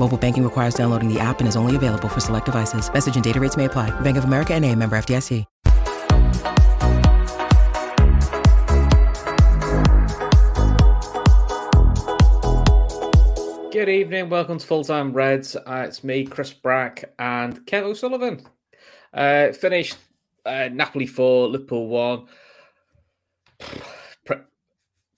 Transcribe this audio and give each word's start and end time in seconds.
Mobile 0.00 0.16
banking 0.16 0.42
requires 0.42 0.72
downloading 0.72 1.12
the 1.12 1.20
app 1.20 1.40
and 1.40 1.48
is 1.48 1.56
only 1.56 1.76
available 1.76 2.08
for 2.08 2.20
select 2.20 2.46
devices. 2.46 2.90
Message 2.90 3.16
and 3.16 3.22
data 3.22 3.38
rates 3.38 3.58
may 3.58 3.66
apply. 3.66 3.90
Bank 4.00 4.16
of 4.16 4.24
America 4.24 4.54
and 4.54 4.64
a 4.64 4.74
member 4.74 4.96
FDIC. 4.96 5.44
Good 13.70 13.88
evening. 13.90 14.30
Welcome 14.30 14.58
to 14.58 14.66
Full 14.66 14.84
Time 14.84 15.12
Reds. 15.12 15.54
Uh, 15.54 15.84
it's 15.86 16.02
me, 16.02 16.24
Chris 16.24 16.52
Brack, 16.52 17.12
and 17.18 17.60
Kev 17.66 17.82
O'Sullivan. 17.82 18.40
Uh, 19.12 19.52
finished 19.52 19.98
uh, 20.46 20.70
Napoli 20.72 21.06
4, 21.06 21.48
Liverpool 21.48 21.88
1. 21.88 22.26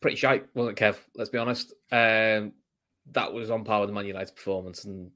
Pretty 0.01 0.17
shite, 0.17 0.47
wasn't 0.55 0.77
it, 0.77 0.83
Kev? 0.85 0.97
Let's 1.15 1.31
be 1.31 1.39
honest. 1.39 1.73
Um, 1.93 2.53
that 3.11 3.33
was 3.33 3.51
on 3.51 3.65
par 3.65 3.81
with 3.81 3.89
the 3.89 3.95
Man 3.95 4.07
United 4.07 4.35
performance, 4.35 4.85
and 4.85 5.11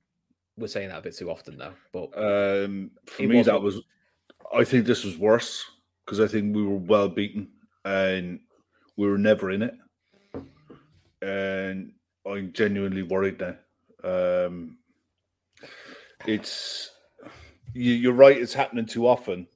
we're 0.56 0.66
saying 0.66 0.88
that 0.88 0.98
a 0.98 1.02
bit 1.02 1.16
too 1.16 1.30
often 1.30 1.56
now. 1.56 1.72
But 1.92 2.10
um, 2.16 2.90
for 3.06 3.22
me, 3.22 3.42
that 3.42 3.60
was. 3.60 3.80
I 4.54 4.64
think 4.64 4.86
this 4.86 5.04
was 5.04 5.16
worse 5.16 5.64
because 6.04 6.20
I 6.20 6.28
think 6.28 6.54
we 6.54 6.62
were 6.62 6.76
well 6.76 7.08
beaten 7.08 7.48
and 7.84 8.40
we 8.96 9.08
were 9.08 9.18
never 9.18 9.50
in 9.50 9.62
it, 9.62 9.74
and 11.22 11.92
I'm 12.26 12.52
genuinely 12.52 13.02
worried 13.02 13.40
now. 13.40 13.56
Um, 14.04 14.78
it's 16.26 16.90
you, 17.72 18.10
are 18.10 18.14
right; 18.14 18.36
it's 18.36 18.54
happening 18.54 18.86
too 18.86 19.06
often. 19.06 19.46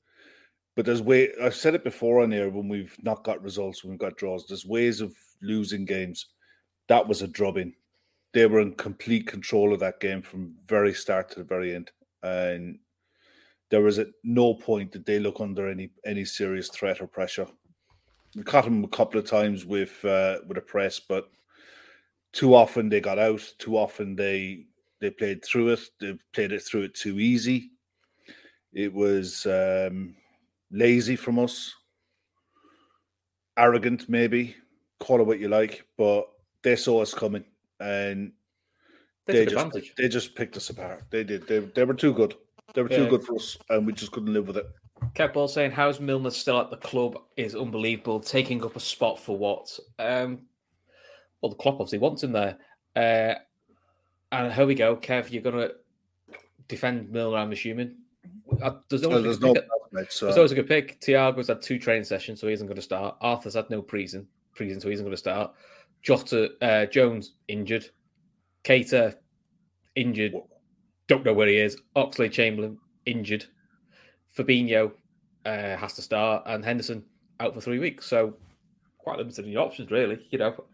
But 0.76 0.86
there's 0.86 1.02
way 1.02 1.30
I've 1.42 1.56
said 1.56 1.74
it 1.74 1.84
before 1.84 2.22
on 2.22 2.30
here 2.30 2.48
when 2.48 2.68
we've 2.68 2.96
not 3.02 3.24
got 3.24 3.42
results, 3.42 3.82
when 3.82 3.90
we've 3.90 4.00
got 4.00 4.16
draws. 4.16 4.46
There's 4.46 4.64
ways 4.64 5.00
of 5.00 5.14
losing 5.42 5.84
games. 5.84 6.26
That 6.88 7.06
was 7.06 7.22
a 7.22 7.28
drubbing 7.28 7.74
they 8.32 8.46
were 8.46 8.60
in 8.60 8.74
complete 8.74 9.26
control 9.26 9.72
of 9.72 9.80
that 9.80 10.00
game 10.00 10.22
from 10.22 10.54
very 10.66 10.94
start 10.94 11.30
to 11.30 11.40
the 11.40 11.44
very 11.44 11.74
end, 11.74 11.90
and 12.22 12.78
there 13.70 13.82
was 13.82 13.98
at 13.98 14.08
no 14.22 14.54
point 14.54 14.92
did 14.92 15.04
they 15.04 15.18
look 15.18 15.40
under 15.40 15.68
any 15.68 15.90
any 16.04 16.24
serious 16.24 16.68
threat 16.68 17.00
or 17.00 17.06
pressure. 17.06 17.46
We 18.36 18.42
caught 18.42 18.64
them 18.64 18.84
a 18.84 18.88
couple 18.88 19.18
of 19.18 19.26
times 19.26 19.64
with 19.64 20.04
uh, 20.04 20.38
with 20.46 20.58
a 20.58 20.62
press, 20.62 21.00
but 21.00 21.28
too 22.32 22.54
often 22.54 22.88
they 22.88 23.00
got 23.00 23.18
out. 23.18 23.42
Too 23.58 23.76
often 23.76 24.14
they 24.14 24.66
they 25.00 25.10
played 25.10 25.44
through 25.44 25.70
it. 25.70 25.80
They 26.00 26.16
played 26.32 26.52
it 26.52 26.62
through 26.62 26.82
it 26.82 26.94
too 26.94 27.18
easy. 27.18 27.72
It 28.72 28.92
was 28.92 29.46
um, 29.46 30.14
lazy 30.70 31.16
from 31.16 31.40
us, 31.40 31.74
arrogant 33.56 34.08
maybe. 34.08 34.54
Call 35.00 35.20
it 35.20 35.26
what 35.26 35.40
you 35.40 35.48
like, 35.48 35.84
but 35.98 36.28
they 36.62 36.76
saw 36.76 37.02
us 37.02 37.14
coming 37.14 37.44
and 37.80 38.32
they, 39.26 39.44
just 39.44 39.56
advantage. 39.56 39.94
they 39.96 40.08
just 40.08 40.34
picked 40.34 40.56
us 40.56 40.70
apart. 40.70 41.04
They 41.10 41.24
did. 41.24 41.46
They 41.46 41.60
they 41.60 41.84
were 41.84 41.94
too 41.94 42.12
good. 42.12 42.34
They 42.74 42.82
were 42.82 42.90
yeah. 42.90 42.98
too 42.98 43.08
good 43.08 43.24
for 43.24 43.36
us, 43.36 43.56
and 43.68 43.86
we 43.86 43.92
just 43.92 44.12
couldn't 44.12 44.32
live 44.32 44.46
with 44.46 44.56
it. 44.56 44.66
Kept 45.14 45.36
all 45.36 45.48
saying, 45.48 45.72
"How's 45.72 46.00
Milner 46.00 46.30
still 46.30 46.60
at 46.60 46.70
the 46.70 46.76
club?" 46.76 47.18
is 47.36 47.54
unbelievable. 47.54 48.20
Taking 48.20 48.64
up 48.64 48.76
a 48.76 48.80
spot 48.80 49.18
for 49.18 49.36
what? 49.36 49.78
Um, 49.98 50.42
well, 51.40 51.50
the 51.50 51.56
Klopp 51.56 51.74
obviously 51.74 51.98
wants 51.98 52.22
him 52.22 52.32
there. 52.32 52.58
Uh, 52.94 53.34
and 54.32 54.52
here 54.52 54.66
we 54.66 54.74
go, 54.74 54.96
Kev. 54.96 55.30
You're 55.30 55.42
gonna 55.42 55.70
defend 56.68 57.10
Milner, 57.10 57.38
I'm 57.38 57.52
assuming. 57.52 57.96
Uh, 58.62 58.72
there's 58.88 59.04
always, 59.04 59.22
there's, 59.22 59.40
no 59.40 59.54
so. 60.08 60.26
there's 60.26 60.36
always 60.36 60.52
a 60.52 60.54
good 60.54 60.68
pick. 60.68 61.00
Thiago's 61.00 61.48
had 61.48 61.62
two 61.62 61.78
training 61.78 62.04
sessions, 62.04 62.40
so 62.40 62.46
he 62.46 62.52
isn't 62.52 62.66
going 62.66 62.76
to 62.76 62.82
start. 62.82 63.16
Arthur's 63.20 63.54
had 63.54 63.70
no 63.70 63.80
preseason, 63.82 64.26
preseason, 64.56 64.82
so 64.82 64.88
he 64.88 64.94
isn't 64.94 65.04
going 65.04 65.14
to 65.14 65.16
start. 65.16 65.52
Jota 66.02 66.50
uh, 66.62 66.86
Jones 66.86 67.34
injured, 67.48 67.90
Keita 68.64 69.14
injured, 69.96 70.34
don't 71.06 71.24
know 71.24 71.34
where 71.34 71.48
he 71.48 71.56
is. 71.56 71.76
Oxlade-Chamberlain 71.96 72.78
injured, 73.06 73.44
Fabinho 74.36 74.92
uh, 75.44 75.76
has 75.76 75.94
to 75.94 76.02
start, 76.02 76.44
and 76.46 76.64
Henderson 76.64 77.04
out 77.40 77.54
for 77.54 77.60
three 77.60 77.78
weeks. 77.78 78.06
So 78.06 78.36
quite 78.98 79.18
limited 79.18 79.44
in 79.44 79.50
the 79.50 79.60
options, 79.60 79.90
really. 79.90 80.26
You 80.30 80.38
know, 80.38 80.64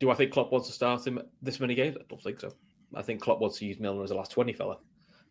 do 0.00 0.10
I 0.10 0.14
think 0.14 0.32
Klopp 0.32 0.52
wants 0.52 0.66
to 0.68 0.72
start 0.72 1.06
him 1.06 1.20
this 1.40 1.60
many 1.60 1.74
games? 1.74 1.96
I 1.98 2.04
don't 2.08 2.22
think 2.22 2.40
so. 2.40 2.52
I 2.94 3.02
think 3.02 3.20
Klopp 3.20 3.40
wants 3.40 3.58
to 3.58 3.64
use 3.64 3.80
Milner 3.80 4.04
as 4.04 4.10
a 4.10 4.14
last 4.14 4.32
twenty 4.32 4.52
fella. 4.52 4.78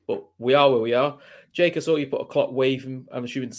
But 0.07 0.23
we 0.37 0.53
are 0.53 0.69
where 0.69 0.79
we 0.79 0.93
are. 0.93 1.17
Jake, 1.53 1.77
I 1.77 1.79
saw 1.79 1.95
you 1.95 2.07
put 2.07 2.21
a 2.21 2.25
Klopp 2.25 2.51
wave. 2.51 2.85
I'm 2.85 3.23
assuming, 3.23 3.53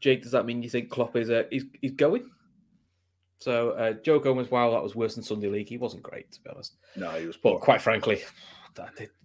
Jake, 0.00 0.22
does 0.22 0.32
that 0.32 0.46
mean 0.46 0.62
you 0.62 0.70
think 0.70 0.90
Klopp 0.90 1.16
is 1.16 1.30
uh, 1.30 1.44
he's, 1.50 1.66
he's 1.80 1.92
going? 1.92 2.30
So 3.44 3.72
uh, 3.72 3.92
Joe 4.02 4.18
Gomez, 4.18 4.50
wow, 4.50 4.70
that 4.70 4.82
was 4.82 4.96
worse 4.96 5.16
than 5.16 5.22
Sunday 5.22 5.48
League. 5.48 5.68
He 5.68 5.76
wasn't 5.76 6.02
great, 6.02 6.32
to 6.32 6.40
be 6.40 6.48
honest. 6.48 6.76
No, 6.96 7.10
he 7.10 7.26
was. 7.26 7.36
Poor. 7.36 7.52
But 7.52 7.60
quite 7.60 7.82
frankly, 7.82 8.22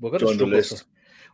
we're 0.02 0.10
going 0.10 0.38
to 0.38 0.62
struggle. 0.62 0.82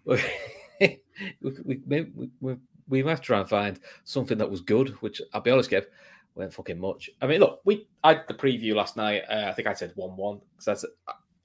we, 0.79 0.99
we, 1.41 1.79
we, 1.87 2.29
we, 2.39 2.55
we 2.87 2.99
have 2.99 3.21
to 3.21 3.25
try 3.25 3.39
and 3.39 3.49
find 3.49 3.79
something 4.03 4.37
that 4.37 4.51
was 4.51 4.61
good, 4.61 4.89
which 5.01 5.19
I'll 5.33 5.41
be 5.41 5.49
honest, 5.49 5.71
Kev, 5.71 5.87
weren't 6.35 6.53
fucking 6.53 6.79
much. 6.79 7.09
I 7.23 7.25
mean, 7.25 7.39
look, 7.39 7.61
we 7.65 7.87
I 8.03 8.09
had 8.09 8.27
the 8.27 8.35
preview 8.35 8.75
last 8.75 8.97
night. 8.97 9.23
Uh, 9.27 9.47
I 9.47 9.53
think 9.53 9.67
I 9.67 9.73
said 9.73 9.91
one-one 9.95 10.41
because 10.55 10.85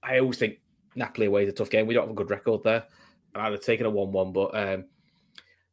I 0.03 0.19
always 0.19 0.37
think 0.37 0.59
Napoli 0.95 1.29
away 1.29 1.45
is 1.45 1.49
a 1.49 1.53
tough 1.53 1.71
game. 1.71 1.87
We 1.87 1.95
don't 1.95 2.03
have 2.03 2.11
a 2.11 2.15
good 2.15 2.29
record 2.29 2.65
there, 2.65 2.85
and 3.35 3.43
I'd 3.43 3.53
have 3.53 3.63
taken 3.63 3.87
a 3.87 3.91
one-one, 3.91 4.35
but 4.35 4.55
um, 4.55 4.85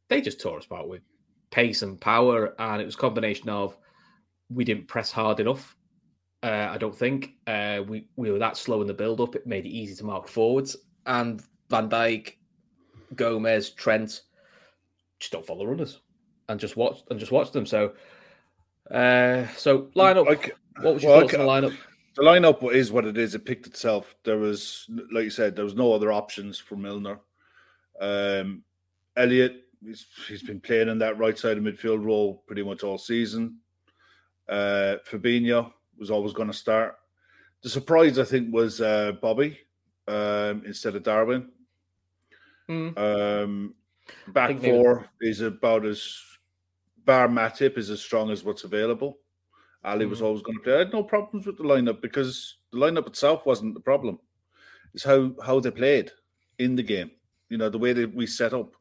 they 0.08 0.22
just 0.22 0.40
tore 0.40 0.56
us 0.56 0.64
apart 0.64 0.88
with 0.88 1.02
pace 1.50 1.82
and 1.82 2.00
power, 2.00 2.54
and 2.58 2.80
it 2.80 2.86
was 2.86 2.94
a 2.94 2.98
combination 2.98 3.50
of 3.50 3.76
we 4.50 4.64
didn't 4.64 4.88
press 4.88 5.12
hard 5.12 5.40
enough. 5.40 5.76
Uh, 6.42 6.68
I 6.70 6.78
don't 6.78 6.96
think 6.96 7.32
uh, 7.46 7.82
we 7.86 8.06
we 8.16 8.30
were 8.30 8.38
that 8.38 8.56
slow 8.56 8.80
in 8.80 8.86
the 8.86 8.94
build 8.94 9.20
up. 9.20 9.34
It 9.34 9.46
made 9.46 9.66
it 9.66 9.70
easy 9.70 9.94
to 9.96 10.04
mark 10.04 10.28
forwards, 10.28 10.76
and 11.06 11.42
Van 11.68 11.88
Dijk, 11.88 12.34
Gomez, 13.16 13.70
Trent 13.70 14.22
just 15.18 15.32
don't 15.32 15.44
follow 15.44 15.66
runners 15.66 16.00
and 16.48 16.60
just 16.60 16.76
watch 16.76 17.02
and 17.10 17.18
just 17.18 17.32
watch 17.32 17.50
them. 17.50 17.66
So, 17.66 17.92
uh, 18.90 19.46
so 19.56 19.90
lineup. 19.96 20.26
Like, 20.26 20.56
what 20.80 20.94
was 20.94 21.02
your 21.02 21.12
well, 21.12 21.20
thoughts 21.22 21.34
on 21.34 21.40
the 21.40 21.46
lineup? 21.46 21.76
The 22.16 22.22
lineup 22.22 22.72
is 22.72 22.90
what 22.90 23.04
it 23.04 23.16
is. 23.16 23.34
It 23.34 23.44
picked 23.44 23.66
itself. 23.66 24.14
There 24.24 24.38
was, 24.38 24.86
like 25.12 25.24
you 25.24 25.30
said, 25.30 25.54
there 25.54 25.64
was 25.64 25.74
no 25.76 25.92
other 25.92 26.12
options 26.12 26.58
for 26.58 26.76
Milner. 26.76 27.20
Um, 28.00 28.62
Elliott, 29.16 29.64
he's, 29.84 30.06
he's 30.26 30.42
been 30.42 30.60
playing 30.60 30.88
in 30.88 30.98
that 30.98 31.18
right 31.18 31.38
side 31.38 31.58
of 31.58 31.64
midfield 31.64 32.04
role 32.04 32.42
pretty 32.46 32.62
much 32.62 32.82
all 32.82 32.98
season. 32.98 33.58
Uh, 34.48 34.96
Fabinho 35.08 35.72
was 35.98 36.10
always 36.10 36.32
going 36.32 36.48
to 36.48 36.54
start. 36.56 36.96
The 37.62 37.68
surprise, 37.68 38.18
I 38.18 38.24
think, 38.24 38.52
was 38.54 38.80
uh, 38.80 39.12
Bobby 39.20 39.58
um, 40.06 40.62
instead 40.64 40.94
of 40.96 41.02
Darwin. 41.02 41.50
Mm. 42.68 42.96
Um, 42.98 43.74
back 44.28 44.58
four 44.60 45.08
maybe. 45.20 45.30
is 45.30 45.40
about 45.40 45.84
as 45.86 46.20
bar 47.04 47.28
Matip 47.28 47.78
is 47.78 47.90
as 47.90 48.00
strong 48.00 48.30
as 48.30 48.44
what's 48.44 48.64
available. 48.64 49.18
Ali 49.84 50.06
was 50.06 50.20
Mhm. 50.20 50.24
always 50.24 50.42
going 50.42 50.58
to 50.58 50.64
play. 50.64 50.74
I 50.74 50.78
had 50.78 50.92
no 50.92 51.02
problems 51.02 51.46
with 51.46 51.56
the 51.56 51.64
lineup 51.64 52.00
because 52.00 52.58
the 52.72 52.78
lineup 52.78 53.06
itself 53.06 53.46
wasn't 53.46 53.74
the 53.74 53.80
problem. 53.80 54.18
It's 54.94 55.04
how 55.04 55.34
how 55.42 55.60
they 55.60 55.70
played 55.70 56.10
in 56.58 56.74
the 56.76 56.82
game. 56.82 57.10
You 57.48 57.58
know, 57.58 57.70
the 57.70 57.78
way 57.78 57.92
that 57.92 58.14
we 58.14 58.26
set 58.26 58.52
up. 58.52 58.74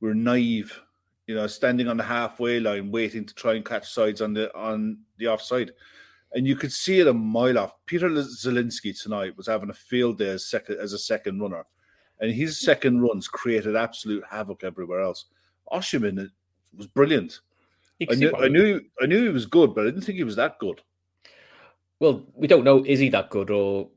We're 0.00 0.14
naive. 0.14 0.80
You 1.30 1.36
know, 1.36 1.46
standing 1.46 1.86
on 1.86 1.96
the 1.96 2.02
halfway 2.02 2.58
line, 2.58 2.90
waiting 2.90 3.24
to 3.24 3.32
try 3.32 3.54
and 3.54 3.64
catch 3.64 3.88
sides 3.88 4.20
on 4.20 4.34
the 4.34 4.52
on 4.52 4.98
the 5.18 5.28
offside, 5.28 5.70
and 6.32 6.44
you 6.44 6.56
could 6.56 6.72
see 6.72 6.98
it 6.98 7.06
a 7.06 7.14
mile 7.14 7.56
off. 7.56 7.74
Peter 7.86 8.08
Zielinski 8.08 9.00
tonight 9.00 9.36
was 9.36 9.46
having 9.46 9.70
a 9.70 9.72
field 9.72 10.18
day 10.18 10.30
as 10.30 10.46
second 10.46 10.78
as 10.80 10.92
a 10.92 10.98
second 10.98 11.38
runner, 11.38 11.64
and 12.18 12.32
his 12.32 12.58
second 12.58 13.00
runs 13.02 13.28
created 13.28 13.76
absolute 13.76 14.24
havoc 14.28 14.64
everywhere 14.64 15.02
else. 15.02 15.26
Osimhen 15.70 16.28
was 16.76 16.88
brilliant. 16.88 17.38
I 18.10 18.16
knew, 18.16 18.34
I 18.34 18.48
knew, 18.48 18.80
I 19.00 19.06
knew 19.06 19.22
he 19.22 19.28
was 19.28 19.46
good, 19.46 19.72
but 19.72 19.82
I 19.82 19.90
didn't 19.90 20.02
think 20.02 20.18
he 20.18 20.24
was 20.24 20.34
that 20.34 20.58
good. 20.58 20.80
Well, 22.00 22.24
we 22.34 22.48
don't 22.48 22.64
know 22.64 22.82
is 22.84 22.98
he 22.98 23.08
that 23.10 23.30
good 23.30 23.50
or 23.50 23.88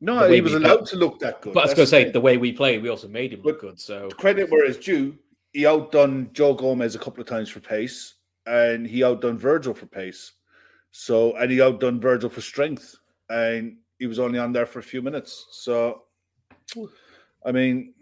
No, 0.00 0.28
he 0.28 0.40
was 0.40 0.54
allowed 0.54 0.78
play- 0.78 0.86
to 0.86 0.96
look 0.96 1.20
that 1.20 1.40
good. 1.40 1.54
But 1.54 1.60
I 1.60 1.66
was 1.66 1.74
going 1.74 1.86
to 1.86 1.90
say 1.90 2.10
the 2.10 2.20
way 2.20 2.36
we 2.36 2.52
played, 2.52 2.82
we 2.82 2.88
also 2.88 3.06
made 3.06 3.32
him 3.32 3.42
look 3.42 3.60
good. 3.60 3.78
So 3.78 4.08
credit 4.08 4.50
where 4.50 4.64
it's 4.64 4.84
due. 4.84 5.16
He 5.52 5.66
outdone 5.66 6.30
Joe 6.32 6.54
Gomez 6.54 6.94
a 6.94 6.98
couple 6.98 7.20
of 7.20 7.26
times 7.28 7.48
for 7.48 7.60
pace, 7.60 8.14
and 8.46 8.86
he 8.86 9.02
outdone 9.04 9.38
Virgil 9.38 9.74
for 9.74 9.86
pace. 9.86 10.32
So, 10.92 11.36
and 11.36 11.50
he 11.50 11.60
outdone 11.62 12.00
Virgil 12.00 12.30
for 12.30 12.40
strength, 12.40 12.96
and 13.28 13.76
he 13.98 14.06
was 14.06 14.18
only 14.18 14.38
on 14.38 14.52
there 14.52 14.66
for 14.66 14.78
a 14.78 14.82
few 14.82 15.02
minutes. 15.02 15.46
So, 15.52 16.02
I 17.44 17.52
mean, 17.52 17.94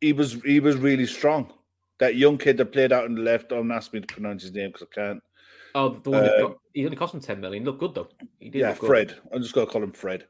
he 0.00 0.12
was 0.12 0.34
he 0.44 0.60
was 0.60 0.76
really 0.76 1.06
strong. 1.06 1.52
That 1.98 2.16
young 2.16 2.36
kid 2.38 2.58
that 2.58 2.72
played 2.72 2.92
out 2.92 3.04
on 3.04 3.14
the 3.14 3.22
left. 3.22 3.48
Don't 3.48 3.70
ask 3.72 3.92
me 3.92 4.00
to 4.00 4.06
pronounce 4.06 4.42
his 4.42 4.52
name 4.52 4.70
because 4.70 4.86
I 4.92 4.94
can't. 4.94 5.22
oh, 5.74 5.88
the 5.90 6.10
one 6.10 6.24
that 6.24 6.34
Uh, 6.36 6.48
got, 6.48 6.58
he 6.74 6.84
only 6.84 6.96
cost 6.96 7.14
him 7.14 7.20
ten 7.20 7.40
million. 7.40 7.64
Looked 7.64 7.80
good 7.80 7.94
though. 7.94 8.08
He 8.38 8.50
did 8.50 8.60
yeah, 8.60 8.74
good. 8.78 8.86
Fred. 8.86 9.14
I'm 9.32 9.42
just 9.42 9.54
gonna 9.54 9.66
call 9.66 9.82
him 9.82 9.92
Fred. 9.92 10.26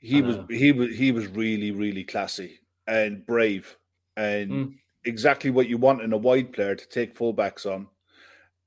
He 0.00 0.22
was 0.22 0.38
he 0.48 0.72
was 0.72 0.96
he 0.96 1.10
was 1.10 1.26
really 1.26 1.72
really 1.72 2.04
classy 2.04 2.60
and 2.86 3.26
brave 3.26 3.76
and 4.16 4.50
Mm. 4.50 4.74
Exactly 5.08 5.50
what 5.50 5.68
you 5.68 5.78
want 5.78 6.02
in 6.02 6.12
a 6.12 6.16
wide 6.18 6.52
player 6.52 6.74
to 6.74 6.88
take 6.88 7.16
fullbacks 7.16 7.64
on. 7.64 7.88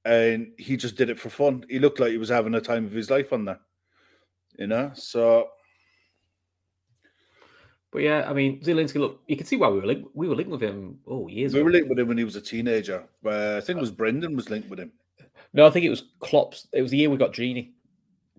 And 0.04 0.52
he 0.58 0.76
just 0.76 0.96
did 0.98 1.10
it 1.10 1.20
for 1.20 1.30
fun. 1.30 1.64
He 1.70 1.78
looked 1.78 2.00
like 2.00 2.12
he 2.12 2.18
was 2.18 2.30
having 2.30 2.56
a 2.56 2.62
time 2.62 2.86
of 2.86 2.92
his 2.92 3.12
life 3.12 3.32
on 3.32 3.46
there. 3.46 3.60
You 4.58 4.68
know, 4.68 4.92
so 4.96 5.50
But 7.92 8.04
yeah, 8.04 8.26
I 8.30 8.34
mean, 8.34 8.62
Zielinski. 8.62 9.00
Look, 9.00 9.22
you 9.28 9.36
can 9.38 9.46
see 9.46 9.58
why 9.58 9.70
we 9.70 9.80
were 9.80 9.86
linked. 9.86 10.10
We 10.14 10.28
were 10.28 10.36
linked 10.36 10.52
with 10.52 10.62
him. 10.64 11.00
Oh, 11.06 11.28
years 11.28 11.54
we 11.54 11.60
ago. 11.60 11.66
were 11.66 11.72
linked 11.72 11.90
with 11.90 12.00
him 12.00 12.08
when 12.08 12.18
he 12.18 12.24
was 12.24 12.36
a 12.38 12.42
teenager. 12.42 13.04
Uh, 13.26 13.58
I 13.58 13.62
think 13.62 13.78
it 13.78 13.82
was 13.82 13.92
Brendan 13.92 14.36
was 14.36 14.50
linked 14.50 14.70
with 14.70 14.80
him. 14.80 14.92
No, 15.54 15.68
I 15.68 15.70
think 15.70 15.86
it 15.86 15.90
was 15.90 16.06
Klopp's. 16.20 16.68
It 16.74 16.82
was 16.82 16.92
the 16.92 16.98
year 16.98 17.10
we 17.10 17.18
got 17.18 17.34
Gini. 17.34 17.72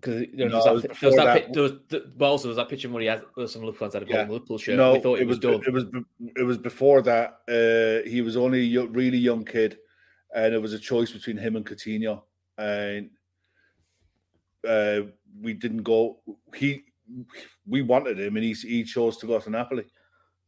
Because 0.03 0.25
there, 0.33 0.49
No, 0.49 0.57
was 0.57 0.65
that, 0.65 0.73
was 0.73 0.83
there 0.83 1.09
was 1.09 1.15
that, 1.15 1.53
that. 1.53 2.11
was 2.17 2.29
also 2.29 2.49
was 2.49 2.57
that 2.57 2.67
picture 2.67 2.89
where 2.89 3.01
he 3.01 3.21
was 3.37 3.53
some 3.53 3.61
Liverpool 3.61 3.87
fans 3.87 3.93
had 3.93 4.03
a 4.03 4.05
Yeah. 4.05 4.27
Liverpool 4.27 4.57
shirt. 4.57 4.75
No, 4.75 4.93
we 4.93 4.99
thought 4.99 5.19
it 5.19 5.27
was, 5.27 5.39
done. 5.39 5.61
It 5.65 5.71
was 5.71 5.85
it 6.35 6.43
was 6.43 6.57
before 6.57 7.01
that. 7.03 7.39
Uh, 7.47 8.07
he 8.09 8.21
was 8.21 8.35
only 8.35 8.75
a 8.75 8.85
really 8.85 9.17
young 9.17 9.45
kid, 9.45 9.77
and 10.35 10.53
it 10.53 10.61
was 10.61 10.73
a 10.73 10.79
choice 10.79 11.11
between 11.11 11.37
him 11.37 11.55
and 11.55 11.65
Coutinho, 11.65 12.23
and 12.57 13.11
uh, 14.67 15.07
we 15.41 15.53
didn't 15.53 15.83
go. 15.83 16.19
He 16.53 16.83
we 17.65 17.81
wanted 17.81 18.19
him, 18.19 18.35
and 18.35 18.43
he 18.43 18.51
he 18.51 18.83
chose 18.83 19.15
to 19.17 19.25
go 19.27 19.39
to 19.39 19.49
Napoli. 19.49 19.85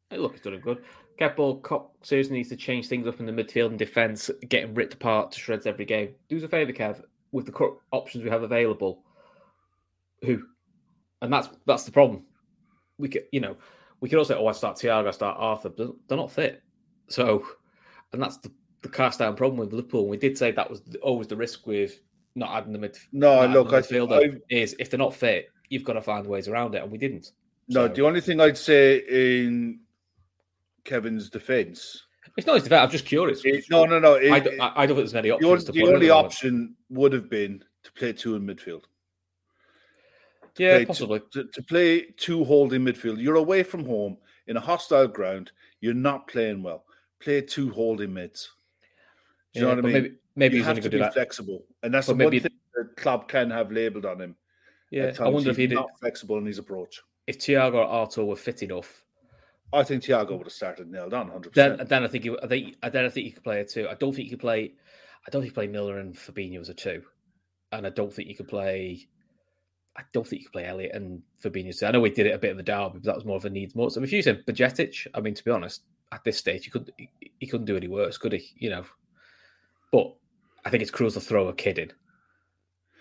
Hey, 0.10 0.18
look, 0.18 0.34
he's 0.34 0.42
done 0.42 0.60
good. 0.60 0.84
Kev 1.18 1.38
Ball 1.38 1.62
Cop 1.62 1.96
seriously 2.02 2.36
needs 2.36 2.50
to 2.50 2.58
change 2.58 2.88
things 2.88 3.08
up 3.08 3.22
in 3.22 3.26
the 3.26 3.32
midfield 3.32 3.68
and 3.68 3.80
defence, 3.80 4.30
getting 4.50 4.74
ripped 4.74 4.96
apart 4.96 5.32
to 5.32 5.40
shreds 5.40 5.66
every 5.66 5.86
game. 5.86 6.10
Do 6.28 6.36
us 6.36 6.44
a 6.44 6.50
favour, 6.50 6.74
Kev, 6.74 7.02
with 7.32 7.46
the 7.46 7.54
options 7.92 8.22
we 8.22 8.30
have 8.30 8.44
available. 8.44 9.05
Who? 10.26 10.44
And 11.22 11.32
that's 11.32 11.50
that's 11.66 11.84
the 11.84 11.92
problem. 11.92 12.26
We 12.98 13.10
could, 13.10 13.24
you 13.32 13.40
know, 13.40 13.58
we 14.02 14.10
could 14.10 14.20
also 14.20 14.38
oh, 14.38 14.48
I 14.48 14.52
start 14.52 14.78
Thiago, 14.78 15.08
I 15.08 15.12
start 15.12 15.38
Arthur, 15.40 15.70
but 15.70 15.92
they're 16.08 16.18
not 16.18 16.32
fit. 16.32 16.62
So, 17.08 17.46
and 18.14 18.22
that's 18.22 18.38
the, 18.38 18.52
the 18.82 18.90
cast 18.90 19.20
down 19.20 19.36
problem 19.36 19.60
with 19.60 19.74
Liverpool. 19.74 20.02
And 20.02 20.10
we 20.10 20.18
did 20.18 20.38
say 20.38 20.52
that 20.52 20.70
was 20.70 20.82
always 21.02 21.28
the 21.28 21.36
risk 21.36 21.68
with 21.68 22.00
not 22.36 22.52
adding 22.56 22.74
the 22.74 22.80
mid. 22.80 22.98
No, 23.12 23.46
look, 23.48 23.70
the 23.70 23.78
I- 23.78 23.82
midfielder 23.82 24.36
I- 24.36 24.42
is 24.50 24.76
if 24.80 24.90
they're 24.90 24.98
not 24.98 25.14
fit, 25.14 25.48
you've 25.70 25.84
got 25.84 25.94
to 25.94 26.02
find 26.02 26.26
ways 26.28 26.48
around 26.48 26.76
it, 26.76 26.84
and 26.84 26.92
we 26.92 26.98
didn't. 26.98 27.32
No, 27.68 27.88
So- 27.88 27.94
the 27.94 28.06
only 28.06 28.22
thing 28.22 28.40
I'd 28.40 28.58
say 28.58 28.98
in 29.10 29.80
Kevin's 30.84 31.30
defence. 31.30 32.04
It's 32.38 32.46
not 32.46 32.56
his 32.56 32.64
defence. 32.64 32.84
I'm 32.84 32.92
just 32.92 33.06
curious. 33.06 33.44
no, 33.70 33.86
no, 33.86 34.00
no. 34.00 34.18
I, 34.18 34.40
don't, 34.40 34.60
I, 34.60 34.74
I 34.76 34.86
don't 34.86 34.98
think 34.98 34.98
there's 34.98 35.14
many 35.14 35.32
options. 35.32 35.50
only, 35.50 35.60
to 35.66 35.72
the 35.72 35.72
put 35.72 35.78
in 35.90 35.96
only 35.96 35.96
at 35.96 36.00
the 36.02 36.08
moment. 36.16 36.26
option 36.26 36.76
would 36.90 37.14
have 37.14 37.30
been 37.30 37.64
to 37.84 37.92
play 37.94 38.14
two 38.14 38.36
in 38.36 38.46
midfield. 38.46 38.84
Yeah, 40.58 40.78
play 40.78 40.86
possibly. 40.86 41.22
To, 41.34 41.44
to 41.46 41.64
play 41.64 42.02
two 42.18 42.44
holding 42.44 42.82
midfield. 42.86 43.22
You're 43.22 43.36
away 43.36 43.64
from 43.64 43.86
home 43.86 44.18
in 44.48 44.58
a 44.58 44.62
hostile 44.62 45.08
ground. 45.08 45.52
You're 45.82 45.94
not 45.94 46.28
playing 46.28 46.64
well. 46.64 46.86
Play 47.20 47.42
two 47.42 47.72
holding 47.72 48.14
mids. 48.14 48.52
Do 49.54 49.60
you 49.62 49.68
Yeah, 49.68 49.74
know 49.76 49.82
what 49.82 49.86
I 49.90 49.94
mean? 49.94 50.04
maybe- 50.04 50.16
maybe 50.36 50.56
you 50.58 50.62
he's 50.64 50.68
have 50.68 50.82
to 50.84 50.90
be 50.90 50.98
that. 51.00 51.14
flexible, 51.14 51.66
and 51.84 51.94
that's 51.94 52.08
But 52.08 52.14
the 52.14 52.18
maybe- 52.18 52.38
one 52.40 52.44
thing 52.44 52.60
that 52.76 52.96
club 52.98 53.28
can 53.28 53.50
have 53.52 53.72
labelled 53.72 54.06
on 54.06 54.20
him. 54.22 54.36
Yeah, 54.92 55.14
I 55.20 55.30
wonder 55.30 55.50
if 55.50 55.58
He's 55.58 55.70
did. 55.70 55.76
not 55.76 55.98
flexible 56.00 56.38
in 56.38 56.46
his 56.46 56.58
approach. 56.60 57.02
If 57.28 57.40
Thiago 57.40 57.76
or 57.76 57.88
Arto 57.88 58.26
were 58.26 58.36
fit 58.36 58.62
enough, 58.64 59.04
I 59.74 59.84
think 59.84 60.04
Thiago 60.04 60.38
would 60.38 60.46
have 60.48 60.54
started 60.54 60.90
nailed 60.90 61.14
on 61.14 61.28
100. 61.28 61.54
then 61.54 61.86
then 61.88 62.04
I 62.04 62.08
think 62.08 62.24
you, 62.24 62.38
I 62.42 62.48
think 62.48 62.76
then 62.82 63.04
I 63.06 63.10
think 63.10 63.26
you 63.26 63.34
could 63.34 63.44
play 63.44 63.62
a 63.62 63.66
two. 63.66 63.88
I 63.90 63.96
don't 63.96 64.14
think 64.14 64.26
you 64.26 64.32
could 64.38 64.42
play. 64.42 64.74
I 65.28 65.30
don't 65.32 65.42
think 65.42 65.52
you 65.52 65.56
play 65.56 65.68
Milner 65.68 65.98
and 66.00 66.14
Fabinho 66.16 66.60
as 66.62 66.70
a 66.70 66.74
two, 66.74 67.04
and 67.72 67.86
I 67.88 67.90
don't 67.90 68.14
think 68.14 68.30
you 68.30 68.36
could 68.36 68.48
play. 68.48 69.08
I 69.98 70.02
don't 70.12 70.28
think 70.28 70.42
you 70.42 70.48
could 70.48 70.54
play 70.54 70.66
Elliot 70.66 70.92
and 70.94 71.22
Fabinho. 71.42 71.82
I 71.88 71.92
know 71.92 72.02
we 72.02 72.10
did 72.10 72.26
it 72.26 72.36
a 72.36 72.38
bit 72.38 72.52
of 72.52 72.58
the 72.58 72.64
derby, 72.64 72.96
but 72.96 73.04
that 73.04 73.16
was 73.16 73.26
more 73.26 73.38
of 73.38 73.46
a 73.46 73.50
needs 73.50 73.76
more. 73.76 73.90
So 73.90 74.04
if 74.04 74.12
you 74.12 74.22
said 74.22 74.46
Bajcetic, 74.46 75.08
I 75.14 75.22
mean, 75.22 75.34
to 75.36 75.44
be 75.44 75.52
honest, 75.52 75.84
at 76.12 76.24
this 76.24 76.38
stage, 76.38 76.66
you 76.66 76.72
could 76.72 76.92
he, 76.98 77.10
he 77.40 77.48
couldn't 77.48 77.66
do 77.66 77.78
any 77.78 77.88
worse, 77.88 78.18
could 78.18 78.34
he? 78.34 78.52
You 78.58 78.72
know, 78.72 78.86
but 79.92 80.14
I 80.66 80.70
think 80.70 80.82
it's 80.82 80.92
cruel 80.92 81.12
to 81.12 81.20
throw 81.22 81.48
a 81.48 81.54
kid 81.54 81.80
in. 81.80 81.92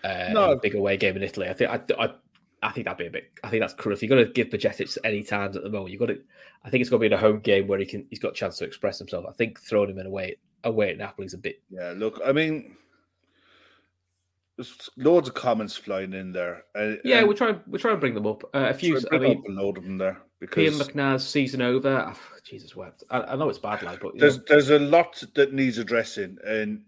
Uh, 0.03 0.29
No. 0.33 0.51
in 0.51 0.57
a 0.57 0.61
big 0.61 0.75
away 0.75 0.97
game 0.97 1.15
in 1.17 1.23
Italy. 1.23 1.49
I 1.49 1.53
think 1.53 1.69
I, 1.71 2.03
I, 2.03 2.13
I 2.63 2.71
think 2.71 2.85
that'd 2.85 2.97
be 2.97 3.07
a 3.07 3.11
bit. 3.11 3.31
I 3.43 3.49
think 3.49 3.61
that's 3.61 3.73
cruel. 3.73 3.93
If 3.95 4.01
you're 4.01 4.09
going 4.09 4.25
to 4.25 4.31
give 4.31 4.49
Bajcetic 4.49 4.97
any 5.03 5.23
times 5.23 5.55
at 5.57 5.63
the 5.63 5.69
moment, 5.69 5.91
you've 5.91 5.99
got 5.99 6.07
to. 6.07 6.19
I 6.63 6.69
think 6.69 6.81
it's 6.81 6.89
going 6.89 6.99
to 6.99 7.09
be 7.09 7.13
in 7.13 7.13
a 7.13 7.21
home 7.21 7.39
game 7.39 7.67
where 7.67 7.79
he 7.79 7.85
can. 7.85 8.05
He's 8.09 8.19
got 8.19 8.31
a 8.31 8.35
chance 8.35 8.57
to 8.59 8.65
express 8.65 8.99
himself. 8.99 9.25
I 9.27 9.33
think 9.33 9.59
throwing 9.59 9.89
him 9.89 9.99
in 9.99 10.05
away 10.07 10.37
away 10.63 10.91
at 10.91 10.97
Napoli 10.97 11.25
is 11.27 11.33
a 11.33 11.37
bit. 11.37 11.61
Yeah, 11.69 11.93
look, 11.95 12.19
I 12.25 12.31
mean, 12.31 12.75
there's 14.57 14.89
loads 14.97 15.27
of 15.27 15.33
comments 15.35 15.75
flying 15.75 16.13
in 16.13 16.31
there. 16.31 16.63
Uh, 16.75 16.79
um, 16.79 16.83
and- 16.89 17.01
Yeah, 17.03 17.23
we're 17.23 17.33
trying. 17.33 17.59
We're 17.67 17.79
trying 17.79 17.95
to 17.95 17.99
bring 17.99 18.13
them 18.13 18.25
up. 18.27 18.43
Uh, 18.53 18.67
a 18.69 18.73
few. 18.73 18.99
try 18.99 19.17
I 19.17 19.19
mean, 19.21 19.43
a 19.47 19.51
load 19.51 19.77
of 19.77 19.83
them 19.83 19.97
there 19.97 20.21
Ian 20.57 20.73
McNair's 20.75 21.27
season 21.27 21.61
over. 21.61 22.05
Oh, 22.13 22.19
Jesus 22.43 22.75
wept. 22.75 23.03
I, 23.09 23.21
I 23.21 23.35
know 23.35 23.49
it's 23.49 23.59
bad, 23.59 23.83
like, 23.83 23.99
but 23.99 24.17
there's 24.17 24.37
know. 24.37 24.43
there's 24.47 24.69
a 24.69 24.79
lot 24.79 25.21
that 25.35 25.53
needs 25.53 25.77
addressing, 25.77 26.37
and 26.45 26.83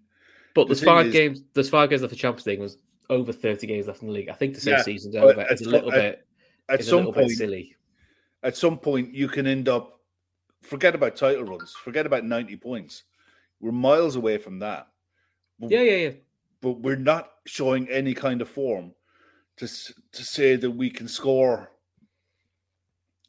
but 0.53 0.67
the 0.67 0.75
there's 0.75 0.83
five 0.83 1.07
is- 1.07 1.13
games. 1.13 1.43
There's 1.53 1.69
five 1.69 1.89
games 1.89 2.01
left 2.01 2.13
for 2.13 2.19
Champions 2.19 2.45
League. 2.45 2.59
There's 2.59 2.77
over 3.09 3.31
thirty 3.31 3.67
games 3.67 3.87
left 3.87 4.01
in 4.01 4.07
the 4.07 4.13
league. 4.13 4.29
I 4.29 4.33
think 4.33 4.53
to 4.55 4.61
say 4.61 4.71
Yeah, 4.71 4.81
season's 4.83 5.15
over 5.15 5.41
at 5.41 5.51
is 5.51 5.61
a 5.61 5.69
little 5.69 5.91
at- 5.93 6.01
bit. 6.01 6.27
at 6.69 6.83
some 6.83 7.11
point, 7.13 7.31
silly. 7.31 7.75
at 8.43 8.55
some 8.57 8.77
point 8.77 9.13
you 9.13 9.27
can 9.27 9.47
end 9.47 9.67
up 9.69 9.99
forget 10.61 10.93
about 10.95 11.15
title 11.15 11.43
runs, 11.45 11.73
forget 11.73 12.05
about 12.05 12.25
90 12.25 12.57
points. 12.57 13.03
We're 13.61 13.71
miles 13.71 14.15
away 14.17 14.37
from 14.37 14.59
that. 14.59 14.87
But- 15.59 15.71
Yeah, 15.71 15.81
yeah, 15.81 15.95
yeah. 15.95 16.11
But 16.61 16.71
we're 16.81 16.95
not 16.97 17.31
showing 17.47 17.89
any 17.89 18.13
kind 18.13 18.41
of 18.41 18.49
form 18.49 18.93
to 19.57 19.67
to 19.67 20.23
say 20.23 20.55
that 20.55 20.71
we 20.71 20.89
can 20.89 21.07
score 21.07 21.71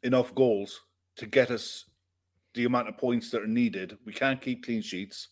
enough 0.03 0.33
goals 0.35 0.81
to 1.17 1.25
get 1.25 1.51
us 1.51 1.85
the 2.53 2.65
amount 2.65 2.89
of 2.89 2.97
points 2.97 3.31
that 3.31 3.41
are 3.41 3.47
needed. 3.47 3.97
We 4.05 4.13
can't 4.13 4.41
keep 4.41 4.65
clean 4.65 4.81
sheets. 4.81 5.29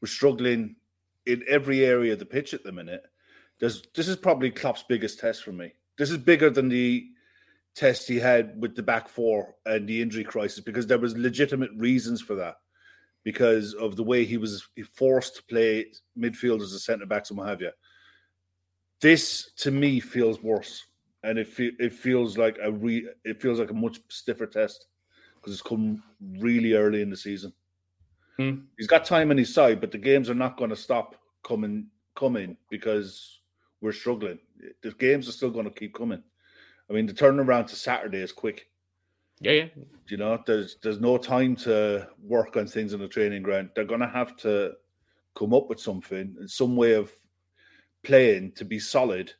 We're 0.00 0.08
struggling 0.08 0.76
in 1.26 1.44
every 1.48 1.84
area 1.84 2.12
of 2.14 2.18
the 2.18 2.24
pitch 2.24 2.54
at 2.54 2.62
the 2.62 2.72
minute. 2.72 3.02
There's, 3.60 3.82
this 3.94 4.08
is 4.08 4.16
probably 4.16 4.50
Klopp's 4.50 4.84
biggest 4.88 5.18
test 5.18 5.42
for 5.42 5.52
me. 5.52 5.72
This 5.98 6.10
is 6.10 6.18
bigger 6.18 6.48
than 6.48 6.68
the 6.68 7.08
test 7.74 8.08
he 8.08 8.18
had 8.18 8.60
with 8.60 8.76
the 8.76 8.82
back 8.82 9.08
four 9.08 9.54
and 9.66 9.88
the 9.88 10.00
injury 10.00 10.24
crisis 10.24 10.60
because 10.60 10.86
there 10.86 10.98
was 10.98 11.16
legitimate 11.16 11.70
reasons 11.76 12.20
for 12.20 12.36
that 12.36 12.56
because 13.24 13.74
of 13.74 13.96
the 13.96 14.02
way 14.02 14.24
he 14.24 14.36
was 14.36 14.66
forced 14.94 15.36
to 15.36 15.42
play 15.44 15.86
midfield 16.18 16.62
as 16.62 16.72
a 16.72 16.78
centre 16.78 17.06
backs 17.06 17.30
and 17.30 17.38
what 17.38 17.48
have 17.48 17.60
you. 17.60 17.70
This 19.00 19.50
to 19.58 19.70
me 19.70 20.00
feels 20.00 20.42
worse, 20.42 20.84
and 21.22 21.38
it 21.38 21.48
fe- 21.48 21.76
it 21.78 21.92
feels 21.92 22.36
like 22.36 22.58
a 22.62 22.70
re- 22.70 23.08
it 23.24 23.40
feels 23.40 23.58
like 23.58 23.70
a 23.70 23.74
much 23.74 24.00
stiffer 24.08 24.46
test 24.46 24.86
because 25.36 25.52
it's 25.52 25.62
come 25.62 26.02
really 26.38 26.72
early 26.72 27.02
in 27.02 27.10
the 27.10 27.16
season. 27.16 27.52
Hmm. 28.38 28.62
He's 28.76 28.86
got 28.86 29.04
time 29.04 29.30
on 29.30 29.36
his 29.36 29.52
side, 29.52 29.80
but 29.80 29.92
the 29.92 29.98
games 29.98 30.28
are 30.30 30.34
not 30.34 30.56
going 30.56 30.70
to 30.70 30.76
stop 30.76 31.16
coming 31.44 31.86
coming 32.16 32.56
because 32.70 33.40
we're 33.80 33.92
struggling. 33.92 34.38
The 34.82 34.90
games 34.92 35.28
are 35.28 35.32
still 35.32 35.50
going 35.50 35.66
to 35.66 35.70
keep 35.70 35.94
coming. 35.94 36.22
I 36.90 36.92
mean, 36.92 37.06
the 37.06 37.12
turnaround 37.12 37.66
to 37.68 37.76
Saturday 37.76 38.18
is 38.18 38.32
quick. 38.32 38.68
Yeah, 39.40 39.52
yeah. 39.52 39.66
You 40.08 40.16
know, 40.16 40.42
there's 40.46 40.76
there's 40.82 41.00
no 41.00 41.16
time 41.18 41.54
to 41.56 42.08
work 42.22 42.56
on 42.56 42.66
things 42.66 42.92
in 42.92 43.00
the 43.00 43.08
training 43.08 43.42
ground. 43.42 43.70
They're 43.74 43.84
going 43.84 44.00
to 44.00 44.08
have 44.08 44.36
to 44.38 44.72
come 45.36 45.54
up 45.54 45.68
with 45.68 45.78
something, 45.78 46.36
some 46.46 46.74
way 46.74 46.94
of 46.94 47.12
playing 48.08 48.50
to 48.52 48.64
be 48.64 48.78
solid 48.78 49.30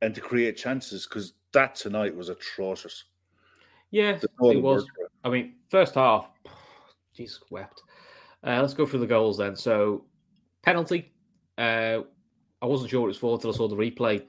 and 0.00 0.14
to 0.14 0.22
create 0.22 0.56
chances 0.56 1.06
because 1.06 1.34
that 1.52 1.74
tonight 1.74 2.16
was 2.16 2.30
atrocious. 2.30 3.04
Yeah, 3.90 4.18
it 4.40 4.62
was. 4.62 4.86
I 5.22 5.28
mean, 5.28 5.56
first 5.68 5.94
half, 5.94 6.30
Jesus 7.14 7.40
wept. 7.50 7.82
Uh, 8.42 8.58
let's 8.62 8.72
go 8.72 8.86
through 8.86 9.00
the 9.00 9.06
goals 9.06 9.36
then. 9.36 9.54
So, 9.54 10.06
penalty. 10.62 11.12
Uh, 11.58 12.00
I 12.62 12.66
wasn't 12.66 12.88
sure 12.88 13.00
what 13.00 13.06
it 13.06 13.08
was 13.08 13.18
for 13.18 13.34
until 13.34 13.52
I 13.52 13.56
saw 13.56 13.68
the 13.68 13.76
replay. 13.76 14.24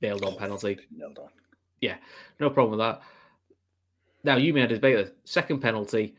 Nailed 0.00 0.24
on 0.24 0.36
penalty. 0.36 0.78
Nailed 0.90 1.18
on. 1.18 1.28
Yeah, 1.82 1.96
no 2.38 2.48
problem 2.48 2.78
with 2.78 2.86
that. 2.86 3.02
Now, 4.24 4.36
you 4.36 4.54
made 4.54 4.72
a 4.72 4.76
debate. 4.76 5.12
Second 5.24 5.60
penalty 5.60 6.14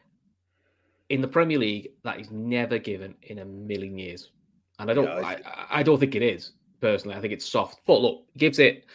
in 1.10 1.20
the 1.20 1.28
Premier 1.28 1.58
League 1.58 1.90
that 2.04 2.20
is 2.20 2.30
never 2.30 2.78
given 2.78 3.16
in 3.24 3.40
a 3.40 3.46
million 3.46 3.98
years, 3.98 4.30
and 4.78 4.92
I 4.92 4.94
don't. 4.94 5.06
Yeah, 5.06 5.26
I, 5.26 5.34
I, 5.34 5.80
I, 5.80 5.84
don't 5.84 6.00
think 6.00 6.14
it 6.14 6.22
is 6.22 6.52
personally. 6.82 7.16
I 7.16 7.22
think 7.22 7.34
it's 7.34 7.50
soft. 7.50 7.82
But 7.86 8.02
look, 8.02 8.26
gives 8.38 8.60
it. 8.60 8.86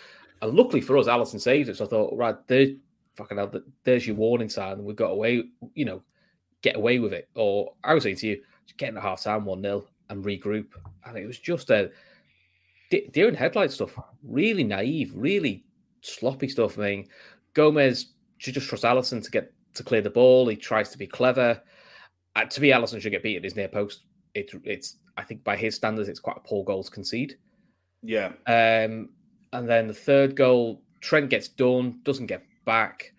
And 0.43 0.55
luckily 0.55 0.83
for 0.83 0.99
us, 0.99 1.07
Alisson 1.07 1.41
saves 1.41 1.69
it. 1.69 1.77
So 1.77 1.87
I 1.87 1.89
thought, 1.89 2.17
right, 2.17 2.37
there, 2.47 2.67
fucking 3.15 3.39
hell, 3.39 3.53
there's 3.85 4.07
your 4.07 4.17
warning 4.17 4.51
sign, 4.51 4.85
we've 4.85 4.97
got 4.97 5.13
away. 5.13 5.45
You 5.75 5.85
know, 5.85 6.03
get 6.63 6.77
away 6.77 6.99
with 6.99 7.13
it. 7.13 7.29
Or 7.35 7.73
I 7.83 7.95
would 7.95 8.03
say 8.03 8.15
to 8.15 8.27
you, 8.27 8.43
get 8.77 8.91
in 8.91 8.97
a 8.97 9.01
half 9.01 9.23
time 9.23 9.45
one 9.45 9.63
0 9.63 9.87
and 10.11 10.25
regroup. 10.25 10.67
And 11.05 11.17
it 11.17 11.27
was 11.27 11.39
just 11.39 11.71
a 11.71 11.91
deer 12.91 13.29
in 13.29 13.35
headlight 13.35 13.73
stuff. 13.73 13.97
Really 14.23 14.65
naive, 14.65 15.13
really 15.15 15.65
sloppy 16.03 16.49
stuff. 16.49 16.79
I 16.79 16.83
mean, 16.83 17.09
Gomez 17.55 18.13
should 18.39 18.55
just 18.55 18.69
trust 18.69 18.85
Alisson 18.85 19.23
to 19.23 19.31
get 19.31 19.53
to 19.75 19.83
clear 19.83 20.03
the 20.03 20.11
ball. 20.11 20.49
He 20.49 20.57
tries 20.57 20.91
to 20.91 20.99
be 20.99 21.07
clever. 21.07 21.61
Uh, 22.35 22.45
to 22.45 22.61
me, 22.61 22.69
Alisson 22.69 23.01
should 23.01 23.13
get 23.13 23.23
beat 23.23 23.37
at 23.37 23.45
his 23.45 23.57
near 23.57 23.69
post. 23.69 24.03
It, 24.35 24.51
it's 24.65 24.99
I 25.17 25.23
think 25.23 25.43
by 25.45 25.57
his 25.57 25.75
standards, 25.75 26.09
it's 26.09 26.21
quite 26.21 26.37
a 26.37 26.41
poor 26.41 26.65
goal 26.65 26.85
to 26.85 26.91
concede. 26.91 27.39
Yeah. 28.07 28.33
Um, 28.47 29.11
and 29.53 29.69
then 29.69 29.89
the 29.89 29.95
third 29.95 30.37
goal, 30.37 30.83
Trent 31.01 31.29
gets 31.29 31.49
done, 31.49 32.01
doesn't 32.05 32.27
get 32.27 32.45
back. 32.65 33.13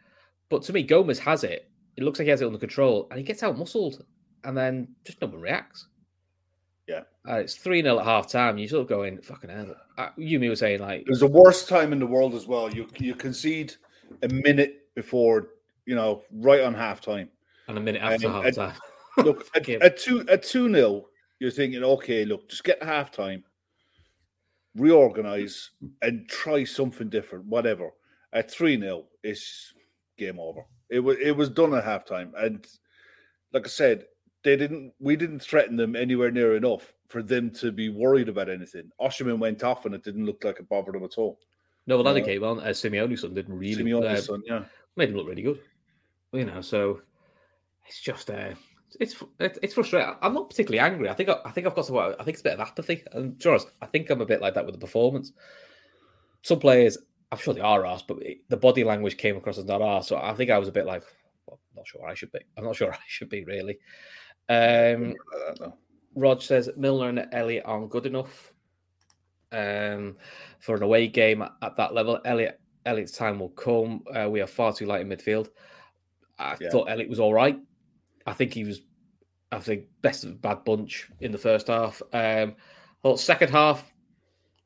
But 0.49 0.63
to 0.63 0.73
me, 0.73 0.83
Gomez 0.83 1.19
has 1.19 1.43
it. 1.43 1.69
It 1.97 2.03
looks 2.03 2.19
like 2.19 2.25
he 2.25 2.29
has 2.31 2.41
it 2.41 2.45
under 2.45 2.59
control, 2.59 3.07
and 3.09 3.17
he 3.17 3.23
gets 3.23 3.43
out 3.43 3.57
muscled, 3.57 4.03
and 4.43 4.55
then 4.55 4.87
just 5.03 5.21
no 5.21 5.27
one 5.27 5.41
reacts. 5.41 5.87
Yeah. 6.87 7.01
Uh, 7.27 7.39
it's 7.39 7.55
3 7.55 7.81
0 7.81 7.99
at 7.99 8.05
half 8.05 8.31
time. 8.31 8.57
You're 8.57 8.69
sort 8.69 8.83
of 8.83 8.87
going, 8.87 9.19
fucking 9.21 9.49
hell. 9.49 9.75
Uh, 9.97 10.09
you 10.15 10.39
me 10.39 10.47
were 10.47 10.55
saying, 10.55 10.79
like. 10.79 11.01
It 11.01 11.09
was 11.09 11.19
the 11.19 11.27
worst 11.27 11.67
time 11.67 11.91
in 11.91 11.99
the 11.99 12.07
world 12.07 12.33
as 12.33 12.47
well. 12.47 12.73
You 12.73 12.87
you 12.97 13.13
concede 13.13 13.73
a 14.23 14.29
minute 14.29 14.87
before, 14.95 15.49
you 15.85 15.95
know, 15.95 16.23
right 16.31 16.61
on 16.61 16.73
half 16.73 17.01
time. 17.01 17.29
And 17.67 17.77
a 17.77 17.81
minute 17.81 18.01
after 18.01 18.29
half 18.29 18.55
time. 18.55 18.73
look, 19.17 19.45
at, 19.55 19.67
at, 19.69 19.97
two 19.97 20.25
at 20.29 20.43
2 20.43 20.71
0, 20.71 21.05
you're 21.39 21.51
thinking, 21.51 21.83
okay, 21.83 22.23
look, 22.23 22.47
just 22.47 22.63
get 22.63 22.81
half 22.81 23.11
time, 23.11 23.43
reorganize, 24.77 25.71
and 26.01 26.27
try 26.29 26.63
something 26.63 27.09
different, 27.09 27.45
whatever. 27.45 27.91
At 28.33 28.51
3 28.51 28.79
0, 28.79 29.05
it's 29.23 29.73
game 30.17 30.39
over. 30.39 30.65
It 30.89 30.99
was 30.99 31.17
it 31.21 31.31
was 31.31 31.49
done 31.49 31.73
at 31.73 31.83
halftime. 31.83 32.31
And 32.37 32.65
like 33.53 33.65
I 33.65 33.69
said, 33.69 34.05
they 34.43 34.55
didn't 34.55 34.93
we 34.99 35.15
didn't 35.15 35.41
threaten 35.41 35.75
them 35.75 35.95
anywhere 35.95 36.31
near 36.31 36.55
enough 36.55 36.93
for 37.07 37.23
them 37.23 37.49
to 37.51 37.71
be 37.71 37.89
worried 37.89 38.29
about 38.29 38.49
anything. 38.49 38.89
Osimhen 38.99 39.39
went 39.39 39.63
off 39.63 39.85
and 39.85 39.95
it 39.95 40.03
didn't 40.03 40.25
look 40.25 40.43
like 40.43 40.59
it 40.59 40.69
bothered 40.69 40.95
them 40.95 41.03
at 41.03 41.17
all. 41.17 41.39
No, 41.85 42.01
well, 42.01 42.07
uh, 42.07 42.21
came 42.21 42.43
on 42.43 42.59
as 42.59 42.81
Simeone's 42.81 43.21
son 43.21 43.33
didn't 43.33 43.57
really 43.57 43.83
Simeone's 43.83 44.05
uh, 44.05 44.21
son, 44.21 44.43
yeah. 44.45 44.65
Made 44.97 45.09
him 45.09 45.15
look 45.15 45.27
really 45.27 45.41
good. 45.41 45.61
You 46.33 46.45
know, 46.45 46.61
so 46.61 47.01
it's 47.87 48.01
just 48.01 48.29
uh 48.29 48.51
it's 48.99 49.21
it's 49.39 49.73
frustrating. 49.73 50.15
I'm 50.21 50.33
not 50.33 50.49
particularly 50.49 50.79
angry. 50.79 51.09
I 51.09 51.13
think 51.13 51.29
I, 51.29 51.37
I 51.45 51.51
think 51.51 51.67
I've 51.67 51.75
got 51.75 51.85
some. 51.85 51.97
I 51.97 52.13
think 52.17 52.29
it's 52.29 52.41
a 52.41 52.43
bit 52.43 52.53
of 52.53 52.59
apathy. 52.61 53.03
And 53.11 53.41
sure, 53.41 53.59
I 53.81 53.85
think 53.85 54.09
I'm 54.09 54.21
a 54.21 54.25
bit 54.25 54.41
like 54.41 54.53
that 54.53 54.65
with 54.65 54.75
the 54.75 54.79
performance. 54.79 55.31
Some 56.41 56.59
players, 56.59 56.97
I'm 57.31 57.37
sure 57.37 57.53
they 57.53 57.61
are 57.61 57.85
asked, 57.85 58.07
but 58.07 58.19
the 58.47 58.57
body 58.57 58.83
language 58.83 59.17
came 59.17 59.35
across 59.35 59.57
as 59.57 59.65
not 59.65 59.81
asked. 59.81 60.07
So 60.07 60.17
I 60.17 60.33
think 60.33 60.49
I 60.49 60.57
was 60.57 60.69
a 60.69 60.71
bit 60.71 60.85
like, 60.85 61.03
well, 61.45 61.59
I'm 61.71 61.77
not 61.77 61.87
sure 61.87 62.05
I 62.05 62.13
should 62.13 62.31
be. 62.31 62.39
I'm 62.57 62.63
not 62.63 62.75
sure 62.77 62.93
I 62.93 62.97
should 63.07 63.29
be 63.29 63.43
really. 63.43 63.79
Um, 64.49 65.15
Rod 66.15 66.41
says 66.41 66.69
Milner 66.77 67.09
and 67.09 67.27
Elliot 67.31 67.63
aren't 67.65 67.89
good 67.89 68.05
enough 68.05 68.53
um, 69.51 70.15
for 70.59 70.75
an 70.75 70.83
away 70.83 71.07
game 71.07 71.41
at 71.41 71.75
that 71.75 71.93
level. 71.93 72.19
Elliott 72.25 72.59
Elliott's 72.85 73.11
time 73.11 73.39
will 73.39 73.49
come. 73.49 74.03
Uh, 74.15 74.29
we 74.29 74.41
are 74.41 74.47
far 74.47 74.71
too 74.73 74.85
light 74.85 75.01
in 75.01 75.09
midfield. 75.09 75.49
I 76.39 76.55
yeah. 76.59 76.69
thought 76.69 76.89
Elliot 76.89 77.09
was 77.09 77.19
all 77.19 77.33
right. 77.33 77.59
I 78.27 78.33
think 78.33 78.53
he 78.53 78.63
was, 78.63 78.81
I 79.51 79.59
think, 79.59 79.85
best 80.01 80.23
of 80.23 80.31
a 80.31 80.35
bad 80.35 80.63
bunch 80.65 81.09
in 81.21 81.31
the 81.31 81.37
first 81.37 81.67
half. 81.67 82.01
Um, 82.13 82.55
second 83.15 83.49
half, 83.49 83.91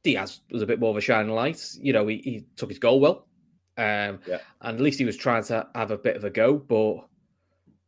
Diaz 0.03 0.41
was 0.51 0.63
a 0.63 0.65
bit 0.65 0.79
more 0.79 0.89
of 0.89 0.97
a 0.97 1.01
shining 1.01 1.31
light. 1.31 1.63
You 1.79 1.93
know, 1.93 2.07
he, 2.07 2.17
he 2.17 2.45
took 2.57 2.69
his 2.69 2.79
goal 2.79 2.99
well. 2.99 3.27
Um, 3.77 4.19
yeah. 4.27 4.39
And 4.61 4.75
at 4.75 4.81
least 4.81 4.99
he 4.99 5.05
was 5.05 5.15
trying 5.15 5.43
to 5.45 5.67
have 5.75 5.91
a 5.91 5.97
bit 5.97 6.15
of 6.15 6.23
a 6.23 6.29
go. 6.29 6.55
But 6.55 7.05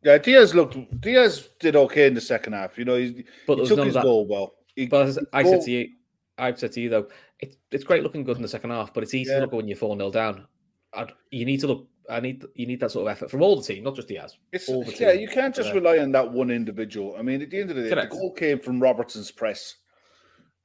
yeah, 0.03 0.19
Diaz 0.19 0.53
looked. 0.53 0.77
Diaz 1.01 1.49
did 1.59 1.75
okay 1.75 2.07
in 2.07 2.13
the 2.13 2.21
second 2.21 2.53
half. 2.53 2.77
You 2.77 2.85
know, 2.85 2.95
he, 2.95 3.25
but 3.47 3.59
he 3.59 3.65
took 3.65 3.85
his 3.85 3.95
goal 3.95 4.27
well. 4.27 4.53
He, 4.75 4.87
but 4.87 5.07
as 5.07 5.19
I 5.33 5.43
said 5.43 5.61
to 5.63 5.71
you, 5.71 5.89
I've 6.37 6.59
said 6.59 6.71
to 6.73 6.81
you 6.81 6.89
though, 6.89 7.07
it, 7.39 7.55
it's 7.71 7.83
great 7.83 8.03
looking 8.03 8.23
good 8.23 8.37
in 8.37 8.41
the 8.41 8.47
second 8.47 8.71
half, 8.71 8.93
but 8.93 9.03
it's 9.03 9.13
easy 9.13 9.31
yeah. 9.31 9.37
to 9.37 9.41
look 9.43 9.53
when 9.53 9.67
you're 9.67 9.77
four 9.77 9.95
0 9.95 10.11
down. 10.11 10.47
I'd, 10.93 11.11
you 11.31 11.45
need 11.45 11.59
to 11.61 11.67
look. 11.67 11.87
I 12.09 12.19
need 12.19 12.45
you 12.55 12.65
need 12.65 12.79
that 12.81 12.91
sort 12.91 13.07
of 13.07 13.11
effort 13.11 13.31
from 13.31 13.41
all 13.41 13.55
the 13.55 13.63
team, 13.63 13.83
not 13.83 13.95
just 13.95 14.07
Diaz. 14.07 14.37
It's, 14.51 14.67
all 14.67 14.83
the 14.83 14.91
team. 14.91 15.07
Yeah, 15.07 15.13
you 15.13 15.27
can't 15.27 15.55
just 15.55 15.73
rely 15.73 15.99
on 15.99 16.11
that 16.11 16.31
one 16.31 16.51
individual. 16.51 17.15
I 17.17 17.21
mean, 17.21 17.41
at 17.41 17.49
the 17.49 17.59
end 17.59 17.69
of 17.69 17.75
the 17.75 17.83
day, 17.83 17.89
Correct. 17.89 18.11
the 18.11 18.17
goal 18.17 18.33
came 18.33 18.59
from 18.59 18.81
Robertson's 18.81 19.31
press, 19.31 19.75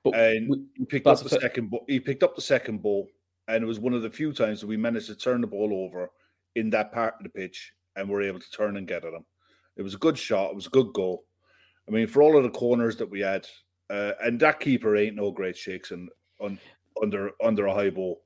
but 0.03 0.15
and 0.15 0.49
we, 0.49 0.65
he 0.75 0.85
picked 0.85 1.07
up 1.07 1.23
the 1.23 1.29
second. 1.29 1.73
He 1.87 2.01
picked 2.01 2.23
up 2.23 2.35
the 2.35 2.43
second 2.43 2.83
ball, 2.83 3.09
and 3.47 3.63
it 3.63 3.67
was 3.67 3.79
one 3.79 3.95
of 3.95 4.03
the 4.03 4.11
few 4.11 4.33
times 4.33 4.61
that 4.61 4.67
we 4.67 4.77
managed 4.77 5.07
to 5.07 5.15
turn 5.15 5.41
the 5.41 5.47
ball 5.47 5.73
over 5.73 6.11
in 6.57 6.71
that 6.71 6.93
part 6.93 7.15
of 7.19 7.23
the 7.23 7.31
pitch 7.31 7.73
and 7.97 8.09
were 8.09 8.23
able 8.23 8.41
to 8.41 8.51
turn 8.51 8.77
and 8.77 8.89
get 8.89 9.05
at 9.05 9.13
him. 9.13 9.25
It 9.77 9.83
was 9.83 9.95
a 9.95 9.99
good 9.99 10.19
shot. 10.19 10.51
It 10.51 10.57
was 10.57 10.67
a 10.67 10.71
good 10.71 10.93
goal. 10.93 11.25
I 11.89 11.93
mean, 11.93 12.07
for 12.07 12.23
all 12.23 12.37
of 12.37 12.43
the 12.43 12.51
corners 12.51 12.97
that 12.97 13.09
we 13.09 13.21
had, 13.21 13.47
uh, 13.91 14.13
and 14.21 14.39
that 14.41 14.61
keeper 14.61 14.97
ain't 14.97 15.17
no 15.17 15.31
great 15.31 15.57
shakes 15.57 15.93
and 15.93 16.09
on, 16.41 16.59
under 17.03 17.31
under 17.43 17.67
a 17.67 17.75
high 17.75 17.91
ball. 17.91 18.21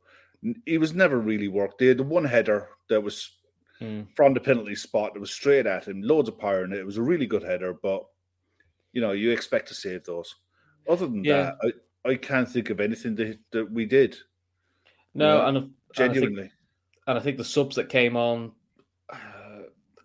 He 0.66 0.78
was 0.78 0.94
never 0.94 1.18
really 1.18 1.48
worked. 1.48 1.78
They 1.78 1.86
had 1.86 1.98
the 1.98 2.02
one 2.02 2.24
header 2.24 2.68
that 2.88 3.00
was 3.00 3.30
mm. 3.80 4.06
from 4.16 4.34
the 4.34 4.40
penalty 4.40 4.74
spot 4.74 5.14
that 5.14 5.20
was 5.20 5.30
straight 5.30 5.66
at 5.66 5.86
him, 5.86 6.02
loads 6.02 6.28
of 6.28 6.38
power 6.38 6.64
in 6.64 6.72
it. 6.72 6.78
It 6.78 6.86
was 6.86 6.98
a 6.98 7.02
really 7.02 7.26
good 7.26 7.42
header, 7.42 7.74
but 7.80 8.04
you 8.92 9.00
know 9.00 9.12
you 9.12 9.30
expect 9.30 9.68
to 9.68 9.74
save 9.74 10.04
those. 10.04 10.34
Other 10.88 11.06
than 11.06 11.24
yeah. 11.24 11.52
that, 11.62 11.74
I, 12.04 12.10
I 12.10 12.14
can't 12.16 12.48
think 12.48 12.70
of 12.70 12.80
anything 12.80 13.14
that, 13.16 13.38
that 13.52 13.70
we 13.70 13.86
did. 13.86 14.16
No, 15.14 15.46
you 15.46 15.52
know, 15.52 15.60
and 15.60 15.70
genuinely, 15.94 16.26
and 16.26 16.38
I, 16.38 16.42
think, 16.42 16.52
and 17.06 17.18
I 17.18 17.20
think 17.20 17.36
the 17.36 17.44
subs 17.44 17.76
that 17.76 17.88
came 17.88 18.16
on 18.16 18.52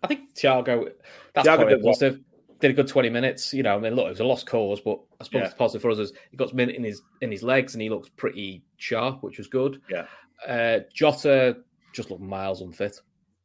I 0.02 0.06
think 0.06 0.34
Thiago, 0.34 0.92
that's 1.34 1.48
Thiago 1.48 1.68
did 1.68 1.82
positive. 1.82 2.20
Did 2.60 2.72
a 2.72 2.74
good 2.74 2.88
twenty 2.88 3.08
minutes. 3.08 3.54
You 3.54 3.62
know, 3.62 3.76
I 3.76 3.78
mean, 3.78 3.94
look, 3.94 4.06
it 4.06 4.10
was 4.10 4.20
a 4.20 4.24
lost 4.24 4.46
cause, 4.46 4.80
but 4.80 4.98
I 5.20 5.24
suppose 5.24 5.40
yeah. 5.40 5.46
it's 5.46 5.54
positive 5.54 5.82
for 5.82 5.90
us. 5.90 5.98
Is 5.98 6.12
he 6.30 6.36
got 6.36 6.52
minute 6.54 6.74
in 6.74 6.82
his 6.82 7.02
in 7.20 7.30
his 7.30 7.42
legs 7.42 7.74
and 7.74 7.82
he 7.82 7.88
looks 7.88 8.08
pretty 8.08 8.64
sharp, 8.78 9.22
which 9.22 9.38
was 9.38 9.46
good. 9.46 9.80
Yeah. 9.88 10.06
Uh, 10.46 10.80
Jota 10.94 11.58
just 11.92 12.10
looked 12.10 12.22
miles 12.22 12.60
unfit. 12.60 13.00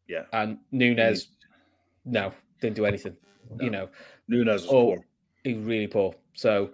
Yeah. 0.07 0.23
And 0.33 0.59
Nunez, 0.71 1.29
no, 2.05 2.33
didn't 2.61 2.75
do 2.75 2.85
anything. 2.85 3.15
No. 3.49 3.63
You 3.63 3.71
know, 3.71 3.89
Nunez 4.27 4.63
was 4.63 4.71
oh, 4.71 4.85
poor. 4.85 5.05
He 5.43 5.53
was 5.53 5.65
really 5.65 5.87
poor. 5.87 6.13
So, 6.33 6.71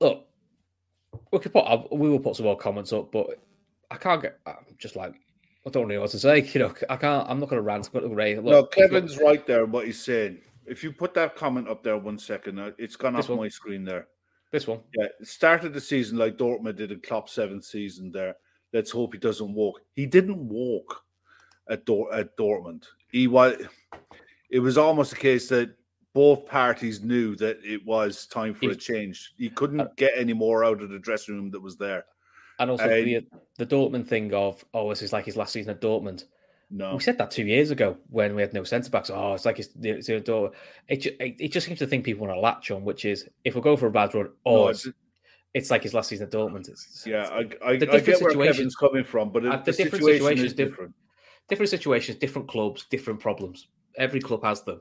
look, 0.00 0.26
we 1.30 1.38
could 1.38 1.52
put 1.52 1.92
we 1.92 2.08
will 2.08 2.18
put 2.18 2.36
some 2.36 2.46
more 2.46 2.56
comments 2.56 2.92
up, 2.92 3.12
but 3.12 3.38
I 3.90 3.96
can't 3.96 4.22
get. 4.22 4.38
I'm 4.46 4.56
just 4.78 4.96
like 4.96 5.14
I 5.66 5.70
don't 5.70 5.88
know 5.88 6.00
what 6.00 6.10
to 6.10 6.18
say. 6.18 6.40
You 6.54 6.60
know, 6.60 6.74
I 6.90 6.96
can't. 6.96 7.28
I'm 7.28 7.38
not 7.40 7.48
going 7.48 7.58
to 7.58 7.62
rant. 7.62 7.86
I'm 7.86 8.00
going 8.00 8.10
to 8.10 8.14
rave. 8.16 8.42
no, 8.42 8.64
Kevin's 8.64 9.18
right 9.18 9.46
there. 9.46 9.66
What 9.66 9.86
he's 9.86 10.02
saying. 10.02 10.38
If 10.64 10.84
you 10.84 10.92
put 10.92 11.14
that 11.14 11.34
comment 11.34 11.68
up 11.68 11.82
there 11.82 11.98
one 11.98 12.18
second, 12.18 12.58
uh, 12.58 12.70
it's 12.78 12.96
gone 12.96 13.16
off 13.16 13.28
one. 13.28 13.38
my 13.38 13.48
screen 13.48 13.84
there. 13.84 14.06
This 14.52 14.66
one. 14.66 14.80
Yeah, 14.96 15.06
started 15.22 15.72
the 15.72 15.80
season 15.80 16.18
like 16.18 16.36
Dortmund 16.36 16.76
did 16.76 16.92
a 16.92 16.96
Klopp 16.96 17.28
seventh 17.28 17.64
season 17.64 18.12
there. 18.12 18.36
Let's 18.72 18.90
hope 18.90 19.12
he 19.12 19.18
doesn't 19.18 19.52
walk. 19.52 19.80
He 19.94 20.06
didn't 20.06 20.48
walk 20.48 21.02
at 21.68 21.84
Dor- 21.84 22.12
at 22.12 22.36
Dortmund. 22.36 22.84
He 23.10 23.26
was. 23.26 23.56
It 24.50 24.60
was 24.60 24.76
almost 24.76 25.12
a 25.12 25.16
case 25.16 25.48
that 25.48 25.74
both 26.14 26.46
parties 26.46 27.02
knew 27.02 27.34
that 27.36 27.58
it 27.64 27.84
was 27.86 28.26
time 28.26 28.54
for 28.54 28.70
a 28.70 28.74
change. 28.74 29.32
He 29.38 29.48
couldn't 29.48 29.80
uh, 29.80 29.88
get 29.96 30.12
any 30.16 30.34
more 30.34 30.64
out 30.64 30.82
of 30.82 30.90
the 30.90 30.98
dressing 30.98 31.34
room 31.34 31.50
that 31.52 31.60
was 31.60 31.76
there. 31.76 32.04
And 32.58 32.70
also 32.70 32.86
the 32.86 33.26
the 33.58 33.66
Dortmund 33.66 34.06
thing 34.06 34.32
of 34.34 34.64
oh, 34.74 34.90
this 34.90 35.02
is 35.02 35.12
like 35.12 35.24
his 35.24 35.36
last 35.36 35.52
season 35.52 35.70
at 35.70 35.80
Dortmund. 35.80 36.24
No, 36.70 36.94
we 36.94 37.00
said 37.00 37.18
that 37.18 37.30
two 37.30 37.44
years 37.44 37.70
ago 37.70 37.98
when 38.08 38.34
we 38.34 38.42
had 38.42 38.54
no 38.54 38.64
centre 38.64 38.90
backs. 38.90 39.10
Oh, 39.10 39.34
it's 39.34 39.44
like 39.44 39.58
it's, 39.58 39.70
it's, 39.82 40.08
it's 40.08 40.28
it, 40.88 41.06
it, 41.18 41.36
it 41.38 41.52
just 41.52 41.66
seems 41.66 41.78
to 41.80 41.86
think 41.86 42.04
people 42.04 42.26
want 42.26 42.36
to 42.36 42.40
latch 42.40 42.70
on, 42.70 42.84
which 42.84 43.04
is 43.04 43.28
if 43.44 43.54
we 43.54 43.60
go 43.60 43.76
for 43.76 43.86
a 43.86 43.90
bad 43.90 44.14
run, 44.14 44.30
oh, 44.46 44.64
no, 44.64 44.68
it's, 44.68 44.88
it's, 45.54 45.70
like 45.70 45.82
his 45.82 45.94
last 45.94 46.08
season 46.08 46.26
at 46.26 46.32
Dortmund. 46.32 46.68
It's, 46.68 47.04
yeah, 47.06 47.28
I, 47.30 47.48
I, 47.64 47.76
the 47.76 47.86
different 47.86 47.94
I 47.94 48.00
get 48.00 48.36
where 48.36 48.52
Kevin's 48.52 48.76
coming 48.76 49.04
from, 49.04 49.30
but 49.30 49.44
uh, 49.44 49.50
it, 49.50 49.64
the, 49.64 49.72
the 49.72 49.76
different 49.84 50.04
situation 50.04 50.44
is 50.44 50.54
different. 50.54 50.94
Different 51.48 51.70
situations, 51.70 52.18
different 52.18 52.48
clubs, 52.48 52.86
different 52.90 53.20
problems. 53.20 53.68
Every 53.96 54.20
club 54.20 54.44
has 54.44 54.62
them. 54.62 54.80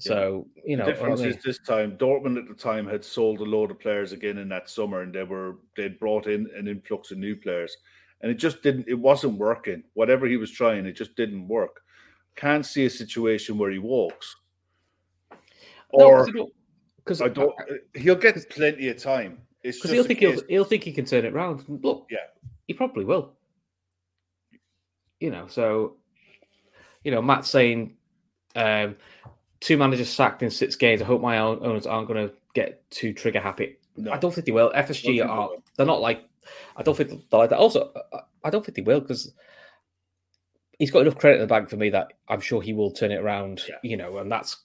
So 0.00 0.46
you 0.64 0.78
know, 0.78 0.86
the 0.86 0.92
difference 0.92 1.20
I 1.20 1.24
is 1.26 1.36
this 1.44 1.58
time 1.58 1.98
Dortmund 1.98 2.38
at 2.38 2.48
the 2.48 2.54
time 2.54 2.86
had 2.86 3.04
sold 3.04 3.40
a 3.40 3.44
load 3.44 3.70
of 3.70 3.78
players 3.78 4.12
again 4.12 4.38
in 4.38 4.48
that 4.48 4.70
summer, 4.70 5.02
and 5.02 5.14
they 5.14 5.24
were 5.24 5.58
they'd 5.76 5.98
brought 5.98 6.26
in 6.26 6.48
an 6.56 6.68
influx 6.68 7.10
of 7.10 7.18
new 7.18 7.36
players, 7.36 7.76
and 8.22 8.32
it 8.32 8.36
just 8.36 8.62
didn't. 8.62 8.88
It 8.88 8.94
wasn't 8.94 9.36
working. 9.36 9.82
Whatever 9.92 10.26
he 10.26 10.38
was 10.38 10.50
trying, 10.50 10.86
it 10.86 10.92
just 10.92 11.16
didn't 11.16 11.46
work. 11.46 11.82
Can't 12.34 12.64
see 12.64 12.86
a 12.86 12.90
situation 12.90 13.58
where 13.58 13.70
he 13.70 13.78
walks, 13.78 14.34
or 15.90 16.26
because 16.96 17.20
I 17.20 17.28
don't. 17.28 17.54
He'll 17.94 18.14
get 18.14 18.48
plenty 18.48 18.88
of 18.88 18.96
time. 18.96 19.42
Because 19.62 19.90
he'll 19.90 20.04
think 20.04 20.20
he'll, 20.20 20.42
he'll 20.48 20.64
think 20.64 20.84
he 20.84 20.92
can 20.92 21.04
turn 21.04 21.24
it 21.24 21.32
around. 21.34 21.64
Look, 21.68 22.06
yeah, 22.10 22.18
he 22.66 22.74
probably 22.74 23.04
will. 23.04 23.32
You 25.20 25.30
know, 25.30 25.46
so 25.48 25.96
you 27.04 27.10
know, 27.10 27.20
Matt's 27.22 27.48
saying 27.50 27.96
um, 28.56 28.96
two 29.60 29.76
managers 29.76 30.08
sacked 30.08 30.42
in 30.42 30.50
six 30.50 30.76
games. 30.76 31.02
I 31.02 31.04
hope 31.04 31.20
my 31.20 31.38
owners 31.38 31.86
aren't 31.86 32.08
going 32.08 32.28
to 32.28 32.34
get 32.54 32.88
too 32.90 33.12
trigger 33.12 33.40
happy. 33.40 33.76
No. 33.96 34.12
I 34.12 34.18
don't 34.18 34.32
think 34.32 34.46
they 34.46 34.52
will. 34.52 34.70
FSG 34.74 35.02
think 35.02 35.16
they 35.16 35.20
are 35.20 35.48
will. 35.50 35.62
they're 35.76 35.86
not 35.86 36.00
like 36.00 36.22
I 36.76 36.82
don't 36.82 36.96
think 36.96 37.10
they're 37.10 37.38
like 37.40 37.50
that. 37.50 37.58
Also, 37.58 37.92
I- 38.12 38.20
I 38.42 38.48
don't 38.48 38.64
think 38.64 38.74
they 38.76 38.80
will 38.82 39.00
because 39.00 39.34
he's 40.78 40.90
got 40.90 41.02
enough 41.02 41.18
credit 41.18 41.34
in 41.36 41.40
the 41.42 41.46
bank 41.46 41.68
for 41.68 41.76
me 41.76 41.90
that 41.90 42.14
I'm 42.28 42.40
sure 42.40 42.62
he 42.62 42.72
will 42.72 42.90
turn 42.90 43.12
it 43.12 43.20
around. 43.20 43.60
You 43.82 43.98
know, 43.98 44.16
and 44.16 44.32
that's 44.32 44.56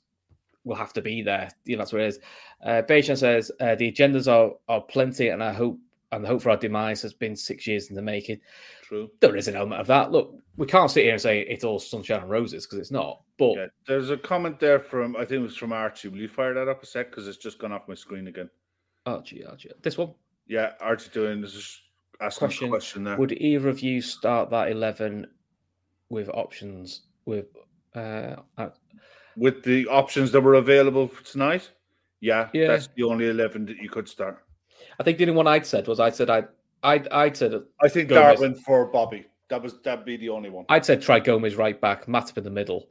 will 0.66 0.76
have 0.76 0.92
to 0.94 1.02
be 1.02 1.22
there. 1.22 1.50
You 1.64 1.78
know, 1.78 1.82
that's 1.82 1.94
what 1.94 2.02
it 2.02 2.08
is. 2.08 2.20
Uh, 2.64 2.82
Bejan 2.82 3.18
says 3.18 3.52
uh, 3.62 3.76
the 3.76 3.92
agendas 3.92 4.28
are 4.32 4.56
are 4.68 4.82
plenty, 4.82 5.30
and 5.30 5.42
I 5.42 5.54
hope 5.54 5.80
and 6.12 6.24
the 6.24 6.28
hope 6.28 6.42
for 6.42 6.50
our 6.50 6.58
demise 6.58 7.02
has 7.02 7.14
been 7.14 7.36
six 7.36 7.66
years 7.68 7.90
in 7.90 7.96
the 7.96 8.02
making. 8.02 8.40
True. 8.82 9.10
There 9.20 9.36
is 9.36 9.48
an 9.48 9.56
element 9.56 9.82
of 9.82 9.88
that. 9.88 10.12
Look, 10.12 10.36
we 10.58 10.66
can't 10.66 10.92
sit 10.92 11.04
here 11.04 11.14
and 11.14 11.22
say 11.22 11.42
it's 11.42 11.64
all 11.64 11.80
sunshine 11.80 12.22
and 12.22 12.30
roses 12.30 12.66
because 12.66 12.80
it's 12.80 12.92
not. 12.92 13.22
But 13.38 13.54
yeah. 13.56 13.66
There's 13.88 14.10
a 14.10 14.18
comment 14.18 14.60
there 14.60 14.80
from 14.80 15.16
I 15.16 15.20
think 15.20 15.40
it 15.40 15.40
was 15.40 15.56
from 15.56 15.74
Archie. 15.74 16.08
Will 16.08 16.20
you 16.20 16.28
fire 16.28 16.54
that 16.54 16.68
up 16.68 16.84
a 16.84 16.86
sec 16.86 17.10
because 17.10 17.28
it's 17.28 17.38
just 17.38 17.60
gone 17.60 17.72
off 17.72 17.88
my 17.88 17.96
screen 17.96 18.28
again? 18.28 18.50
Archie, 19.06 19.46
Archie, 19.46 19.72
this 19.84 19.98
one 19.98 20.14
Yeah, 20.48 20.72
Archie 20.82 21.12
doing 21.14 21.42
this 21.42 21.54
is 21.54 21.82
asking 22.22 22.48
question: 22.48 22.68
a 22.68 22.70
question 22.70 23.04
there. 23.04 23.18
Would 23.18 23.34
either 23.34 23.70
of 23.70 23.82
you 23.82 24.02
start 24.02 24.50
that 24.50 24.72
eleven 24.72 25.28
with 26.10 26.30
options 26.30 27.02
with? 27.26 27.48
Uh, 27.94 28.36
with 29.38 29.64
the 29.64 29.88
options 29.88 30.32
that 30.32 30.42
were 30.42 30.56
available 30.56 31.08
for 31.08 31.24
tonight, 31.24 31.70
yeah, 32.22 32.50
Yeah. 32.54 32.68
that's 32.68 32.88
the 32.96 33.04
only 33.04 33.28
eleven 33.30 33.66
that 33.68 33.78
you 33.78 33.90
could 33.90 34.08
start. 34.08 34.44
I 35.00 35.04
think 35.04 35.18
the 35.18 35.26
only 35.26 35.36
one 35.36 35.48
I'd 35.48 35.66
said 35.66 35.88
was 35.88 36.00
I 36.00 36.10
said 36.10 36.30
I 36.30 36.44
I 36.84 37.04
I 37.12 37.32
said 37.32 37.54
I 37.82 37.90
think 37.90 38.10
Gomez. 38.10 38.40
Darwin 38.40 38.56
for 38.56 38.86
Bobby. 38.88 39.26
That 39.50 39.62
was 39.62 39.80
that'd 39.82 40.06
be 40.06 40.18
the 40.18 40.30
only 40.30 40.50
one. 40.50 40.66
I'd 40.70 40.86
said 40.86 41.02
try 41.02 41.20
Gomez 41.20 41.56
right 41.56 41.80
back, 41.80 42.06
Matip 42.08 42.38
in 42.38 42.44
the 42.44 42.50
middle. 42.50 42.88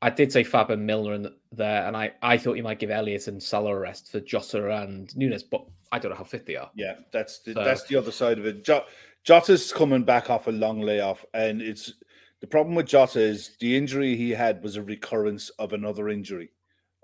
I 0.00 0.10
did 0.10 0.30
say 0.32 0.44
Fab 0.44 0.70
and 0.70 0.86
Milner 0.86 1.14
in 1.14 1.34
there, 1.50 1.84
and 1.86 1.96
I, 1.96 2.12
I 2.22 2.38
thought 2.38 2.56
you 2.56 2.62
might 2.62 2.78
give 2.78 2.90
Elliot 2.90 3.26
and 3.26 3.42
Salah 3.42 3.74
a 3.74 3.78
rest 3.80 4.12
for 4.12 4.20
Jota 4.20 4.70
and 4.82 5.14
Nunez, 5.16 5.42
but 5.42 5.64
I 5.90 5.98
don't 5.98 6.10
know 6.12 6.16
how 6.16 6.22
fit 6.22 6.46
they 6.46 6.54
are. 6.54 6.70
Yeah, 6.76 6.94
that's 7.10 7.40
the, 7.40 7.52
So- 7.54 7.64
that's 7.64 7.82
the 7.88 7.96
other 7.96 8.12
side 8.12 8.38
of 8.38 8.46
it. 8.46 8.64
Jo- 8.64 8.84
Jota's 9.24 9.72
coming 9.72 10.04
back 10.04 10.30
off 10.30 10.46
a 10.46 10.52
long 10.52 10.82
layoff, 10.82 11.24
and 11.34 11.60
it's 11.60 11.94
the 12.40 12.46
problem 12.46 12.74
with 12.74 12.86
Jota 12.86 13.20
is 13.20 13.56
the 13.60 13.76
injury 13.76 14.16
he 14.16 14.30
had 14.30 14.62
was 14.62 14.76
a 14.76 14.82
recurrence 14.82 15.50
of 15.58 15.72
another 15.72 16.08
injury, 16.08 16.50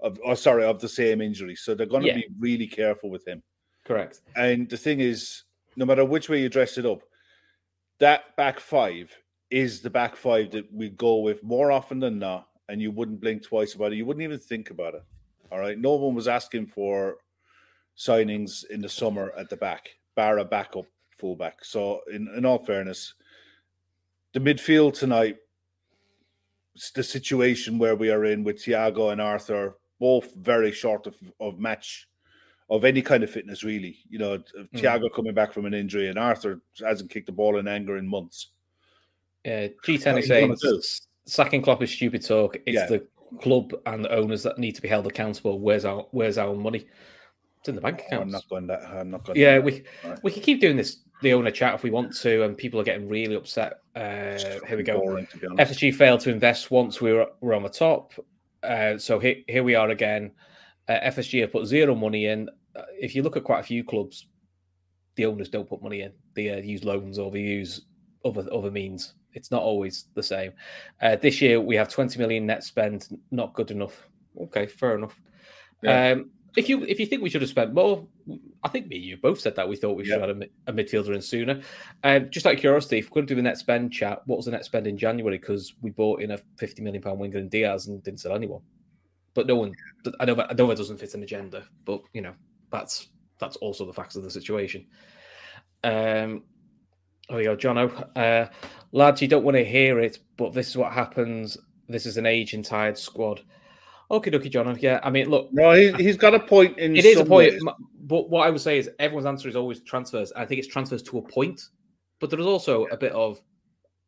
of 0.00 0.20
oh 0.24 0.34
sorry, 0.34 0.64
of 0.64 0.80
the 0.80 0.88
same 0.88 1.20
injury. 1.20 1.56
So 1.56 1.74
they're 1.74 1.86
going 1.86 2.02
to 2.02 2.08
Yeah. 2.08 2.14
be 2.16 2.28
really 2.38 2.66
careful 2.66 3.10
with 3.10 3.26
him. 3.26 3.42
Correct. 3.84 4.20
And 4.36 4.68
the 4.68 4.76
thing 4.76 5.00
is, 5.00 5.42
no 5.76 5.84
matter 5.84 6.04
which 6.04 6.28
way 6.28 6.40
you 6.40 6.48
dress 6.48 6.78
it 6.78 6.86
up, 6.86 7.02
that 7.98 8.36
back 8.36 8.60
five 8.60 9.12
is 9.50 9.80
the 9.80 9.90
back 9.90 10.16
five 10.16 10.50
that 10.52 10.72
we 10.72 10.88
go 10.90 11.18
with 11.18 11.42
more 11.42 11.70
often 11.70 12.00
than 12.00 12.18
not, 12.18 12.48
and 12.68 12.80
you 12.80 12.90
wouldn't 12.90 13.20
blink 13.20 13.42
twice 13.42 13.74
about 13.74 13.92
it. 13.92 13.96
You 13.96 14.06
wouldn't 14.06 14.22
even 14.24 14.38
think 14.38 14.70
about 14.70 14.94
it. 14.94 15.04
All 15.52 15.58
right. 15.58 15.78
No 15.78 15.94
one 15.94 16.14
was 16.14 16.28
asking 16.28 16.66
for 16.68 17.18
signings 17.96 18.64
in 18.70 18.80
the 18.80 18.88
summer 18.88 19.32
at 19.36 19.50
the 19.50 19.56
back, 19.56 19.90
bar 20.14 20.38
a 20.38 20.44
backup 20.44 20.86
fullback. 21.18 21.64
So, 21.64 22.00
in, 22.12 22.28
in 22.36 22.44
all 22.44 22.58
fairness, 22.64 23.14
the 24.34 24.40
midfield 24.40 24.92
tonight, 24.98 25.36
it's 26.74 26.90
the 26.90 27.02
situation 27.02 27.78
where 27.78 27.96
we 27.96 28.10
are 28.10 28.24
in 28.26 28.44
with 28.44 28.56
Thiago 28.62 29.12
and 29.12 29.20
Arthur, 29.20 29.76
both 30.00 30.34
very 30.34 30.72
short 30.72 31.06
of, 31.06 31.14
of 31.40 31.58
match 31.58 32.08
of 32.68 32.84
any 32.84 33.00
kind 33.00 33.22
of 33.22 33.30
fitness, 33.30 33.62
really. 33.62 33.98
You 34.10 34.18
know, 34.18 34.38
Mm. 34.38 34.68
Thiago 34.74 35.12
coming 35.14 35.34
back 35.34 35.52
from 35.52 35.66
an 35.66 35.74
injury 35.74 36.08
and 36.08 36.18
Arthur 36.18 36.60
hasn't 36.84 37.10
kicked 37.10 37.26
the 37.26 37.32
ball 37.32 37.58
in 37.58 37.68
anger 37.68 37.96
in 37.96 38.06
months. 38.06 38.48
Yeah, 39.44 39.68
G10 39.86 40.18
is 40.18 40.26
saying 40.26 40.48
gonna 40.48 40.58
do? 40.60 40.78
s- 40.78 41.06
sacking 41.26 41.62
Klopp 41.62 41.82
is 41.82 41.90
stupid 41.92 42.24
talk. 42.26 42.56
It's 42.66 42.74
Yeah. 42.74 42.86
the 42.86 43.06
club 43.40 43.72
and 43.86 44.04
the 44.04 44.10
owners 44.12 44.42
that 44.42 44.58
need 44.58 44.74
to 44.74 44.82
be 44.82 44.88
held 44.88 45.06
accountable. 45.06 45.60
Where's 45.60 45.84
our 45.84 46.06
Where's 46.10 46.38
our 46.38 46.54
money? 46.54 46.86
It's 47.64 47.70
in 47.70 47.76
the 47.76 47.80
bank 47.80 48.02
account. 48.06 48.24
I'm 48.24 48.30
not 48.30 48.46
going 48.50 48.66
that. 48.66 48.82
I'm 48.82 49.10
not 49.10 49.24
going. 49.24 49.38
Yeah, 49.38 49.58
we 49.58 49.84
Right. 50.04 50.22
we 50.22 50.30
can 50.30 50.42
keep 50.42 50.60
doing 50.60 50.76
this 50.76 50.98
the 51.22 51.32
owner 51.32 51.50
chat 51.50 51.74
if 51.74 51.82
we 51.82 51.88
want 51.88 52.14
to, 52.16 52.44
and 52.44 52.54
people 52.58 52.78
are 52.78 52.84
getting 52.84 53.08
really 53.08 53.34
upset. 53.36 53.80
Uh, 53.96 54.36
here 54.68 54.76
we 54.76 54.82
go. 54.82 54.98
boring. 55.00 55.26
FSG 55.56 55.94
failed 55.94 56.20
to 56.20 56.30
invest 56.30 56.70
once 56.70 57.00
we 57.00 57.14
were, 57.14 57.26
were 57.40 57.54
on 57.54 57.62
the 57.62 57.70
top, 57.70 58.12
uh, 58.62 58.98
so 58.98 59.18
here, 59.18 59.36
here 59.48 59.64
we 59.64 59.74
are 59.74 59.88
again. 59.88 60.32
Uh, 60.88 60.98
FSG 61.04 61.40
have 61.40 61.52
put 61.52 61.64
zero 61.64 61.94
money 61.94 62.26
in. 62.26 62.50
Uh, 62.76 62.82
if 63.00 63.14
you 63.14 63.22
look 63.22 63.38
at 63.38 63.44
quite 63.44 63.60
a 63.60 63.62
few 63.62 63.82
clubs, 63.82 64.26
the 65.14 65.24
owners 65.24 65.48
don't 65.48 65.66
put 65.66 65.82
money 65.82 66.02
in. 66.02 66.12
They 66.34 66.50
uh, 66.50 66.56
use 66.58 66.84
loans 66.84 67.18
or 67.18 67.30
they 67.30 67.40
use 67.40 67.80
other 68.26 68.46
other 68.52 68.70
means. 68.70 69.14
It's 69.32 69.50
not 69.50 69.62
always 69.62 70.08
the 70.12 70.22
same. 70.22 70.52
Uh, 71.00 71.16
this 71.16 71.40
year 71.40 71.62
we 71.62 71.76
have 71.76 71.88
20 71.88 72.18
million 72.18 72.44
net 72.44 72.62
spend. 72.62 73.08
Not 73.30 73.54
good 73.54 73.70
enough. 73.70 74.06
Okay, 74.38 74.66
fair 74.66 74.96
enough. 74.96 75.18
Yeah. 75.82 76.10
Um, 76.10 76.30
if 76.56 76.68
you 76.68 76.84
if 76.84 77.00
you 77.00 77.06
think 77.06 77.22
we 77.22 77.30
should 77.30 77.42
have 77.42 77.50
spent 77.50 77.74
more, 77.74 78.06
I 78.62 78.68
think 78.68 78.86
me 78.86 78.96
and 78.96 79.04
you 79.04 79.16
both 79.16 79.40
said 79.40 79.56
that 79.56 79.68
we 79.68 79.76
thought 79.76 79.96
we 79.96 80.04
should 80.04 80.20
have 80.20 80.28
had 80.28 80.42
a, 80.66 80.70
a 80.70 80.72
midfielder 80.72 81.14
in 81.14 81.22
sooner. 81.22 81.60
Um, 82.02 82.30
just 82.30 82.46
out 82.46 82.54
of 82.54 82.60
curiosity, 82.60 82.98
if 82.98 83.10
we're 83.10 83.16
going 83.16 83.26
to 83.26 83.34
do 83.34 83.36
the 83.36 83.42
net 83.42 83.58
spend 83.58 83.92
chat, 83.92 84.22
what 84.26 84.36
was 84.36 84.46
the 84.46 84.52
net 84.52 84.64
spend 84.64 84.86
in 84.86 84.96
January? 84.96 85.38
Because 85.38 85.74
we 85.80 85.90
bought 85.90 86.20
in 86.20 86.30
a 86.32 86.38
50 86.58 86.82
million 86.82 87.02
pound 87.02 87.18
winger 87.18 87.38
in 87.38 87.48
Diaz 87.48 87.86
and 87.86 88.02
didn't 88.02 88.20
sell 88.20 88.34
anyone. 88.34 88.60
But 89.34 89.46
no 89.46 89.56
one, 89.56 89.72
I 90.20 90.24
know 90.24 90.34
that 90.34 90.50
I 90.50 90.54
know 90.54 90.68
that 90.68 90.78
doesn't 90.78 90.98
fit 90.98 91.14
an 91.14 91.22
agenda, 91.22 91.64
but 91.84 92.02
you 92.12 92.22
know 92.22 92.34
that's 92.70 93.08
that's 93.38 93.56
also 93.56 93.84
the 93.84 93.92
facts 93.92 94.16
of 94.16 94.22
the 94.22 94.30
situation. 94.30 94.86
Um, 95.82 96.44
oh, 97.28 97.38
yeah, 97.38 97.54
Jono. 97.54 98.08
Uh, 98.16 98.48
lads, 98.92 99.20
you 99.20 99.28
don't 99.28 99.44
want 99.44 99.56
to 99.56 99.64
hear 99.64 100.00
it, 100.00 100.18
but 100.36 100.52
this 100.52 100.68
is 100.68 100.76
what 100.76 100.92
happens. 100.92 101.58
This 101.88 102.06
is 102.06 102.16
an 102.16 102.26
aging, 102.26 102.62
tired 102.62 102.96
squad. 102.96 103.42
Okay, 104.10 104.30
dokie, 104.30 104.50
Jono. 104.50 104.80
Yeah, 104.80 105.00
I 105.02 105.10
mean, 105.10 105.28
look, 105.30 105.48
No, 105.52 105.72
he, 105.72 105.92
he's 105.94 106.16
got 106.16 106.34
a 106.34 106.40
point 106.40 106.78
in. 106.78 106.94
it 106.96 107.04
is 107.04 107.18
a 107.18 107.24
point. 107.24 107.52
ways. 107.54 107.62
But 108.06 108.28
what 108.28 108.46
I 108.46 108.50
would 108.50 108.60
say 108.60 108.78
is 108.78 108.90
everyone's 108.98 109.26
answer 109.26 109.48
is 109.48 109.56
always 109.56 109.80
transfers. 109.80 110.30
I 110.32 110.44
think 110.44 110.58
it's 110.58 110.68
transfers 110.68 111.02
to 111.04 111.18
a 111.18 111.22
point. 111.22 111.62
But 112.20 112.30
there 112.30 112.38
is 112.38 112.46
also 112.46 112.84
a 112.86 112.96
bit 112.96 113.12
of, 113.12 113.40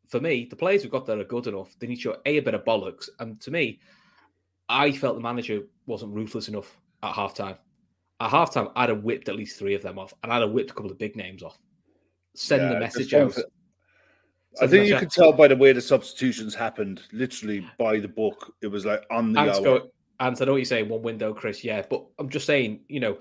for 0.07 0.19
me, 0.19 0.45
the 0.49 0.55
players 0.55 0.83
we've 0.83 0.91
got 0.91 1.05
there 1.07 1.19
are 1.19 1.23
good 1.23 1.47
enough. 1.47 1.75
They 1.79 1.87
need 1.87 1.95
to 1.95 2.01
show 2.01 2.17
a, 2.25 2.37
a 2.37 2.41
bit 2.41 2.53
of 2.53 2.63
bollocks. 2.63 3.09
And 3.19 3.41
to 3.41 3.51
me, 3.51 3.79
I 4.69 4.91
felt 4.91 5.15
the 5.15 5.21
manager 5.21 5.61
wasn't 5.87 6.13
ruthless 6.13 6.47
enough 6.47 6.77
at 7.03 7.13
halftime. 7.15 7.57
At 8.19 8.31
halftime, 8.31 8.71
I'd 8.75 8.89
have 8.89 9.03
whipped 9.03 9.29
at 9.29 9.35
least 9.35 9.57
three 9.59 9.73
of 9.75 9.81
them 9.81 9.97
off, 9.99 10.13
and 10.23 10.31
I'd 10.31 10.41
have 10.41 10.51
whipped 10.51 10.71
a 10.71 10.73
couple 10.73 10.91
of 10.91 10.97
big 10.97 11.15
names 11.15 11.41
off. 11.43 11.57
Send 12.35 12.61
Yeah, 12.63 12.73
the 12.73 12.79
message 12.79 13.13
out. 13.13 13.35
I 14.61 14.67
think 14.67 14.87
you 14.87 14.97
could 14.97 15.11
tell 15.11 15.31
by 15.33 15.47
the 15.47 15.55
way 15.55 15.71
the 15.73 15.81
substitutions 15.81 16.55
happened, 16.55 17.01
literally 17.11 17.65
by 17.77 17.99
the 17.99 18.07
book. 18.07 18.53
It 18.61 18.67
was 18.67 18.85
like 18.85 19.03
on 19.11 19.33
the 19.33 19.39
And 19.41 19.49
hour. 19.51 19.61
go, 19.61 19.91
and 20.19 20.41
I 20.41 20.45
know 20.45 20.53
what 20.53 20.57
you're 20.57 20.65
saying, 20.65 20.89
one 20.89 21.01
window, 21.03 21.33
Chris. 21.33 21.63
Yeah, 21.63 21.83
but 21.87 22.05
I'm 22.17 22.29
just 22.29 22.45
saying, 22.47 22.81
you 22.87 22.99
know, 22.99 23.19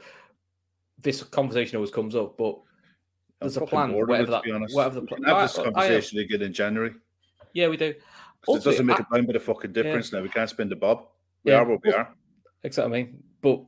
this 1.03 1.23
conversation 1.23 1.77
always 1.77 1.91
comes 1.91 2.17
up, 2.17 2.39
but 2.39 2.55
I'm 2.55 3.49
there's 3.49 3.57
a 3.59 3.67
plan. 3.67 3.91
it, 3.91 3.97
Whatever 4.07 4.25
to 4.27 4.31
that, 4.33 4.43
be 4.45 4.53
honest. 4.53 4.75
whatever 4.75 5.01
the 5.01 5.07
plan. 5.07 5.23
have 5.25 5.43
this 5.43 5.59
I- 5.59 5.63
I 5.63 5.65
conversation 5.65 6.19
again 6.21 6.43
in 6.43 6.53
January. 6.55 6.95
Yeah, 7.53 7.69
we 7.69 7.77
do. 7.77 7.95
It 8.49 8.63
doesn't 8.65 8.87
make 8.87 8.99
I- 8.99 9.03
a 9.03 9.07
blind 9.11 9.27
bit 9.27 9.37
of 9.37 9.43
fucking 9.43 9.73
difference 9.73 10.13
now. 10.13 10.23
We 10.23 10.29
can't 10.31 10.49
spend 10.49 10.73
a 10.73 10.77
bob. 10.77 11.07
We 11.45 11.53
Yeah. 11.53 11.59
are 11.59 11.65
what 11.69 11.83
we 11.85 11.93
are. 11.93 12.15
Exactly. 12.63 12.99
I 12.99 13.03
mean, 13.05 13.23
but 13.43 13.63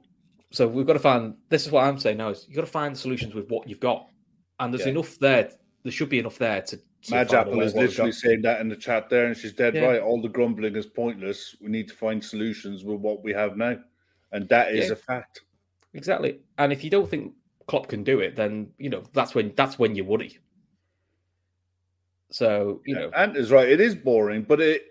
so 0.53 0.67
we've 0.67 0.87
got 0.87 0.95
to 0.95 0.99
find. 1.01 1.35
This 1.51 1.67
is 1.67 1.73
what 1.73 1.85
I'm 1.85 1.99
saying 1.99 2.17
now: 2.17 2.31
is 2.31 2.47
you've 2.49 2.57
got 2.57 2.63
to 2.63 2.67
find 2.71 2.97
solutions 2.97 3.35
with 3.35 3.51
what 3.51 3.69
you've 3.69 3.79
got, 3.81 4.09
and 4.59 4.73
there's 4.73 4.87
Yeah. 4.87 4.93
enough 4.93 5.19
there. 5.19 5.51
There 5.83 5.93
should 5.93 6.09
be 6.09 6.19
enough 6.19 6.39
there 6.39 6.63
to. 6.63 6.81
Madge 7.11 7.33
Apple 7.33 7.61
is 7.61 7.75
literally 7.75 8.13
saying 8.13 8.43
that 8.43 8.61
in 8.61 8.69
the 8.69 8.77
chat 8.77 9.09
there, 9.09 9.27
and 9.27 9.37
she's 9.37 9.53
dead 9.53 9.75
Yeah. 9.75 9.87
right. 9.87 10.01
All 10.01 10.21
the 10.21 10.29
grumbling 10.29 10.75
is 10.77 10.87
pointless. 10.87 11.57
We 11.61 11.69
need 11.69 11.89
to 11.89 11.95
find 11.95 12.23
solutions 12.23 12.85
with 12.85 13.01
what 13.01 13.23
we 13.23 13.33
have 13.33 13.57
now, 13.57 13.79
and 14.33 14.49
that 14.49 14.75
is 14.75 14.87
Yeah. 14.87 14.93
a 14.93 14.97
fact. 14.97 15.43
exactly. 15.95 16.41
And 16.59 16.73
if 16.73 16.85
you 16.85 16.91
don't 16.91 17.09
think 17.09 17.35
Klopp 17.67 17.89
can 17.89 18.03
do 18.05 18.21
it, 18.21 18.35
then 18.37 18.73
you 18.79 18.91
know 18.91 19.05
that's 19.13 19.35
when 19.35 19.53
that's 19.57 19.79
when 19.79 19.95
you 19.95 20.05
worry. 20.05 20.39
So 22.31 22.83
you 22.85 22.95
know, 22.95 23.11
Ant 23.11 23.37
is 23.37 23.51
right. 23.51 23.69
It 23.69 23.81
is 23.81 23.95
boring, 23.95 24.43
but 24.43 24.61
it 24.61 24.83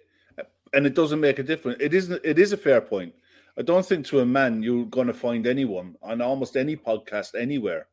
and 0.74 0.86
it 0.86 0.96
doesn't 0.96 1.20
make 1.20 1.40
a 1.40 1.44
difference. 1.44 1.78
It 1.82 1.94
isn't. 1.94 2.22
It 2.24 2.40
is 2.40 2.52
a 2.54 2.58
fair 2.58 2.82
point. 2.82 3.14
I 3.58 3.62
don't 3.64 3.86
think 3.86 4.06
to 4.08 4.20
a 4.20 4.26
man 4.26 4.62
you're 4.64 4.86
going 4.86 5.08
to 5.08 5.14
find 5.14 5.48
anyone 5.48 5.96
on 6.02 6.22
almost 6.22 6.56
any 6.56 6.76
podcast 6.76 7.34
anywhere 7.40 7.88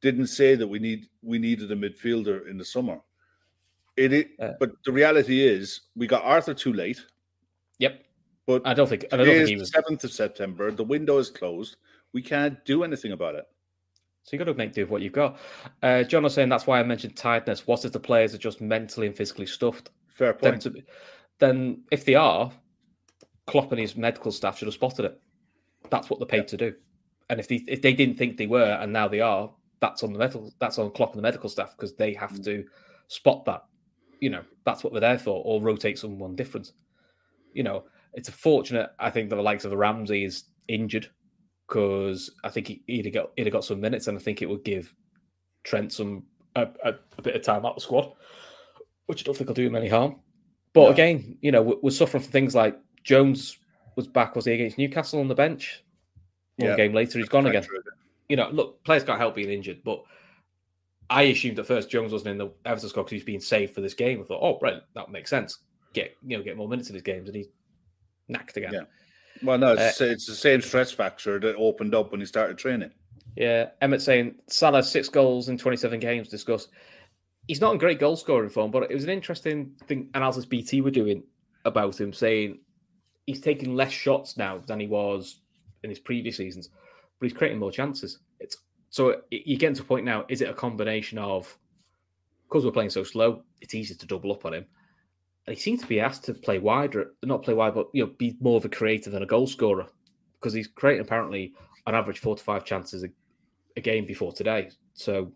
didn't 0.00 0.26
say 0.28 0.54
that 0.56 0.66
we 0.66 0.78
need 0.78 1.06
we 1.22 1.38
needed 1.38 1.70
a 1.70 1.76
midfielder 1.76 2.48
in 2.48 2.56
the 2.58 2.64
summer. 2.64 3.00
It, 4.00 4.12
it 4.12 4.30
Uh, 4.38 4.52
but 4.58 4.70
the 4.84 4.92
reality 4.92 5.46
is 5.46 5.82
we 5.94 6.06
got 6.06 6.22
Arthur 6.24 6.54
too 6.54 6.72
late. 6.72 7.04
Yep. 7.78 8.02
But 8.46 8.62
I 8.66 8.74
don't 8.74 8.88
think. 8.88 9.04
I 9.12 9.16
don't 9.18 9.26
think 9.26 9.48
he 9.48 9.56
was. 9.56 9.70
seventh 9.70 10.02
of 10.04 10.12
September. 10.12 10.70
The 10.70 10.84
window 10.84 11.18
is 11.18 11.30
closed. 11.30 11.76
We 12.12 12.22
can't 12.22 12.64
do 12.64 12.82
anything 12.82 13.12
about 13.12 13.34
it. 13.34 13.44
So 14.22 14.30
you 14.32 14.38
got 14.38 14.46
to 14.46 14.54
make 14.54 14.72
do 14.72 14.82
with 14.82 14.90
what 14.90 15.02
you've 15.02 15.12
got. 15.12 15.38
Uh, 15.82 16.02
John 16.02 16.22
was 16.22 16.34
saying 16.34 16.48
that's 16.48 16.66
why 16.66 16.80
I 16.80 16.82
mentioned 16.82 17.16
tiredness. 17.16 17.66
What 17.66 17.84
if 17.84 17.92
the 17.92 18.00
players 18.00 18.34
are 18.34 18.38
just 18.38 18.60
mentally 18.60 19.06
and 19.06 19.16
physically 19.16 19.46
stuffed? 19.46 19.90
Fair 20.08 20.36
Then, 20.40 20.52
point. 20.52 20.62
to, 20.62 20.82
then 21.38 21.82
if 21.90 22.04
they 22.04 22.14
are, 22.14 22.50
Klopp 23.46 23.72
and 23.72 23.80
his 23.80 23.96
medical 23.96 24.32
staff 24.32 24.58
should 24.58 24.66
have 24.66 24.74
spotted 24.74 25.04
it. 25.06 25.20
That's 25.90 26.10
what 26.10 26.18
they're 26.20 26.26
paid 26.26 26.48
to 26.48 26.56
do. 26.56 26.74
And 27.30 27.38
if 27.40 27.48
they 27.48 27.56
if 27.68 27.80
they 27.82 27.92
didn't 27.94 28.18
think 28.18 28.36
they 28.36 28.46
were 28.46 28.78
and 28.80 28.92
now 28.92 29.08
they 29.08 29.20
are, 29.20 29.50
that's 29.80 30.02
on 30.02 30.12
the 30.12 30.18
medical 30.18 30.52
that's 30.58 30.78
on 30.78 30.90
Klopp 30.90 31.12
and 31.12 31.18
the 31.18 31.22
medical 31.22 31.48
staff 31.48 31.74
because 31.76 31.94
they 31.94 32.12
have 32.14 32.32
Mm. 32.32 32.44
to 32.44 32.64
spot 33.08 33.44
that. 33.46 33.64
You 34.20 34.30
know, 34.30 34.42
that's 34.64 34.84
what 34.84 34.92
they're 34.92 35.00
there 35.00 35.18
for, 35.18 35.42
or 35.44 35.60
rotate 35.62 35.98
someone 35.98 36.36
different. 36.36 36.72
You 37.54 37.62
know, 37.62 37.84
it's 38.14 38.28
a 38.28 38.32
fortunate, 38.32 38.90
I 38.98 39.10
think 39.10 39.30
that 39.30 39.36
the 39.36 39.42
likes 39.42 39.64
of 39.64 39.70
the 39.70 39.76
Ramsay 39.76 40.24
is 40.24 40.44
injured 40.68 41.08
because 41.66 42.30
I 42.44 42.48
think 42.48 42.68
he, 42.68 42.82
he'd 42.86 43.06
have 43.06 43.14
got 43.14 43.30
he'd 43.36 43.46
have 43.46 43.52
got 43.52 43.64
some 43.64 43.80
minutes, 43.80 44.08
and 44.08 44.18
I 44.18 44.20
think 44.20 44.42
it 44.42 44.48
would 44.48 44.64
give 44.64 44.94
Trent 45.64 45.92
some 45.92 46.24
a, 46.56 46.68
a, 46.84 46.94
a 47.18 47.22
bit 47.22 47.36
of 47.36 47.42
time 47.42 47.64
out 47.64 47.76
the 47.76 47.80
squad, 47.80 48.12
which 49.06 49.22
I 49.22 49.24
don't 49.24 49.36
think 49.36 49.48
will 49.48 49.54
do 49.54 49.66
him 49.66 49.76
any 49.76 49.88
harm. 49.88 50.16
But 50.72 50.84
No. 50.84 50.90
again, 50.90 51.38
you 51.40 51.50
know, 51.52 51.62
we're, 51.62 51.76
we're 51.82 51.90
suffering 51.90 52.22
from 52.22 52.32
things 52.32 52.54
like 52.54 52.78
Jones 53.04 53.56
was 53.96 54.06
back, 54.06 54.36
was 54.36 54.44
he 54.44 54.52
against 54.52 54.78
Newcastle 54.78 55.20
on 55.20 55.28
the 55.28 55.34
bench? 55.34 55.82
One 56.56 56.70
Yeah. 56.70 56.76
game 56.76 56.92
later, 56.92 57.18
he's 57.18 57.28
gone 57.28 57.46
again. 57.46 57.64
You 58.28 58.36
know, 58.36 58.48
look, 58.50 58.84
players 58.84 59.02
can't 59.02 59.18
help 59.18 59.34
being 59.34 59.50
injured, 59.50 59.82
but 59.84 60.04
I 61.10 61.22
assumed 61.24 61.58
at 61.58 61.66
first 61.66 61.90
Jones 61.90 62.12
wasn't 62.12 62.30
in 62.30 62.38
the 62.38 62.52
Everton 62.64 62.88
squad 62.88 63.02
because 63.02 63.12
he's 63.12 63.24
being 63.24 63.40
saved 63.40 63.74
for 63.74 63.80
this 63.80 63.94
game. 63.94 64.20
I 64.20 64.24
thought, 64.24 64.40
oh, 64.40 64.58
right, 64.62 64.80
that 64.94 65.10
makes 65.10 65.28
sense. 65.28 65.58
Get 65.92 66.16
you 66.24 66.38
know, 66.38 66.44
get 66.44 66.56
more 66.56 66.68
minutes 66.68 66.88
in 66.88 66.94
his 66.94 67.02
games, 67.02 67.28
and 67.28 67.36
he's 67.36 67.48
knacked 68.28 68.56
again. 68.56 68.72
Yeah. 68.72 68.80
Well, 69.42 69.58
no, 69.58 69.72
Uh, 69.72 69.76
it's, 69.78 70.00
it's 70.00 70.26
the 70.26 70.34
same 70.34 70.60
stress 70.60 70.92
factor 70.92 71.40
that 71.40 71.56
opened 71.56 71.94
up 71.94 72.12
when 72.12 72.20
he 72.20 72.26
started 72.26 72.58
training. 72.58 72.92
Yeah, 73.36 73.70
Emmett 73.80 74.02
saying 74.02 74.36
Salah 74.46 74.82
six 74.84 75.08
goals 75.08 75.48
in 75.48 75.58
twenty 75.58 75.76
seven 75.76 75.98
games. 75.98 76.28
Discuss. 76.28 76.68
He's 77.48 77.60
not 77.60 77.72
in 77.72 77.78
great 77.78 77.98
goal 77.98 78.14
scoring 78.16 78.50
form, 78.50 78.70
but 78.70 78.84
it 78.84 78.94
was 78.94 79.02
an 79.04 79.10
interesting 79.10 79.72
thing 79.88 80.10
analysis 80.14 80.46
BT 80.46 80.80
were 80.80 80.90
doing 80.92 81.24
about 81.64 82.00
him, 82.00 82.12
saying 82.12 82.60
he's 83.26 83.40
taking 83.40 83.74
less 83.74 83.92
shots 83.92 84.36
now 84.36 84.58
than 84.58 84.78
he 84.78 84.86
was 84.86 85.40
in 85.82 85.90
his 85.90 85.98
previous 85.98 86.36
seasons, 86.36 86.68
but 87.18 87.28
he's 87.28 87.36
creating 87.36 87.58
more 87.58 87.72
chances. 87.72 88.20
It's 88.38 88.56
so 88.90 89.22
you're 89.30 89.58
getting 89.58 89.76
to 89.76 89.82
a 89.82 89.84
point 89.84 90.04
now. 90.04 90.24
Is 90.28 90.42
it 90.42 90.50
a 90.50 90.54
combination 90.54 91.18
of 91.18 91.56
because 92.48 92.64
we're 92.64 92.72
playing 92.72 92.90
so 92.90 93.04
slow, 93.04 93.44
it's 93.60 93.74
easy 93.74 93.94
to 93.94 94.06
double 94.06 94.32
up 94.32 94.44
on 94.44 94.54
him, 94.54 94.66
and 95.46 95.56
he 95.56 95.60
seems 95.60 95.80
to 95.80 95.86
be 95.86 96.00
asked 96.00 96.24
to 96.24 96.34
play 96.34 96.58
wider, 96.58 97.12
not 97.22 97.44
play 97.44 97.54
wide, 97.54 97.74
but 97.74 97.86
you 97.94 98.04
know, 98.04 98.12
be 98.18 98.36
more 98.40 98.56
of 98.56 98.64
a 98.64 98.68
creator 98.68 99.08
than 99.08 99.22
a 99.22 99.26
goal 99.26 99.46
scorer 99.46 99.86
because 100.34 100.52
he's 100.52 100.66
creating 100.66 101.02
apparently 101.02 101.52
on 101.86 101.94
average 101.94 102.18
four 102.18 102.34
to 102.34 102.42
five 102.42 102.64
chances 102.64 103.04
a, 103.04 103.08
a 103.76 103.80
game 103.80 104.06
before 104.06 104.32
today. 104.32 104.70
So 104.94 105.32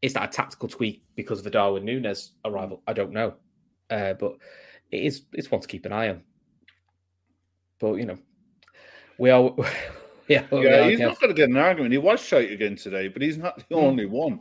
is 0.00 0.14
that 0.14 0.28
a 0.28 0.32
tactical 0.32 0.68
tweak 0.68 1.02
because 1.14 1.38
of 1.38 1.44
the 1.44 1.50
Darwin 1.50 1.84
Nunez 1.84 2.32
arrival? 2.44 2.82
I 2.86 2.94
don't 2.94 3.12
know, 3.12 3.34
uh, 3.90 4.14
but 4.14 4.32
it 4.90 5.02
is 5.02 5.22
it's 5.34 5.50
one 5.50 5.60
to 5.60 5.68
keep 5.68 5.84
an 5.84 5.92
eye 5.92 6.08
on. 6.08 6.22
But 7.78 7.94
you 7.96 8.06
know, 8.06 8.18
we 9.18 9.28
are. 9.30 9.54
Yeah, 10.28 10.46
we 10.50 10.66
Yeah, 10.66 10.80
are 10.82 10.90
he's 10.90 11.00
not 11.00 11.18
going 11.20 11.34
to 11.34 11.40
get 11.40 11.48
an 11.48 11.56
argument. 11.56 11.92
He 11.92 11.98
was 11.98 12.20
shite 12.20 12.52
again 12.52 12.76
today, 12.76 13.08
but 13.08 13.22
he's 13.22 13.38
not 13.38 13.56
the 13.68 13.76
Hmm. 13.76 13.80
only 13.86 14.06
one. 14.06 14.40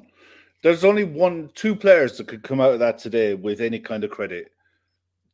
There's 0.62 0.84
only 0.84 1.06
one, 1.06 1.50
two 1.56 1.76
players 1.76 2.18
that 2.18 2.28
could 2.28 2.44
come 2.44 2.60
out 2.60 2.74
of 2.74 2.80
that 2.80 2.98
today 2.98 3.36
with 3.36 3.62
any 3.62 3.80
kind 3.80 4.04
of 4.04 4.12
credit: 4.12 4.52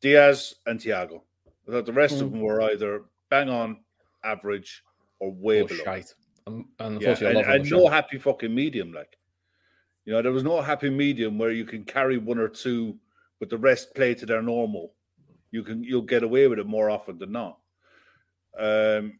Diaz 0.02 0.56
and 0.68 0.80
Thiago. 0.80 1.22
I 1.68 1.72
thought 1.72 1.86
the 1.86 1.94
rest 1.94 2.22
of 2.22 2.28
Hmm. 2.28 2.34
them 2.34 2.42
were 2.42 2.62
either 2.62 3.06
bang 3.30 3.50
on, 3.50 3.80
average, 4.24 4.84
or 5.20 5.32
way 5.32 5.64
Or 5.64 5.68
below. 5.68 5.84
shite. 5.86 6.14
And, 6.46 6.66
and 6.80 7.02
Yeah, 7.02 7.16
and, 7.16 7.24
a 7.24 7.34
lot 7.34 7.46
of 7.46 7.56
and 7.56 7.72
no 7.72 7.84
shite. 7.88 7.94
happy 7.94 8.20
fucking 8.20 8.54
medium. 8.54 8.94
Like, 8.94 9.18
you 10.06 10.14
know, 10.14 10.22
there 10.22 10.32
was 10.32 10.44
no 10.44 10.62
happy 10.62 10.90
medium 10.92 11.40
where 11.40 11.52
you 11.52 11.66
can 11.66 11.84
carry 11.84 12.18
one 12.20 12.38
or 12.38 12.50
two, 12.50 13.00
but 13.40 13.50
the 13.50 13.58
rest 13.58 13.96
play 13.96 14.14
to 14.16 14.26
their 14.28 14.42
normal. 14.44 14.94
You 15.52 15.64
can 15.64 15.84
you'll 15.84 16.02
get 16.04 16.24
away 16.24 16.48
with 16.48 16.60
it 16.60 16.68
more 16.68 16.90
often 16.92 17.18
than 17.18 17.32
not. 17.32 17.60
Um, 18.60 19.20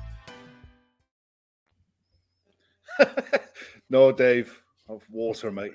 No, 3.89 4.11
Dave, 4.11 4.61
of 4.89 5.03
water, 5.11 5.51
mate. 5.51 5.73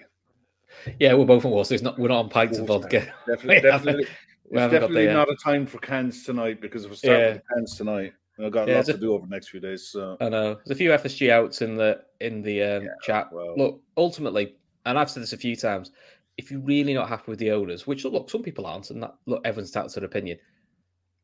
Yeah, 0.99 1.15
we're 1.15 1.25
both 1.25 1.45
on 1.45 1.51
water. 1.53 1.75
It's 1.75 1.83
not. 1.83 1.99
We're 1.99 2.09
not 2.09 2.25
on 2.25 2.29
pints 2.29 2.59
of 2.59 2.69
Water. 2.69 2.83
vodka. 2.83 3.15
Definitely, 3.27 3.61
definitely, 3.63 4.05
it's 4.05 4.73
definitely 4.73 5.07
not 5.07 5.29
a 5.31 5.37
time 5.37 5.67
for 5.67 5.79
cans 5.79 6.25
tonight 6.25 6.61
because 6.61 6.85
if 6.85 6.91
we 6.91 6.97
start 6.97 7.19
Yeah. 7.19 7.33
with 7.35 7.43
cans 7.55 7.77
tonight, 7.77 8.13
I've 8.39 8.53
got 8.53 8.69
Yeah, 8.69 8.77
lots 8.77 8.89
it's 8.89 8.99
to 8.99 9.01
do 9.05 9.15
over 9.15 9.27
the 9.27 9.35
next 9.35 9.49
few 9.49 9.61
days. 9.61 9.89
So 9.89 10.17
I 10.21 10.29
know 10.29 10.55
there's 10.55 10.71
a 10.71 10.75
few 10.75 10.91
FSG 10.91 11.31
outs 11.31 11.63
in 11.63 11.77
the 11.77 12.03
in 12.21 12.43
the 12.43 12.63
um, 12.63 12.89
chat. 13.03 13.33
well. 13.33 13.55
Look, 13.57 13.81
ultimately, 13.97 14.57
and 14.85 14.99
I've 14.99 15.11
said 15.11 15.23
this 15.23 15.33
a 15.33 15.39
few 15.39 15.57
times. 15.57 15.93
If 16.37 16.51
you're 16.51 16.61
really 16.61 16.93
not 16.93 17.09
happy 17.09 17.25
with 17.29 17.39
the 17.39 17.51
owners, 17.53 17.87
which 17.87 18.05
look, 18.05 18.29
some 18.29 18.43
people 18.43 18.67
aren't, 18.67 18.91
and 18.91 19.03
that 19.03 19.15
look, 19.25 19.41
everyone's 19.47 19.71
entitled 19.71 19.93
to 19.95 20.01
their 20.01 20.07
opinion, 20.07 20.39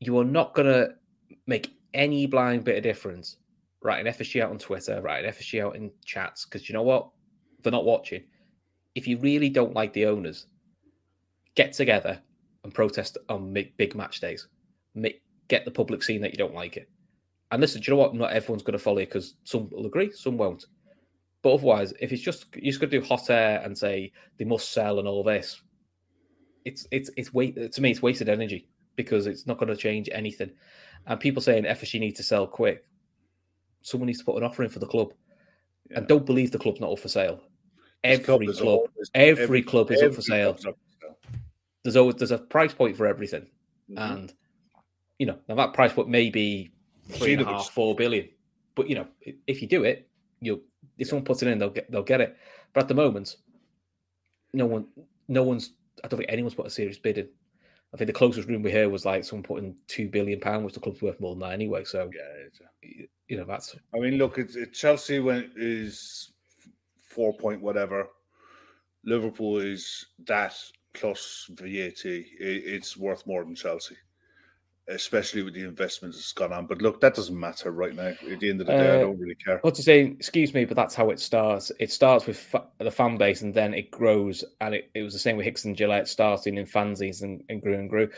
you 0.00 0.18
are 0.18 0.24
not 0.24 0.54
going 0.54 0.68
to 0.68 0.94
make 1.46 1.76
any 1.92 2.26
blind 2.26 2.64
bit 2.64 2.78
of 2.78 2.82
difference. 2.82 3.36
Writing 3.82 4.12
FSG 4.12 4.42
out 4.42 4.50
on 4.50 4.58
Twitter, 4.58 5.00
writing 5.02 5.30
FSG 5.30 5.64
out 5.64 5.76
in 5.76 5.90
chats, 6.04 6.44
because 6.44 6.68
you 6.68 6.72
know 6.72 6.82
what, 6.82 7.08
they're 7.62 7.72
not 7.72 7.84
watching. 7.84 8.24
If 8.94 9.08
you 9.08 9.18
really 9.18 9.48
don't 9.48 9.74
like 9.74 9.92
the 9.92 10.06
owners, 10.06 10.46
get 11.54 11.72
together 11.72 12.20
and 12.64 12.74
protest 12.74 13.18
on 13.28 13.52
big, 13.52 13.94
match 13.94 14.20
days. 14.20 14.48
Get 15.48 15.64
the 15.64 15.70
public 15.70 16.02
seeing 16.02 16.20
that 16.20 16.30
you 16.30 16.38
don't 16.38 16.54
like 16.54 16.76
it. 16.76 16.88
And 17.50 17.60
listen, 17.60 17.80
do 17.80 17.90
you 17.90 17.96
know 17.96 18.02
what? 18.02 18.14
Not 18.14 18.32
everyone's 18.32 18.62
going 18.62 18.72
to 18.72 18.78
follow 18.78 19.00
you 19.00 19.06
because 19.06 19.34
some 19.44 19.68
will 19.70 19.86
agree, 19.86 20.10
some 20.12 20.38
won't. 20.38 20.66
But 21.42 21.54
otherwise, 21.54 21.92
if 22.00 22.12
it's 22.12 22.22
just 22.22 22.46
you're 22.54 22.70
just 22.70 22.80
going 22.80 22.90
to 22.90 23.00
do 23.00 23.06
hot 23.06 23.28
air 23.28 23.60
and 23.62 23.76
say 23.76 24.12
they 24.38 24.44
must 24.44 24.72
sell 24.72 24.98
and 24.98 25.08
all 25.08 25.22
this, 25.24 25.60
it's 26.64 26.86
it's 26.90 27.10
it's 27.16 27.34
wait 27.34 27.72
to 27.72 27.80
me 27.82 27.90
it's 27.90 28.00
wasted 28.00 28.28
energy 28.28 28.68
because 28.96 29.26
it's 29.26 29.46
not 29.46 29.58
going 29.58 29.68
to 29.68 29.76
change 29.76 30.08
anything. 30.12 30.52
And 31.06 31.18
people 31.18 31.42
saying 31.42 31.64
FSG 31.64 31.98
need 31.98 32.16
to 32.16 32.22
sell 32.22 32.46
quick, 32.46 32.86
someone 33.82 34.06
needs 34.06 34.18
to 34.20 34.24
put 34.24 34.36
an 34.36 34.42
offer 34.44 34.62
in 34.62 34.70
for 34.70 34.78
the 34.78 34.86
club, 34.86 35.12
and 35.90 36.06
don't 36.06 36.26
believe 36.26 36.50
the 36.50 36.58
club's 36.58 36.80
not 36.80 36.90
up 36.92 36.98
for 36.98 37.08
sale. 37.08 37.40
Every 38.04 38.46
is 38.46 38.58
club, 38.58 38.66
always- 38.66 39.10
every, 39.14 39.62
club 39.62 39.90
is 39.92 39.98
up 40.00 40.06
every 40.06 40.14
for 40.16 40.22
sale. 40.22 40.50
up 40.50 40.56
for 40.56 40.62
sale. 40.62 41.18
There's 41.84 41.96
always 41.96 42.16
there's 42.16 42.30
a 42.30 42.38
price 42.38 42.72
point 42.74 42.96
for 42.96 43.06
everything, 43.06 43.46
Mhm. 43.90 43.98
and 44.12 44.34
you 45.18 45.26
know 45.26 45.38
now 45.48 45.54
that 45.56 45.72
price 45.74 45.92
point 45.92 46.08
may 46.08 46.30
be 46.30 46.72
three 47.08 47.32
and 47.34 47.42
a 47.42 47.44
half, 47.44 47.70
four 47.70 47.94
billion. 47.94 48.28
But 48.74 48.88
you 48.88 48.94
know, 48.94 49.06
if 49.46 49.60
you 49.62 49.68
do 49.68 49.84
it, 49.84 50.08
you'll 50.40 50.60
if 50.98 51.08
someone 51.08 51.24
puts 51.24 51.42
it 51.42 51.48
in, 51.48 51.58
they'll 51.58 51.70
get 51.70 51.90
they'll 51.90 52.02
get 52.02 52.20
it. 52.20 52.36
But 52.72 52.82
at 52.84 52.88
the 52.88 52.94
moment, 52.94 53.36
no 54.52 54.66
one, 54.66 54.86
no 55.28 55.42
one's. 55.42 55.72
I 56.02 56.08
don't 56.08 56.18
think 56.18 56.32
anyone's 56.32 56.54
put 56.54 56.66
a 56.66 56.70
serious 56.70 56.98
bid 56.98 57.18
in. 57.18 57.28
I 57.94 57.98
think 57.98 58.06
the 58.06 58.14
closest 58.14 58.48
room 58.48 58.62
we 58.62 58.72
heard 58.72 58.90
was 58.90 59.04
like 59.04 59.24
someone 59.24 59.42
putting 59.42 59.76
two 59.86 60.08
billion 60.08 60.40
pound, 60.40 60.64
which 60.64 60.74
the 60.74 60.80
club's 60.80 61.02
worth 61.02 61.20
more 61.20 61.34
than 61.34 61.40
that 61.40 61.52
anyway. 61.52 61.84
So 61.84 62.10
Yeah, 62.14 62.46
it's 62.46 62.60
you 63.28 63.36
know 63.36 63.44
that's 63.44 63.76
I 63.94 63.98
mean, 63.98 64.14
look, 64.14 64.38
it's 64.38 64.56
it, 64.56 64.72
Chelsea 64.72 65.18
when 65.18 65.50
is 65.56 66.32
four 67.02 67.34
point 67.34 67.60
whatever. 67.60 68.08
Liverpool 69.04 69.58
is 69.58 70.06
that 70.26 70.54
plus 70.94 71.46
VAT. 71.50 72.04
It, 72.04 72.26
it's 72.40 72.96
worth 72.96 73.26
more 73.26 73.44
than 73.44 73.54
Chelsea, 73.54 73.96
especially 74.88 75.42
with 75.42 75.54
the 75.54 75.62
investments 75.62 76.16
that's 76.16 76.32
gone 76.32 76.52
on. 76.52 76.66
But 76.66 76.82
look, 76.82 77.00
that 77.00 77.14
doesn't 77.14 77.38
matter 77.38 77.70
right 77.70 77.94
now. 77.94 78.08
At 78.30 78.40
the 78.40 78.50
end 78.50 78.60
of 78.60 78.66
the 78.66 78.72
day, 78.72 78.90
I 78.90 78.96
Uh, 78.96 79.00
don't 79.02 79.18
really 79.18 79.36
care. 79.36 79.58
What 79.58 79.76
he 79.76 79.82
say? 79.82 80.00
Excuse 80.00 80.52
me, 80.52 80.64
but 80.64 80.76
that's 80.76 80.94
how 80.94 81.10
it 81.10 81.20
starts. 81.20 81.70
It 81.78 81.90
starts 81.92 82.26
with 82.26 82.36
fa- 82.36 82.66
the 82.78 82.90
fan 82.90 83.16
base, 83.16 83.42
and 83.42 83.54
then 83.54 83.74
it 83.74 83.90
grows. 83.90 84.44
And 84.60 84.74
it, 84.74 84.90
it 84.94 85.02
was 85.02 85.12
the 85.12 85.18
same 85.18 85.36
with 85.36 85.44
Hicks 85.44 85.64
and 85.64 85.76
Gillett, 85.76 86.08
starting 86.08 86.56
in 86.58 86.66
fansies 86.66 87.22
and, 87.22 87.42
and 87.48 87.62
grew 87.62 87.74
and 87.74 87.88
grew. 87.88 88.08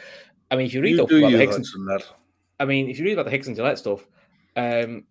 I 0.51 0.57
mean, 0.57 0.67
if 0.67 0.75
you 0.75 0.81
read 0.83 0.97
You 0.97 1.03
up 1.05 1.11
about 1.11 1.33
the 1.33 1.39
Hicks, 1.39 1.57
and, 1.57 1.67
Hudson. 1.91 2.13
I 2.61 2.65
mean, 2.65 2.89
if 2.89 2.99
you 2.99 3.05
read 3.05 3.15
about 3.15 3.25
the 3.27 3.31
Hicks 3.31 3.47
and 3.47 3.57
Gillett 3.57 3.79
stuff, 3.79 4.07
um, 4.57 5.05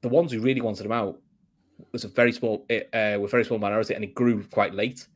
the 0.00 0.08
ones 0.08 0.32
who 0.32 0.40
really 0.40 0.60
wanted 0.60 0.84
him 0.86 0.92
out 0.92 1.20
was 1.92 2.04
a 2.04 2.08
very 2.08 2.32
small, 2.32 2.66
uh, 2.70 3.18
were 3.18 3.28
very 3.28 3.44
small 3.44 3.58
minority, 3.58 3.94
and 3.94 4.02
it 4.02 4.14
grew 4.14 4.42
quite 4.44 4.74
late. 4.74 5.06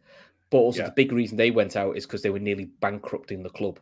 But 0.51 0.59
also, 0.59 0.81
Yeah. 0.83 0.87
the 0.87 0.95
big 0.95 1.11
reason 1.11 1.37
they 1.37 1.51
went 1.51 1.75
out 1.77 1.97
is 1.97 2.07
because 2.07 2.23
they 2.23 2.31
were 2.31 2.39
nearly 2.39 2.67
bankrupting 2.67 3.43
the 3.43 3.51
club. 3.51 3.81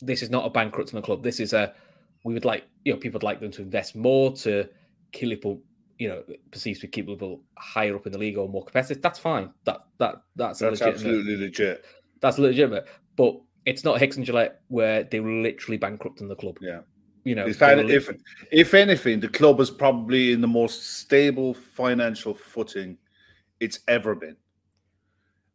This 0.00 0.22
is 0.22 0.30
not 0.30 0.46
a 0.46 0.50
bankrupting 0.50 0.96
the 0.96 1.02
club. 1.02 1.22
This 1.22 1.40
is 1.40 1.52
a 1.52 1.74
we 2.24 2.34
would 2.34 2.44
like 2.44 2.64
you 2.84 2.92
know 2.92 2.98
people 2.98 3.18
would 3.18 3.22
like 3.22 3.40
them 3.40 3.50
to 3.52 3.62
invest 3.62 3.94
more 3.94 4.32
to 4.36 4.68
keep 5.12 5.30
people 5.30 5.60
you 5.98 6.08
know 6.08 6.22
perceived 6.50 6.80
to 6.80 6.86
keep 6.86 7.06
people 7.06 7.40
higher 7.56 7.96
up 7.96 8.06
in 8.06 8.12
the 8.12 8.18
league 8.18 8.36
or 8.36 8.48
more 8.48 8.64
competitive. 8.64 9.02
That's 9.02 9.18
fine. 9.18 9.50
That 9.64 9.86
that 9.98 10.22
that's 10.34 10.58
that's 10.58 10.82
absolutely 10.82 11.36
legit. 11.36 11.84
That's 12.20 12.38
legitimate. 12.38 12.86
But 13.16 13.40
it's 13.64 13.84
not 13.84 13.98
Hicks 13.98 14.16
and 14.16 14.26
Gillett 14.26 14.52
where 14.68 15.04
they 15.04 15.20
were 15.20 15.30
literally 15.30 15.76
bankrupting 15.76 16.28
the 16.28 16.36
club. 16.36 16.58
Yeah. 16.60 16.80
You 17.24 17.34
know, 17.34 17.44
if, 17.44 17.60
if, 17.60 18.08
if 18.52 18.72
anything, 18.72 19.18
the 19.18 19.26
club 19.26 19.58
is 19.58 19.68
probably 19.68 20.30
in 20.30 20.40
the 20.40 20.46
most 20.46 20.98
stable 21.00 21.54
financial 21.54 22.34
footing 22.34 22.98
it's 23.58 23.80
ever 23.88 24.14
been. 24.14 24.36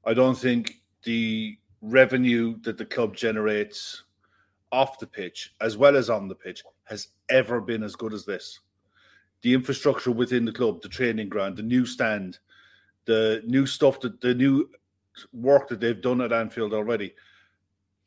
I 0.05 0.13
don't 0.13 0.37
think 0.37 0.81
the 1.03 1.57
revenue 1.81 2.59
that 2.63 2.77
the 2.77 2.83
club 2.83 3.15
generates 3.15 4.03
off 4.71 4.99
the 4.99 5.07
pitch 5.07 5.53
as 5.61 5.77
well 5.77 5.95
as 5.95 6.09
on 6.09 6.27
the 6.27 6.35
pitch 6.35 6.63
has 6.85 7.09
ever 7.29 7.61
been 7.61 7.83
as 7.83 7.95
good 7.95 8.13
as 8.13 8.25
this. 8.25 8.59
The 9.41 9.53
infrastructure 9.53 10.11
within 10.11 10.45
the 10.45 10.51
club, 10.51 10.81
the 10.81 10.89
training 10.89 11.29
ground, 11.29 11.57
the 11.57 11.63
new 11.63 11.85
stand, 11.85 12.39
the 13.05 13.41
new 13.45 13.65
stuff 13.65 13.99
that 14.01 14.21
the 14.21 14.33
new 14.33 14.69
work 15.33 15.67
that 15.69 15.79
they've 15.79 16.01
done 16.01 16.21
at 16.21 16.31
Anfield 16.31 16.73
already. 16.73 17.13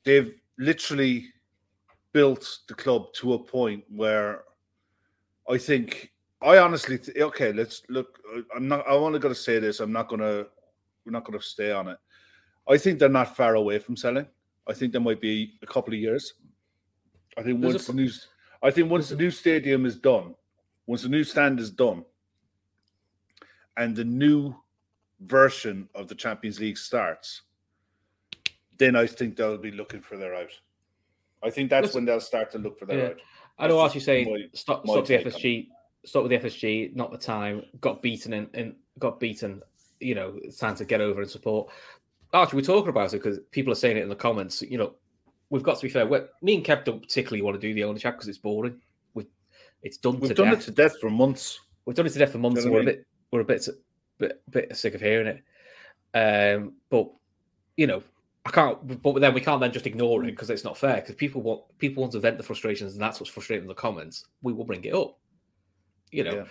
They've 0.05 0.35
literally 0.59 1.27
built 2.13 2.61
the 2.69 2.75
club 2.75 3.13
to 3.15 3.35
a 3.35 3.39
point 3.39 3.85
where 3.89 4.45
I 5.49 5.59
think 5.59 6.13
I 6.41 6.59
honestly 6.59 6.99
th- 6.99 7.17
okay. 7.19 7.53
Let's 7.53 7.83
look. 7.89 8.21
I'm 8.55 8.69
not. 8.69 8.85
I'm 8.87 9.03
only 9.03 9.19
got 9.19 9.29
to 9.29 9.35
say 9.35 9.59
this. 9.59 9.81
I'm 9.81 9.93
not 9.93 10.09
gonna. 10.09 10.45
We're 11.05 11.13
not 11.13 11.25
gonna 11.25 11.41
stay 11.41 11.73
on 11.73 11.89
it. 11.89 11.99
I 12.69 12.79
think 12.79 12.99
they're 12.99 13.09
not 13.09 13.37
far 13.37 13.55
away 13.55 13.79
from 13.79 13.97
selling. 13.97 14.27
I 14.67 14.73
think 14.73 14.93
there 14.93 15.01
might 15.01 15.21
be 15.21 15.55
a 15.63 15.67
couple 15.67 15.93
of 15.93 16.01
years. 16.01 16.35
I 17.37 17.43
think 17.43 17.61
There's 17.61 17.75
once 17.75 17.89
a, 17.89 17.93
the 17.93 18.03
new. 18.03 18.11
I 18.63 18.71
think 18.71 18.91
once 18.91 19.09
the 19.09 19.17
new 19.17 19.31
stadium 19.31 19.87
is 19.87 19.97
done, 19.97 20.35
once 20.87 21.03
the 21.03 21.09
new 21.09 21.25
stand 21.25 21.61
is 21.61 21.71
done, 21.71 22.05
and 23.77 23.95
the 23.95 24.05
new 24.05 24.55
version 25.21 25.89
of 25.95 26.09
the 26.09 26.15
Champions 26.15 26.61
League 26.61 26.79
starts, 26.79 27.43
then 28.79 28.97
I 28.97 29.07
think 29.07 29.37
they'll 29.37 29.59
be 29.59 29.71
looking 29.71 30.01
for 30.01 30.17
their 30.17 30.35
out. 30.35 30.51
I 31.43 31.51
think 31.51 31.71
that's 31.71 31.89
Listen, 31.89 31.99
when 31.99 32.05
they'll 32.07 32.21
start 32.21 32.51
to 32.53 32.59
look 32.59 32.79
for 32.79 32.87
their 32.87 32.99
yeah. 32.99 33.05
out. 33.07 33.17
I 33.59 33.69
know 33.69 33.77
what 33.77 33.95
you 33.95 34.01
say. 34.01 34.49
Stop, 34.55 34.87
stop 34.87 35.07
the 35.07 35.19
FSG. 35.19 35.69
Stop 36.05 36.25
with 36.25 36.33
the 36.33 36.49
FSG. 36.49 36.97
Not 36.97 37.13
the 37.13 37.19
time. 37.19 37.63
Got 37.81 38.03
beaten 38.03 38.33
and, 38.33 38.49
and 38.55 38.75
got 38.99 39.21
beaten. 39.21 39.63
You 40.01 40.15
know, 40.15 40.35
it's 40.43 40.59
time 40.59 40.75
to 40.77 40.85
get 40.85 41.01
over 41.01 41.21
and 41.21 41.31
support. 41.31 41.71
Actually, 42.33 42.63
we're 42.63 42.67
talking 42.67 42.89
about 42.89 43.15
it 43.15 43.23
because 43.23 43.39
people 43.53 43.73
are 43.73 43.77
saying 43.77 43.97
it 43.97 44.03
in 44.03 44.09
the 44.09 44.17
comments. 44.17 44.63
You 44.63 44.79
know, 44.79 44.95
we've 45.51 45.63
got 45.63 45.77
to 45.77 45.83
be 45.83 45.89
fair. 45.89 46.07
Me 46.43 46.55
and 46.55 46.65
Kev 46.65 46.85
don't 46.85 47.01
particularly 47.01 47.43
want 47.43 47.61
to 47.61 47.61
do 47.61 47.75
the 47.75 47.85
owner 47.85 47.99
chat 47.99 48.15
because 48.15 48.29
it's 48.29 48.39
boring. 48.39 48.81
We, 49.15 49.27
it's 49.83 49.97
done. 49.97 50.21
We've 50.21 50.31
to 50.31 50.35
done 50.35 50.51
death. 50.51 50.63
it 50.63 50.65
to 50.65 50.71
death 50.71 51.01
for 51.01 51.11
months. 51.11 51.61
We've 51.87 51.97
done 51.97 52.07
it 52.07 52.13
to 52.13 52.19
death 52.19 52.33
for 52.33 52.39
months, 52.39 52.65
and 52.65 52.73
we're 52.73 52.83
a 52.83 52.85
bit 52.85 53.07
we're 53.31 53.41
a 53.41 53.45
bit 53.45 53.69
bit 54.19 54.43
bit 54.51 54.77
sick 54.77 54.95
of 54.95 55.01
hearing 55.01 55.27
it. 55.27 55.43
Um, 56.15 56.75
but 56.91 57.11
you 57.77 57.87
know, 57.87 58.03
I 58.47 58.51
can't, 58.51 59.03
but 59.03 59.19
then 59.21 59.35
we 59.35 59.41
can't 59.41 59.61
then 59.61 59.73
just 59.73 59.87
ignore 59.87 60.23
it 60.23 60.27
because 60.27 60.51
it's 60.51 60.65
not 60.65 60.77
fair. 60.77 60.97
Because 60.97 61.15
people 61.17 61.43
want 61.43 61.63
people 61.79 62.03
want 62.03 62.13
to 62.13 62.21
vent 62.21 62.37
the 62.37 62.45
frustrations, 62.45 62.93
and 62.93 63.03
that's 63.03 63.21
what's 63.21 63.33
frustrating 63.33 63.65
in 63.65 63.69
the 63.69 63.75
comments. 63.75 64.27
We 64.43 64.53
will 64.53 64.65
bring 64.65 64.85
it 64.85 64.95
up, 64.95 65.19
you 66.11 66.25
know, 66.25 66.35
yeah. 66.35 66.45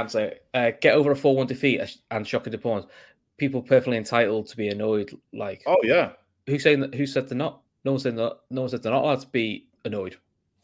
and 0.00 0.10
say 0.10 0.38
uh, 0.54 0.72
get 0.80 0.94
over 0.94 1.10
a 1.10 1.16
four-one 1.16 1.46
defeat 1.46 1.80
and 2.10 2.26
shocking 2.26 2.54
opponents. 2.54 2.88
People 3.36 3.62
perfectly 3.62 3.96
entitled 3.96 4.48
to 4.48 4.56
be 4.56 4.68
annoyed. 4.68 5.16
Like, 5.32 5.62
oh 5.66 5.78
yeah, 5.82 6.12
who's 6.46 6.62
saying 6.62 6.80
that? 6.80 6.94
Who 6.94 7.06
said 7.06 7.28
they're 7.28 7.38
not? 7.38 7.60
No 7.84 7.92
one 7.92 8.00
said 8.00 8.16
that. 8.16 8.38
No 8.50 8.62
one 8.62 8.70
said 8.70 8.82
they're 8.82 8.92
not 8.92 9.04
allowed 9.04 9.20
to 9.20 9.28
be 9.28 9.68
annoyed. 9.84 10.16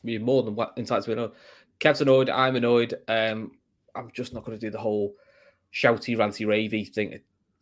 You're 0.03 0.21
more 0.21 0.43
than 0.43 0.59
entitled 0.77 1.05
to 1.05 1.09
be 1.09 1.13
annoyed. 1.13 1.33
Kev's 1.81 2.01
annoyed. 2.01 2.31
I'm 2.31 2.57
annoyed. 2.57 2.95
Um, 3.09 3.53
I'm 3.95 4.11
just 4.13 4.35
not 4.35 4.45
going 4.45 4.59
to 4.59 4.67
do 4.67 4.71
the 4.71 4.79
whole 4.79 5.15
shouty, 5.73 6.17
ranty, 6.17 6.47
ravey 6.47 6.93
thing. 6.93 7.19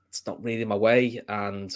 It's 0.08 0.26
not 0.26 0.42
really 0.42 0.64
my 0.64 0.76
way, 0.76 1.20
and 1.28 1.74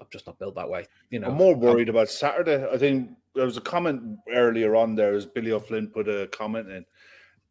I'm 0.00 0.06
just 0.10 0.26
not 0.26 0.38
built 0.38 0.54
that 0.54 0.68
way. 0.68 0.86
You 1.10 1.20
know, 1.20 1.28
I'm 1.28 1.34
more 1.34 1.54
worried 1.54 1.88
about 1.88 2.08
Saturday. 2.08 2.66
I 2.70 2.78
think 2.78 3.10
there 3.34 3.44
was 3.44 3.56
a 3.56 3.62
comment 3.62 4.18
earlier 4.32 4.76
on 4.76 4.94
there 4.94 5.14
as 5.14 5.26
Billy 5.26 5.52
O'Flynn 5.52 5.88
put 5.88 6.08
a 6.08 6.28
comment 6.28 6.70
in, 6.70 6.82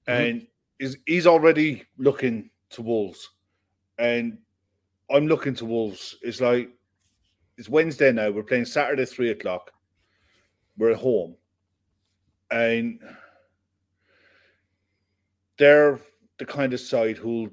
mm-hmm. 0.08 0.12
and 0.12 0.48
he's 1.06 1.28
already 1.28 1.84
looking 1.98 2.50
to 2.72 2.82
Wolves, 2.82 3.30
and 4.00 4.40
I'm 5.12 5.28
looking 5.28 5.54
to 5.56 5.66
Wolves. 5.66 6.18
It's 6.22 6.42
like 6.42 6.70
it's 7.58 7.70
Wednesday 7.70 8.12
now. 8.12 8.32
We're 8.32 8.44
playing 8.44 8.65
Saturday 8.65 9.06
three 9.06 9.32
o'clock. 9.32 9.72
We're 10.78 10.91
at 10.91 10.98
home, 10.98 11.36
and 12.52 13.00
they're 15.58 16.00
the 16.38 16.46
kind 16.46 16.74
of 16.74 16.80
side 16.80 17.18
who'll 17.18 17.50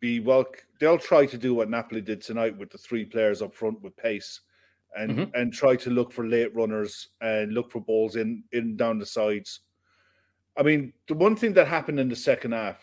be 0.00 0.20
well 0.20 0.46
they'll 0.80 0.98
try 0.98 1.26
to 1.26 1.38
do 1.38 1.54
what 1.54 1.70
Napoli 1.70 2.00
did 2.00 2.20
tonight 2.20 2.56
with 2.56 2.70
the 2.70 2.78
three 2.78 3.04
players 3.04 3.42
up 3.42 3.54
front 3.54 3.80
with 3.82 3.96
pace 3.96 4.40
and 4.96 5.10
mm-hmm. 5.10 5.34
and 5.34 5.52
try 5.52 5.76
to 5.76 5.90
look 5.90 6.12
for 6.12 6.26
late 6.26 6.54
runners 6.54 7.08
and 7.20 7.52
look 7.52 7.70
for 7.70 7.80
balls 7.80 8.16
in 8.16 8.42
in 8.52 8.76
down 8.76 8.98
the 8.98 9.06
sides. 9.06 9.60
I 10.56 10.62
mean, 10.62 10.92
the 11.08 11.14
one 11.14 11.36
thing 11.36 11.54
that 11.54 11.68
happened 11.68 12.00
in 12.00 12.08
the 12.08 12.16
second 12.16 12.52
half 12.52 12.82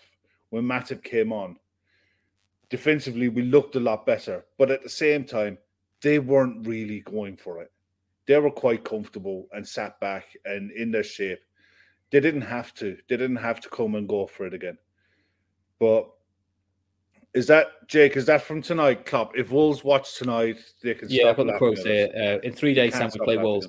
when 0.49 0.63
Matip 0.63 1.03
came 1.03 1.31
on, 1.31 1.57
defensively 2.69 3.29
we 3.29 3.43
looked 3.43 3.75
a 3.75 3.79
lot 3.79 4.05
better, 4.05 4.45
but 4.57 4.71
at 4.71 4.81
the 4.81 4.89
same 4.89 5.23
time, 5.23 5.57
they 6.01 6.19
weren't 6.19 6.67
really 6.67 7.01
going 7.01 7.37
for 7.37 7.61
it. 7.61 7.71
They 8.25 8.37
were 8.37 8.51
quite 8.51 8.83
comfortable 8.83 9.47
and 9.51 9.67
sat 9.67 9.99
back 9.99 10.37
and 10.45 10.71
in 10.71 10.91
their 10.91 11.03
shape. 11.03 11.39
They 12.11 12.19
didn't 12.19 12.41
have 12.41 12.73
to. 12.75 12.97
They 13.07 13.17
didn't 13.17 13.37
have 13.37 13.59
to 13.61 13.69
come 13.69 13.95
and 13.95 14.07
go 14.07 14.27
for 14.27 14.45
it 14.45 14.53
again. 14.53 14.77
But 15.79 16.09
is 17.33 17.47
that 17.47 17.87
Jake? 17.87 18.17
Is 18.17 18.25
that 18.25 18.41
from 18.41 18.61
tonight, 18.61 19.05
Klopp? 19.05 19.37
If 19.37 19.51
Wolves 19.51 19.83
watch 19.83 20.17
tonight, 20.17 20.57
they 20.81 20.95
can. 20.95 21.09
Yeah, 21.09 21.29
I've 21.29 21.37
got 21.37 21.47
the 21.47 21.57
quotes 21.57 21.83
here. 21.83 22.09
Uh, 22.15 22.39
in 22.45 22.53
three 22.53 22.73
days' 22.73 22.93
time, 22.93 23.09
we 23.13 23.23
play 23.23 23.37
Wolves, 23.37 23.67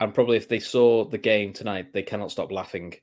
and 0.00 0.14
probably 0.14 0.36
if 0.36 0.48
they 0.48 0.58
saw 0.58 1.04
the 1.04 1.18
game 1.18 1.52
tonight, 1.52 1.92
they 1.92 2.02
cannot 2.02 2.30
stop 2.30 2.50
laughing. 2.50 2.94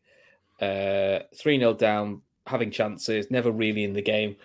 Uh, 0.59 1.19
three 1.35 1.57
uh, 1.57 1.71
0 1.71 1.73
down, 1.75 2.21
having 2.47 2.71
chances, 2.71 3.29
never 3.31 3.51
really 3.51 3.83
in 3.83 3.93
the 3.93 4.01
game. 4.01 4.35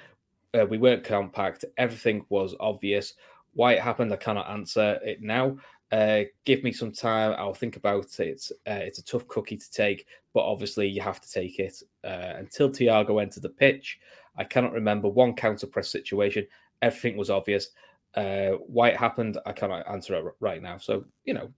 Uh, 0.57 0.65
we 0.67 0.79
weren't 0.79 1.03
compact. 1.03 1.65
Everything 1.79 2.25
was 2.29 2.55
obvious. 2.61 3.15
Why 3.55 3.75
it 3.75 3.81
happened, 3.81 4.13
I 4.13 4.17
cannot 4.17 4.51
answer 4.51 4.99
it 5.05 5.23
now. 5.23 5.57
Uh, 5.93 6.25
give 6.45 6.65
me 6.65 6.73
some 6.73 6.91
time. 6.91 7.35
I'll 7.39 7.55
think 7.55 7.77
about 7.77 8.19
it. 8.19 8.51
Uh, 8.67 8.83
it's 8.83 8.99
a 8.99 9.05
tough 9.05 9.29
cookie 9.29 9.57
to 9.57 9.71
take, 9.71 10.07
but 10.33 10.41
obviously 10.41 10.89
you 10.89 11.01
have 11.01 11.21
to 11.21 11.31
take 11.31 11.59
it. 11.59 11.83
Uh, 12.03 12.33
until 12.37 12.69
Thiago 12.69 13.23
entered 13.23 13.43
the 13.43 13.49
pitch, 13.49 14.01
I 14.37 14.45
cannot 14.45 14.73
remember 14.73 15.09
one 15.09 15.35
counter 15.35 15.67
press 15.67 15.89
situation. 15.89 16.47
Everything 16.83 17.17
was 17.17 17.31
obvious. 17.31 17.69
Uh, 18.15 18.51
why 18.67 18.89
it 18.89 18.97
happened, 18.97 19.39
I 19.47 19.53
cannot 19.53 19.89
answer 19.89 20.15
it 20.15 20.35
right 20.41 20.63
now. 20.63 20.79
So 20.79 21.05
you 21.25 21.35
know, 21.35 21.51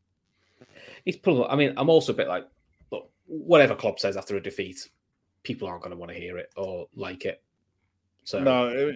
he's 1.05 1.17
pulling. 1.17 1.51
I 1.51 1.57
mean, 1.57 1.73
I'm 1.77 1.89
also 1.89 2.13
a 2.13 2.17
bit 2.17 2.29
like, 2.29 2.47
look, 2.91 3.11
whatever 3.27 3.75
Klopp 3.75 3.99
says 3.99 4.17
after 4.17 4.37
a 4.37 4.43
defeat, 4.43 4.89
people 5.45 5.69
aren't 5.69 5.83
going 5.83 5.93
to 5.93 5.97
want 5.97 6.13
to 6.13 6.19
hear 6.19 6.37
it 6.37 6.51
or 6.57 6.89
like 6.95 7.25
it. 7.25 7.43
So 8.25 8.41
no. 8.43 8.93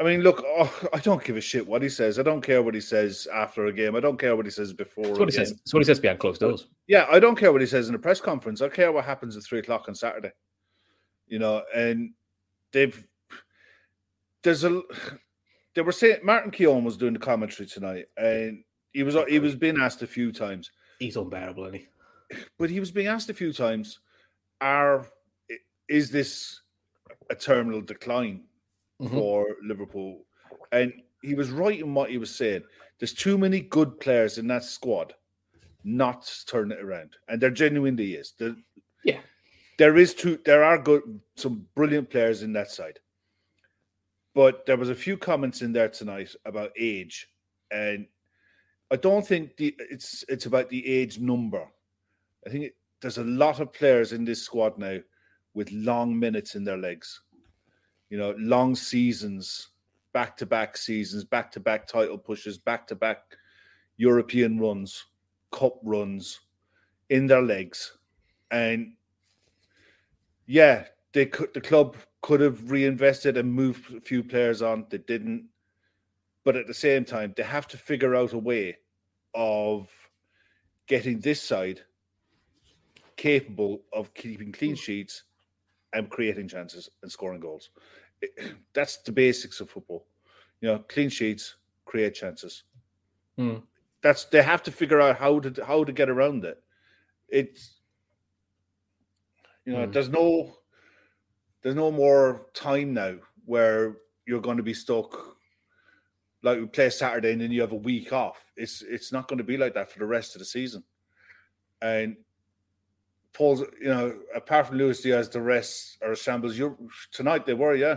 I 0.00 0.04
mean, 0.04 0.20
look, 0.20 0.44
oh, 0.46 0.88
I 0.92 0.98
don't 0.98 1.22
give 1.24 1.36
a 1.36 1.40
shit 1.40 1.66
what 1.66 1.82
he 1.82 1.88
says. 1.88 2.18
I 2.18 2.22
don't 2.22 2.40
care 2.40 2.62
what 2.62 2.74
he 2.74 2.80
says 2.80 3.26
after 3.34 3.66
a 3.66 3.72
game. 3.72 3.96
I 3.96 4.00
don't 4.00 4.18
care 4.18 4.36
what 4.36 4.44
he 4.44 4.50
says 4.50 4.72
before. 4.72 5.04
That's 5.06 5.18
what 5.18 5.28
he 5.28 5.34
says. 5.34 5.50
That's 5.50 5.74
what 5.74 5.80
he 5.80 5.84
says 5.84 5.98
behind 5.98 6.20
closed 6.20 6.40
doors. 6.40 6.68
Yeah, 6.86 7.06
I 7.10 7.18
don't 7.18 7.36
care 7.36 7.50
what 7.50 7.60
he 7.60 7.66
says 7.66 7.88
in 7.88 7.94
a 7.94 7.98
press 7.98 8.20
conference. 8.20 8.62
I 8.62 8.68
care 8.68 8.92
what 8.92 9.04
happens 9.04 9.36
at 9.36 9.42
three 9.42 9.58
o'clock 9.58 9.86
on 9.88 9.94
Saturday. 9.94 10.30
You 11.26 11.40
know, 11.40 11.62
and 11.74 12.12
they've 12.72 13.06
there's 14.42 14.64
a 14.64 14.82
they 15.74 15.82
were 15.82 15.92
saying 15.92 16.18
Martin 16.22 16.50
Keown 16.50 16.84
was 16.84 16.96
doing 16.96 17.12
the 17.12 17.18
commentary 17.18 17.66
tonight, 17.66 18.06
and 18.16 18.62
he 18.92 19.02
was 19.02 19.16
he 19.28 19.40
was 19.40 19.56
being 19.56 19.78
asked 19.78 20.02
a 20.02 20.06
few 20.06 20.32
times. 20.32 20.70
He's 20.98 21.16
unbearable, 21.16 21.64
isn't 21.66 21.80
he? 21.80 21.86
But 22.58 22.70
he 22.70 22.80
was 22.80 22.90
being 22.90 23.08
asked 23.08 23.30
a 23.30 23.34
few 23.34 23.52
times, 23.52 23.98
"Are 24.60 25.06
is 25.88 26.10
this 26.10 26.60
a 27.30 27.34
terminal 27.34 27.80
decline 27.80 28.44
mm-hmm. 29.00 29.16
for 29.16 29.46
Liverpool?" 29.62 30.24
And 30.72 30.92
he 31.22 31.34
was 31.34 31.50
right 31.50 31.78
in 31.78 31.94
what 31.94 32.10
he 32.10 32.18
was 32.18 32.34
saying. 32.34 32.62
There's 32.98 33.14
too 33.14 33.38
many 33.38 33.60
good 33.60 34.00
players 34.00 34.38
in 34.38 34.46
that 34.48 34.64
squad 34.64 35.14
not 35.84 36.22
to 36.22 36.46
turn 36.46 36.72
it 36.72 36.80
around, 36.80 37.16
and 37.28 37.40
there 37.40 37.50
genuinely 37.50 38.14
is. 38.14 38.34
The, 38.38 38.56
yeah, 39.04 39.20
there 39.78 39.96
is 39.96 40.14
two. 40.14 40.38
There 40.44 40.64
are 40.64 40.78
good, 40.78 41.20
some 41.36 41.66
brilliant 41.74 42.10
players 42.10 42.42
in 42.42 42.52
that 42.54 42.70
side, 42.70 42.98
but 44.34 44.66
there 44.66 44.76
was 44.76 44.90
a 44.90 44.94
few 44.94 45.16
comments 45.16 45.62
in 45.62 45.72
there 45.72 45.88
tonight 45.88 46.34
about 46.44 46.72
age, 46.78 47.28
and 47.70 48.06
I 48.90 48.96
don't 48.96 49.26
think 49.26 49.56
the 49.56 49.74
it's 49.78 50.24
it's 50.28 50.46
about 50.46 50.68
the 50.70 50.86
age 50.86 51.18
number. 51.18 51.66
I 52.46 52.50
think 52.50 52.64
it, 52.64 52.76
there's 53.00 53.18
a 53.18 53.24
lot 53.24 53.60
of 53.60 53.72
players 53.72 54.12
in 54.12 54.24
this 54.24 54.42
squad 54.42 54.78
now 54.78 54.98
with 55.54 55.70
long 55.72 56.18
minutes 56.18 56.54
in 56.54 56.64
their 56.64 56.78
legs. 56.78 57.20
You 58.10 58.18
know, 58.18 58.34
long 58.38 58.74
seasons, 58.74 59.68
back 60.12 60.36
to 60.38 60.46
back 60.46 60.76
seasons, 60.76 61.24
back 61.24 61.50
to 61.52 61.60
back 61.60 61.86
title 61.86 62.18
pushes, 62.18 62.58
back 62.58 62.86
to 62.88 62.94
back 62.94 63.36
European 63.96 64.58
runs. 64.58 65.06
cup 65.50 65.78
runs 65.82 66.40
in 67.10 67.26
their 67.26 67.42
legs, 67.42 67.96
and 68.50 68.94
yeah, 70.46 70.84
they 71.12 71.26
could. 71.26 71.52
The 71.54 71.60
club 71.60 71.96
could 72.22 72.40
have 72.40 72.70
reinvested 72.70 73.36
and 73.36 73.52
moved 73.52 73.94
a 73.94 74.00
few 74.00 74.22
players 74.24 74.62
on. 74.62 74.86
They 74.90 74.98
didn't, 74.98 75.48
but 76.44 76.56
at 76.56 76.66
the 76.66 76.74
same 76.74 77.04
time, 77.04 77.34
they 77.36 77.42
have 77.42 77.68
to 77.68 77.76
figure 77.76 78.14
out 78.14 78.32
a 78.32 78.38
way 78.38 78.78
of 79.34 79.88
getting 80.86 81.20
this 81.20 81.42
side 81.42 81.82
capable 83.16 83.82
of 83.92 84.14
keeping 84.14 84.52
clean 84.52 84.76
sheets 84.76 85.24
and 85.92 86.10
creating 86.10 86.48
chances 86.48 86.88
and 87.02 87.10
scoring 87.10 87.40
goals. 87.40 87.70
That's 88.74 88.98
the 88.98 89.12
basics 89.12 89.60
of 89.60 89.70
football. 89.70 90.06
You 90.60 90.68
know, 90.68 90.78
clean 90.88 91.08
sheets, 91.08 91.56
create 91.84 92.14
chances. 92.14 92.64
Mm. 93.38 93.62
That's 94.02 94.24
they 94.26 94.42
have 94.42 94.62
to 94.64 94.72
figure 94.72 95.00
out 95.00 95.18
how 95.18 95.40
to 95.40 95.64
how 95.64 95.84
to 95.84 95.92
get 95.92 96.10
around 96.10 96.44
it. 96.44 96.62
It's 97.28 97.80
you 99.64 99.72
know, 99.72 99.86
mm. 99.86 99.92
there's 99.92 100.08
no 100.08 100.56
there's 101.62 101.74
no 101.74 101.90
more 101.90 102.46
time 102.54 102.94
now 102.94 103.16
where 103.44 103.96
you're 104.26 104.40
going 104.40 104.56
to 104.56 104.62
be 104.62 104.74
stuck 104.74 105.36
like 106.42 106.58
we 106.58 106.66
play 106.66 106.90
Saturday 106.90 107.32
and 107.32 107.40
then 107.40 107.50
you 107.50 107.60
have 107.60 107.72
a 107.72 107.76
week 107.76 108.12
off. 108.12 108.52
It's 108.56 108.82
it's 108.82 109.12
not 109.12 109.28
going 109.28 109.38
to 109.38 109.44
be 109.44 109.56
like 109.56 109.74
that 109.74 109.90
for 109.90 109.98
the 109.98 110.06
rest 110.06 110.34
of 110.34 110.40
the 110.40 110.44
season. 110.44 110.84
And 111.80 112.16
Paul's, 113.32 113.60
you 113.80 113.88
know, 113.88 114.18
apart 114.34 114.68
from 114.68 114.78
Luis 114.78 115.00
Diaz, 115.00 115.28
the 115.28 115.40
rest 115.40 115.98
are 116.02 116.14
shambles. 116.14 116.58
You 116.58 116.76
tonight 117.12 117.46
they 117.46 117.54
were, 117.54 117.74
yeah. 117.74 117.96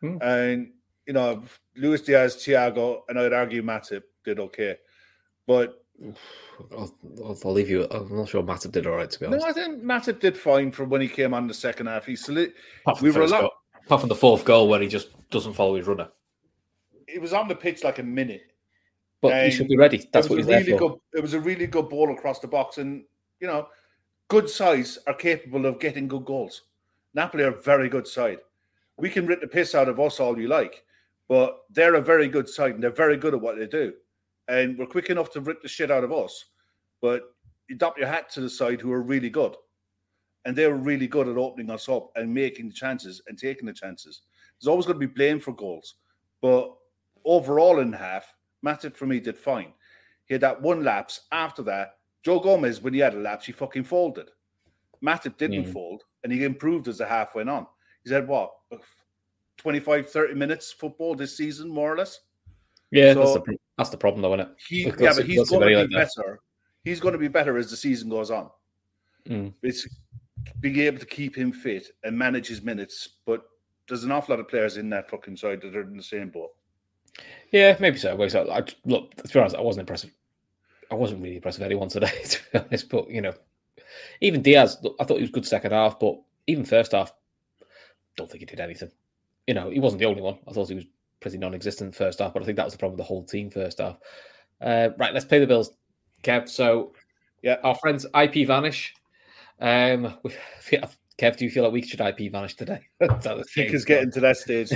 Hmm. 0.00 0.16
And 0.20 0.72
you 1.06 1.12
know, 1.12 1.42
Luis 1.76 2.02
Diaz, 2.02 2.36
Thiago, 2.36 3.02
and 3.08 3.18
I'd 3.18 3.32
argue 3.32 3.62
Matip 3.62 4.02
did 4.24 4.38
okay, 4.38 4.76
but 5.46 5.84
I'll, 6.76 6.94
I'll, 7.44 7.52
leave 7.52 7.68
you. 7.68 7.86
I'm 7.90 8.16
not 8.16 8.28
sure 8.28 8.42
Matip 8.42 8.72
did 8.72 8.86
all 8.86 8.96
right 8.96 9.10
to 9.10 9.20
be 9.20 9.26
honest. 9.26 9.44
No, 9.44 9.48
I 9.48 9.52
think 9.52 9.82
Matip 9.82 10.20
did 10.20 10.36
fine 10.36 10.72
for 10.72 10.84
when 10.84 11.00
he 11.00 11.08
came 11.08 11.34
on 11.34 11.46
the 11.46 11.54
second 11.54 11.86
half. 11.86 12.06
He 12.06 12.16
solid. 12.16 12.52
We 13.00 13.10
were 13.10 13.22
a 13.22 13.26
lot. 13.26 13.40
Goal. 13.42 13.50
Apart 13.86 14.00
from 14.02 14.08
the 14.08 14.14
fourth 14.14 14.44
goal 14.44 14.68
where 14.68 14.80
he 14.80 14.88
just 14.88 15.08
doesn't 15.30 15.54
follow 15.54 15.74
his 15.74 15.86
runner. 15.86 16.08
He 17.08 17.18
was 17.18 17.32
on 17.32 17.48
the 17.48 17.56
pitch 17.56 17.82
like 17.82 17.98
a 17.98 18.02
minute. 18.02 18.52
But 19.20 19.44
he 19.44 19.50
should 19.50 19.68
be 19.68 19.76
ready. 19.76 20.08
That's 20.12 20.30
what 20.30 20.38
he's 20.38 20.46
really 20.46 20.62
there 20.62 20.78
for. 20.78 20.90
Good, 20.90 20.98
it 21.14 21.22
was 21.22 21.34
a 21.34 21.40
really 21.40 21.66
good 21.66 21.88
ball 21.90 22.12
across 22.12 22.38
the 22.38 22.48
box, 22.48 22.78
and 22.78 23.04
you 23.40 23.46
know, 23.46 23.68
good 24.30 24.48
sides 24.48 24.96
are 25.08 25.14
capable 25.14 25.66
of 25.66 25.80
getting 25.80 26.06
good 26.06 26.24
goals. 26.24 26.62
Napoli 27.14 27.42
are 27.42 27.48
a 27.48 27.62
very 27.62 27.88
good 27.88 28.06
side. 28.06 28.38
We 28.96 29.10
can 29.10 29.26
rip 29.26 29.40
the 29.40 29.48
piss 29.48 29.74
out 29.74 29.88
of 29.88 29.98
us 29.98 30.20
all 30.20 30.38
you 30.38 30.46
like, 30.46 30.84
but 31.28 31.64
they're 31.68 31.96
a 31.96 32.00
very 32.00 32.28
good 32.28 32.48
side 32.48 32.74
and 32.74 32.82
they're 32.82 32.90
very 32.90 33.16
good 33.16 33.34
at 33.34 33.40
what 33.40 33.58
they 33.58 33.66
do. 33.66 33.92
And 34.46 34.78
we're 34.78 34.86
quick 34.86 35.10
enough 35.10 35.32
to 35.32 35.40
rip 35.40 35.60
the 35.62 35.68
shit 35.68 35.90
out 35.90 36.04
of 36.04 36.12
us, 36.12 36.44
but 37.02 37.34
you 37.68 37.74
drop 37.74 37.98
your 37.98 38.06
hat 38.06 38.30
to 38.30 38.40
the 38.40 38.48
side 38.48 38.80
who 38.80 38.92
are 38.92 39.02
really 39.02 39.30
good. 39.30 39.56
And 40.44 40.54
they 40.54 40.68
were 40.68 40.76
really 40.76 41.08
good 41.08 41.26
at 41.26 41.36
opening 41.36 41.68
us 41.68 41.88
up 41.88 42.10
and 42.14 42.32
making 42.32 42.68
the 42.68 42.74
chances 42.74 43.20
and 43.26 43.36
taking 43.36 43.66
the 43.66 43.72
chances. 43.72 44.22
There's 44.60 44.68
always 44.68 44.86
going 44.86 45.00
to 45.00 45.06
be 45.06 45.12
blame 45.12 45.40
for 45.40 45.52
goals. 45.52 45.96
But 46.40 46.72
overall 47.24 47.80
in 47.80 47.92
half, 47.92 48.32
Matip 48.64 48.96
for 48.96 49.06
me 49.06 49.18
did 49.18 49.36
fine. 49.36 49.72
He 50.26 50.34
had 50.34 50.40
that 50.42 50.62
one 50.62 50.84
lapse. 50.84 51.22
After 51.32 51.62
that, 51.64 51.96
Joe 52.22 52.40
Gomez, 52.40 52.80
when 52.80 52.94
he 52.94 53.00
had 53.00 53.14
a 53.14 53.18
lapse, 53.18 53.46
he 53.46 53.52
fucking 53.52 53.84
folded. 53.84 54.30
Matip 55.04 55.36
didn't 55.38 55.64
mm. 55.64 55.72
fold, 55.72 56.02
and 56.22 56.32
he 56.32 56.44
improved 56.44 56.88
as 56.88 56.98
the 56.98 57.06
half 57.06 57.34
went 57.34 57.48
on. 57.48 57.66
He 58.04 58.10
said, 58.10 58.28
what, 58.28 58.50
25, 59.56 60.10
30 60.10 60.34
minutes 60.34 60.72
football 60.72 61.14
this 61.14 61.36
season, 61.36 61.70
more 61.70 61.92
or 61.92 61.96
less? 61.96 62.20
Yeah, 62.90 63.14
so 63.14 63.20
that's, 63.20 63.46
the, 63.46 63.56
that's 63.78 63.90
the 63.90 63.96
problem, 63.96 64.22
though, 64.22 64.34
isn't 64.34 64.48
it? 64.48 64.56
He, 64.68 64.82
yeah, 64.98 65.12
but 65.14 65.24
he's 65.24 65.48
going 65.48 65.62
to 65.62 65.66
be 65.68 65.76
like 65.76 65.90
better. 65.90 66.40
He's 66.84 67.00
going 67.00 67.12
to 67.12 67.18
be 67.18 67.28
better 67.28 67.56
as 67.56 67.70
the 67.70 67.76
season 67.76 68.08
goes 68.10 68.30
on. 68.30 68.50
Mm. 69.28 69.52
It's 69.62 69.86
being 70.60 70.78
able 70.80 70.98
to 70.98 71.06
keep 71.06 71.36
him 71.36 71.52
fit 71.52 71.86
and 72.04 72.16
manage 72.18 72.48
his 72.48 72.62
minutes, 72.62 73.16
but 73.26 73.42
there's 73.88 74.04
an 74.04 74.12
awful 74.12 74.34
lot 74.34 74.40
of 74.40 74.48
players 74.48 74.76
in 74.76 74.90
that 74.90 75.10
fucking 75.10 75.36
side 75.36 75.60
that 75.62 75.76
are 75.76 75.82
in 75.82 75.96
the 75.96 76.02
same 76.02 76.30
boat. 76.30 76.50
Yeah, 77.52 77.76
maybe 77.80 77.98
so. 77.98 78.20
I, 78.22 78.62
look, 78.84 79.14
to 79.14 79.28
be 79.28 79.38
honest, 79.38 79.56
I 79.56 79.60
wasn't 79.60 79.82
impressed 79.82 80.06
I 80.90 80.94
wasn't 80.94 81.22
really 81.22 81.36
impressed 81.36 81.58
with 81.58 81.66
anyone 81.66 81.88
today, 81.88 82.12
to 82.24 82.40
be 82.52 82.58
honest. 82.58 82.88
But 82.88 83.10
you 83.10 83.20
know, 83.20 83.34
even 84.20 84.42
Diaz, 84.42 84.78
I 84.98 85.04
thought 85.04 85.16
he 85.16 85.22
was 85.22 85.30
good 85.30 85.46
second 85.46 85.72
half, 85.72 85.98
but 85.98 86.20
even 86.46 86.64
first 86.64 86.92
half, 86.92 87.12
don't 88.16 88.30
think 88.30 88.40
he 88.40 88.46
did 88.46 88.60
anything. 88.60 88.90
You 89.46 89.54
know, 89.54 89.70
he 89.70 89.80
wasn't 89.80 90.00
the 90.00 90.06
only 90.06 90.22
one. 90.22 90.38
I 90.48 90.52
thought 90.52 90.68
he 90.68 90.74
was 90.74 90.86
pretty 91.20 91.38
non-existent 91.38 91.94
first 91.94 92.18
half, 92.18 92.32
but 92.32 92.42
I 92.42 92.46
think 92.46 92.56
that 92.56 92.64
was 92.64 92.74
the 92.74 92.78
problem 92.78 92.96
with 92.96 93.06
the 93.06 93.08
whole 93.08 93.24
team 93.24 93.50
first 93.50 93.78
half. 93.78 93.96
Uh, 94.60 94.90
right, 94.98 95.14
let's 95.14 95.24
pay 95.24 95.38
the 95.38 95.46
bills, 95.46 95.72
Kev. 96.22 96.48
So, 96.48 96.92
yeah, 97.42 97.56
our 97.62 97.74
friends 97.74 98.06
IP 98.14 98.46
Vanish. 98.46 98.94
Um, 99.60 100.18
Kev, 101.20 101.36
do 101.36 101.44
you 101.44 101.50
feel 101.50 101.64
like 101.64 101.72
we 101.72 101.82
should 101.82 102.00
IP 102.00 102.32
vanish 102.32 102.56
today? 102.56 102.80
It's 103.74 103.84
getting 103.84 104.10
to 104.12 104.20
that 104.20 104.38
stage. 104.38 104.70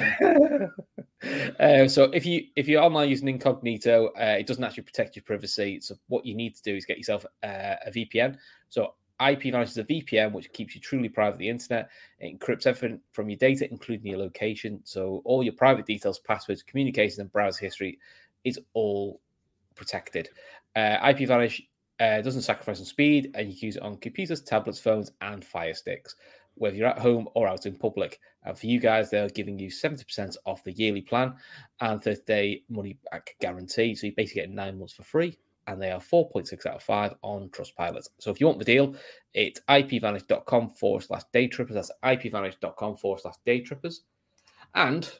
Uh, 1.61 1.89
so 1.89 2.05
if 2.05 2.27
you 2.27 2.47
if 2.57 2.69
you're 2.69 2.83
online 2.83 3.09
using 3.09 3.29
incognito, 3.29 4.09
uh, 4.19 4.37
it 4.39 4.47
doesn't 4.47 4.65
actually 4.65 4.83
protect 4.83 5.17
your 5.17 5.23
privacy. 5.23 5.81
So 5.81 5.97
what 6.09 6.27
you 6.27 6.35
need 6.35 6.55
to 6.57 6.63
do 6.63 6.75
is 6.75 6.85
get 6.85 6.99
yourself 6.99 7.25
uh, 7.43 7.77
a 7.87 7.91
VPN. 7.91 8.37
So 8.69 8.95
IP 9.21 9.45
Vanish 9.53 9.71
is 9.71 9.79
a 9.79 9.85
VPN 9.85 10.33
which 10.33 10.53
keeps 10.53 10.75
you 10.75 10.81
truly 10.81 11.09
private 11.09 11.39
the 11.39 11.49
internet. 11.49 11.89
It 12.19 12.39
encrypts 12.39 12.67
everything 12.67 13.01
from 13.13 13.31
your 13.31 13.39
data, 13.39 13.71
including 13.71 14.07
your 14.07 14.19
location. 14.19 14.81
So 14.85 15.23
all 15.25 15.43
your 15.43 15.53
private 15.53 15.87
details, 15.87 16.19
passwords, 16.19 16.63
communications, 16.63 17.21
and 17.21 17.33
browser 17.33 17.65
history 17.65 17.99
is 18.45 18.59
all 18.75 19.21
protected. 19.77 20.29
Uh, 20.75 20.99
IP 21.09 21.29
Vanish 21.29 21.63
uh, 22.01 22.21
doesn't 22.23 22.43
sacrifice 22.43 22.81
on 22.81 22.87
speed, 22.87 23.31
and 23.35 23.49
you 23.49 23.57
can 23.57 23.67
use 23.67 23.77
it 23.77 23.83
on 23.83 23.97
computers, 23.99 24.43
tablets, 24.43 24.81
phones, 24.81 25.13
and 25.21 25.45
Fire 25.45 25.75
Sticks, 25.75 26.17
whether 26.57 26.77
you're 26.77 26.89
at 26.89 26.99
home 26.99 27.29
or 27.35 27.49
out 27.49 27.67
in 27.67 27.77
public. 27.77 28.21
And 28.45 28.59
for 28.59 28.67
you 28.67 28.81
guys, 28.81 29.11
they're 29.11 29.29
giving 29.29 29.59
you 29.59 29.69
70% 29.69 30.37
off 30.45 30.65
the 30.65 30.73
yearly 30.73 31.01
plan 31.01 31.35
and 31.81 32.03
30 32.03 32.21
day 32.27 32.63
money 32.69 32.99
back 33.11 33.37
guarantee. 33.41 33.95
So 33.95 34.07
you 34.07 34.13
basically 34.17 34.43
get 34.43 34.51
nine 34.51 34.79
months 34.79 34.95
for 34.95 35.03
free, 35.03 35.39
and 35.67 35.81
they 35.81 35.91
are 35.91 36.01
4.6 36.01 36.67
out 36.67 36.77
of 36.77 36.83
5 36.83 37.15
on 37.23 37.49
Trustpilot. 37.49 38.09
So 38.19 38.31
if 38.31 38.41
you 38.41 38.47
want 38.47 38.59
the 38.59 38.65
deal, 38.65 38.95
it's 39.33 39.61
ipvanish.com 39.69 40.71
forward 40.71 41.03
slash 41.03 41.23
day 41.33 41.49
trippers. 41.49 41.75
That's 41.75 41.91
ipvanish.com 42.05 42.97
forward 42.97 43.21
slash 43.21 43.37
day 43.47 43.61
trippers. 43.61 44.03
And 44.75 45.11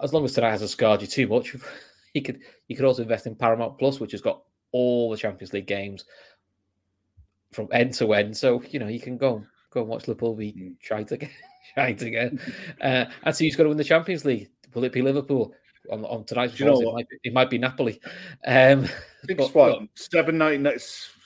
as 0.00 0.12
long 0.12 0.24
as 0.24 0.32
today 0.32 0.50
hasn't 0.50 0.70
scarred 0.70 1.00
you 1.00 1.06
too 1.06 1.26
much, 1.26 1.56
you 2.14 2.22
could 2.22 2.40
you 2.68 2.76
could 2.76 2.84
also 2.84 3.02
invest 3.02 3.26
in 3.26 3.34
Paramount 3.34 3.78
Plus, 3.78 4.00
which 4.00 4.12
has 4.12 4.20
got 4.20 4.42
all 4.72 5.10
the 5.10 5.16
Champions 5.16 5.52
League 5.52 5.66
games 5.66 6.04
from 7.52 7.68
end 7.72 7.94
to 7.94 8.12
end. 8.12 8.36
So 8.36 8.62
you 8.70 8.78
know 8.78 8.88
you 8.88 9.00
can 9.00 9.16
go 9.16 9.44
go 9.78 9.82
and 9.82 9.90
watch 9.90 10.08
Liverpool 10.08 10.34
be 10.34 10.74
tried 10.82 11.10
again, 11.12 11.30
tried 11.74 12.02
again, 12.02 12.40
uh, 12.80 13.06
and 13.22 13.36
see 13.36 13.46
who's 13.46 13.56
going 13.56 13.66
to 13.66 13.68
win 13.68 13.78
the 13.78 13.84
Champions 13.84 14.24
League. 14.24 14.50
Will 14.74 14.84
it 14.84 14.92
be 14.92 15.02
Liverpool? 15.02 15.54
On, 15.90 16.04
on 16.04 16.24
tonight's 16.24 16.60
results, 16.60 16.82
it 16.82 16.92
might, 16.92 17.08
be, 17.08 17.16
it 17.24 17.32
might 17.32 17.48
be 17.48 17.56
Napoli. 17.56 17.98
Um, 18.46 18.84
I 18.84 19.26
think 19.26 19.40
it's 19.40 19.54
what 19.54 19.80
seven 19.94 20.36
ninety 20.36 20.58
nine, 20.58 20.76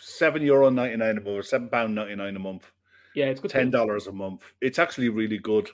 seven 0.00 0.42
euro 0.42 0.70
ninety 0.70 0.96
nine 0.96 1.18
a 1.18 1.20
month, 1.20 1.46
seven 1.46 1.68
pound 1.68 1.96
ninety 1.96 2.14
nine 2.14 2.36
a 2.36 2.38
month. 2.38 2.70
Yeah, 3.14 3.26
it's 3.26 3.40
good. 3.40 3.50
Ten 3.50 3.70
dollars 3.70 4.06
a 4.06 4.12
month. 4.12 4.42
It's 4.60 4.78
actually 4.78 5.08
really 5.08 5.38
good. 5.38 5.68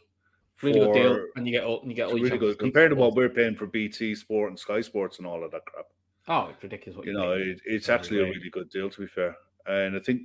Really 0.63 0.81
good 0.81 0.95
deal, 0.95 1.27
and 1.37 1.47
you 1.47 1.53
get 1.53 1.65
all 1.65 1.83
and 1.83 1.91
you 1.91 1.97
get 1.97 2.07
all 2.07 2.15
really 2.15 2.39
good 2.39 2.59
compared 2.59 2.91
to 2.91 2.97
what 2.97 3.15
we're 3.15 3.29
paying 3.29 3.57
for 3.57 3.67
BT 3.67 4.15
Sport 4.15 4.51
and 4.51 4.59
Sky 4.59 4.81
Sports 4.81 5.19
and 5.19 5.27
all 5.27 5.45
of 5.45 5.51
that 5.51 5.67
crap. 5.67 5.87
Oh, 6.27 6.49
it's 6.51 6.63
ridiculous! 6.63 6.97
What 6.97 7.07
you 7.07 7.13
know, 7.13 7.33
it, 7.33 7.61
it's 7.67 7.91
actually 7.91 8.21
a 8.21 8.25
really 8.25 8.51
good 8.51 8.71
deal 8.71 8.89
to 8.89 9.01
be 9.01 9.07
fair. 9.07 9.37
And 9.67 9.97
I 9.97 9.99
think, 9.99 10.23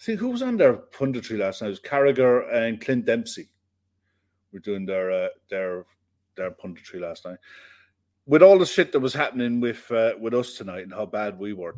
I 0.00 0.04
think 0.04 0.20
who 0.20 0.28
was 0.28 0.42
on 0.42 0.56
their 0.56 0.74
punditry 0.74 1.38
last 1.38 1.60
night? 1.60 1.68
It 1.68 1.70
was 1.70 1.80
Carragher 1.80 2.52
and 2.52 2.80
Clint 2.80 3.04
Dempsey. 3.04 3.48
Were 4.52 4.60
doing 4.60 4.86
their 4.86 5.10
uh, 5.10 5.28
their 5.50 5.84
their 6.36 6.50
punditry 6.50 7.00
last 7.00 7.26
night. 7.26 7.38
With 8.26 8.42
all 8.42 8.58
the 8.58 8.66
shit 8.66 8.92
that 8.92 9.00
was 9.00 9.12
happening 9.12 9.60
with 9.60 9.90
uh, 9.90 10.12
with 10.18 10.34
us 10.34 10.54
tonight 10.54 10.84
and 10.84 10.92
how 10.92 11.04
bad 11.04 11.38
we 11.38 11.52
were, 11.52 11.76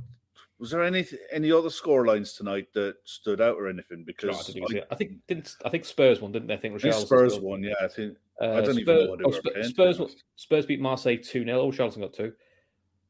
was 0.61 0.71
there 0.71 0.85
any 0.85 1.05
any 1.33 1.51
other 1.51 1.71
score 1.71 2.07
lines 2.07 2.35
tonight 2.35 2.69
that 2.75 2.97
stood 3.05 3.41
out 3.41 3.57
or 3.57 3.69
anything? 3.69 4.05
Because 4.05 4.55
no, 4.55 4.65
I, 4.65 4.67
think, 4.73 4.85
I, 4.91 4.95
think 4.95 5.13
didn't 5.27 5.57
I 5.65 5.71
think 5.71 5.85
Spurs 5.85 6.21
won, 6.21 6.33
didn't 6.33 6.49
they? 6.49 6.55
I 6.55 6.59
think 6.59 6.79
Spurs 6.81 7.41
won. 7.41 7.63
Yeah, 7.63 7.75
I 7.83 7.89
think 7.89 8.17
uh, 8.41 8.45
I 8.45 8.61
don't 8.61 8.65
Spurs, 8.65 8.79
even 8.79 8.97
know 8.97 9.11
what 9.11 9.19
they 9.19 9.25
oh, 9.25 9.31
Spurs, 9.31 9.97
Spurs, 9.97 10.17
Spurs 10.37 10.67
beat 10.67 10.81
Marseille 10.81 11.17
two 11.17 11.45
0 11.45 11.61
Oh, 11.61 11.73
Charlton 11.73 12.03
got 12.03 12.13
two. 12.13 12.35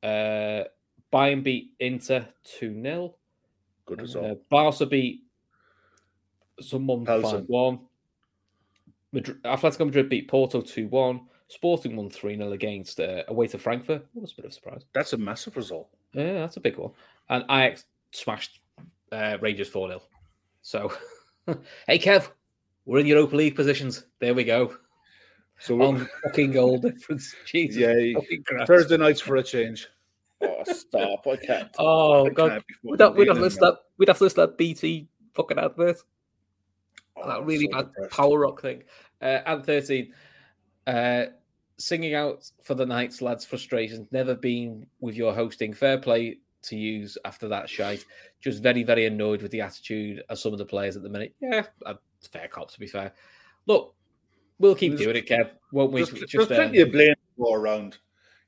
Uh, 0.02 0.64
Bayern 1.12 1.42
beat 1.42 1.72
Inter 1.80 2.26
2 2.58 2.80
0. 2.82 3.14
Good 3.87 4.03
result. 4.03 4.24
Uh, 4.24 4.35
Barca 4.51 4.87
beat 4.87 5.22
someone 6.61 7.05
5 7.05 7.45
1. 7.47 7.81
Madrid, 9.12 9.43
Atletico 9.43 9.87
Madrid 9.87 10.09
beat 10.09 10.28
Porto 10.28 10.61
2 10.61 10.89
1. 10.89 11.20
Sporting 11.49 11.97
won 11.97 12.09
3 12.09 12.37
0 12.37 12.53
against 12.53 13.01
uh, 13.01 13.24
away 13.28 13.49
to 13.49 13.59
Frankfurt. 13.59 14.07
That 14.14 14.20
was 14.20 14.33
a 14.33 14.37
bit 14.37 14.45
of 14.45 14.53
a 14.53 14.55
surprise. 14.55 14.83
That's 14.95 15.12
a 15.14 15.18
massive 15.18 15.57
result. 15.57 15.89
Yeah, 16.12 16.35
that's 16.35 16.57
a 16.57 16.61
big 16.61 16.76
one. 16.76 16.93
And 17.28 17.45
Ajax 17.51 17.85
smashed 18.12 18.61
uh, 19.11 19.39
Rangers 19.41 19.68
4 19.68 19.89
0. 19.89 20.03
So, 20.62 20.93
hey, 21.87 21.99
Kev, 21.99 22.31
we're 22.85 23.01
in 23.01 23.07
Europa 23.07 23.35
League 23.35 23.57
positions. 23.57 24.05
There 24.20 24.35
we 24.35 24.45
go. 24.45 24.76
So 25.59 25.83
on 25.83 26.09
fucking 26.22 26.53
goal 26.53 26.78
difference. 26.81 27.35
Jesus. 27.45 27.76
Yeah. 27.76 28.64
Thursday 28.64 28.97
nights 28.97 29.20
for 29.20 29.37
a 29.37 29.43
change. 29.43 29.89
Oh, 30.43 30.72
stop! 30.72 31.26
I 31.26 31.36
can't. 31.36 31.68
Oh 31.78 32.26
I 32.26 32.30
god, 32.30 32.64
we'd 32.82 33.01
have, 33.01 33.14
we'd 33.14 33.28
have 33.28 33.36
dealing 33.36 33.51
that. 33.61 33.78
We'd 33.99 34.09
have 34.09 34.18
to 34.18 34.24
list 34.24 34.36
that 34.36 34.57
BT 34.57 35.09
fucking 35.34 35.59
advert. 35.59 35.99
Oh, 37.16 37.28
that 37.28 37.45
really 37.45 37.66
so 37.70 37.78
bad 37.78 37.86
depressed. 37.88 38.11
power 38.16 38.38
rock 38.38 38.62
thing. 38.62 38.82
Uh, 39.20 39.41
and 39.47 39.64
thirteen, 39.64 40.14
uh, 40.86 41.24
singing 41.78 42.14
out 42.14 42.51
for 42.62 42.74
the 42.74 42.86
night's 42.86 43.20
lads' 43.20 43.45
frustrations. 43.45 44.09
Never 44.12 44.34
been 44.34 44.86
with 45.01 45.14
your 45.14 45.34
hosting. 45.34 45.74
Fair 45.74 45.99
play 45.99 46.38
to 46.62 46.76
use 46.76 47.18
after 47.24 47.49
that 47.49 47.68
shite. 47.68 48.05
Just 48.41 48.62
very 48.62 48.82
very 48.82 49.07
annoyed 49.07 49.43
with 49.43 49.51
the 49.51 49.61
attitude 49.61 50.22
of 50.30 50.38
some 50.38 50.53
of 50.53 50.59
the 50.59 50.64
players 50.64 50.97
at 50.97 51.03
the 51.03 51.11
minute. 51.11 51.34
Yeah, 51.41 51.64
uh, 51.84 51.95
fair 52.32 52.49
cop 52.49 52.70
to 52.70 52.80
be 52.80 52.86
fair. 52.86 53.12
Look, 53.66 53.95
we'll 54.59 54.74
keep 54.74 54.93
There's- 54.97 55.05
doing 55.05 55.16
it, 55.16 55.26
Kev. 55.28 55.51
Won't 55.72 55.93
we? 55.93 56.03
There's, 56.03 56.18
Just, 56.20 56.32
there's 56.32 56.51
uh, 56.51 56.55
plenty 56.55 56.80
of 56.80 56.93
blame 56.93 57.09
to 57.14 57.43
go 57.43 57.53
around. 57.53 57.99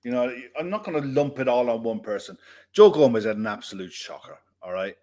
You 0.02 0.10
know, 0.10 0.34
I'm 0.58 0.68
not 0.68 0.84
going 0.84 1.00
to 1.00 1.08
lump 1.08 1.38
it 1.38 1.48
all 1.48 1.70
on 1.70 1.82
one 1.82 2.00
person. 2.00 2.36
Joe 2.72 2.90
Gomez 2.90 3.24
had 3.24 3.36
an 3.36 3.46
absolute 3.46 3.92
shocker. 3.92 4.38
All 4.62 4.72
right, 4.72 4.96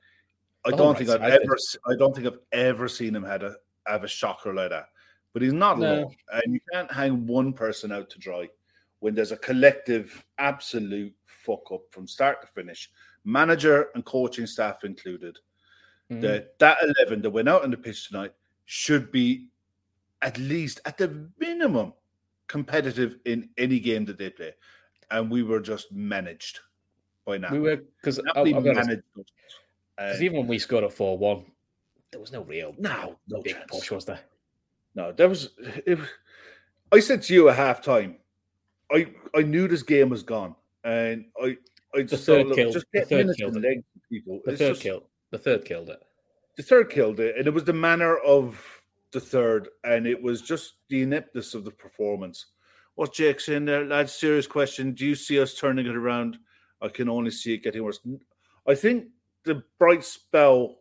I 0.66 0.72
don't 0.72 0.90
right, 0.90 0.98
think 0.98 1.10
I've 1.10 1.22
I 1.22 1.32
ever, 1.32 1.58
I 1.88 1.96
don't 1.98 2.14
think 2.16 2.28
I've 2.28 2.40
ever 2.52 2.88
seen 2.88 3.16
him 3.16 3.24
had 3.24 3.44
a 3.44 3.56
have 3.88 4.04
a 4.04 4.08
shocker 4.08 4.54
like 4.54 4.72
that. 4.72 4.90
But 5.34 5.42
he's 5.42 5.54
not 5.54 5.78
No. 5.78 5.86
alone, 5.86 6.16
and 6.34 6.54
you 6.54 6.60
can't 6.72 6.92
hang 6.92 7.28
one 7.28 7.54
person 7.54 7.92
out 7.92 8.10
to 8.12 8.20
dry 8.20 8.50
when 9.00 9.16
there's 9.16 9.32
a 9.32 9.38
collective 9.38 10.26
absolute 10.38 11.14
fuck 11.26 11.72
up 11.72 11.82
from 11.92 12.08
start 12.08 12.42
to 12.42 12.48
finish, 12.48 12.90
manager 13.24 13.90
and 13.96 14.04
coaching 14.06 14.48
staff 14.48 14.84
included. 14.84 15.38
mm. 16.12 16.20
That 16.22 16.58
that 16.60 16.78
eleven 16.84 17.22
that 17.22 17.30
went 17.30 17.48
out 17.50 17.64
on 17.64 17.72
the 17.72 17.78
pitch 17.78 18.08
tonight 18.08 18.34
should 18.66 19.12
be 19.12 19.48
at 20.22 20.38
least 20.38 20.82
at 20.86 20.98
the 20.98 21.30
minimum 21.40 21.94
competitive 22.48 23.18
in 23.26 23.50
any 23.58 23.80
game 23.80 24.04
that 24.06 24.18
they 24.18 24.30
play, 24.30 24.54
and 25.12 25.30
we 25.30 25.44
were 25.44 25.60
just 25.60 25.92
managed 25.92 26.60
by 27.26 27.38
now. 27.38 27.52
we 27.52 27.60
were 27.60 27.78
because 28.02 28.20
managed. 28.36 29.04
Uh, 29.98 30.14
even 30.22 30.38
when 30.38 30.48
we 30.48 30.58
scored 30.60 30.84
a 30.84 30.90
four 30.90 31.18
one, 31.18 31.46
there 32.12 32.22
was 32.22 32.32
no 32.32 32.44
real 32.44 32.74
no, 32.78 33.18
no 33.28 33.42
big 33.42 33.54
chance. 33.56 33.66
push, 33.70 33.92
was 33.92 34.06
there? 34.06 34.22
No, 34.96 35.12
there 35.12 35.30
was. 35.30 35.50
It, 35.86 36.00
I 36.92 37.00
said 37.00 37.22
to 37.24 37.34
you 37.34 37.50
at 37.50 37.58
halftime, 37.58 38.16
I 38.92 39.12
I 39.36 39.42
knew 39.44 39.68
this 39.68 39.84
game 39.84 40.10
was 40.10 40.24
gone, 40.24 40.56
and 40.84 41.26
I 41.42 41.58
I 41.94 42.04
just 42.04 42.26
third 42.26 42.48
thought, 42.48 42.56
killed- 42.56 42.74
just 42.74 42.86
the 42.94 43.02
third 43.06 43.36
killed 43.38 43.58
it. 43.64 43.86
people. 44.10 44.40
The 44.46 44.52
It's 44.52 44.60
third 44.60 44.70
just- 44.70 44.82
kill, 44.82 45.04
the 45.32 45.38
third 45.38 45.66
killed 45.66 45.90
it. 45.90 46.02
the 46.58 46.64
third 46.64 46.90
killed 46.90 47.20
it, 47.20 47.36
and 47.38 47.46
it 47.48 47.54
was 47.54 47.64
the 47.66 47.74
manner 47.74 48.18
of 48.20 48.60
the 49.12 49.20
third, 49.20 49.70
and 49.84 50.08
it 50.08 50.22
was 50.22 50.42
just 50.42 50.76
the 50.90 51.02
ineptness 51.02 51.54
of 51.56 51.64
the 51.66 51.72
performance. 51.72 52.46
What's 53.00 53.16
Jake 53.16 53.40
saying 53.40 53.64
there, 53.64 53.86
lads? 53.86 54.12
Serious 54.12 54.46
question. 54.46 54.92
Do 54.92 55.06
you 55.06 55.16
see 55.16 55.40
us 55.40 55.54
turning 55.54 55.86
it 55.86 55.96
around? 55.96 56.38
I 56.82 56.90
can 56.90 57.08
only 57.08 57.32
see 57.32 57.54
it 57.54 57.64
getting 57.64 57.82
worse. 57.82 58.02
I 58.68 58.76
think 58.76 59.06
the 59.46 59.64
bright 59.78 60.04
spell 60.04 60.80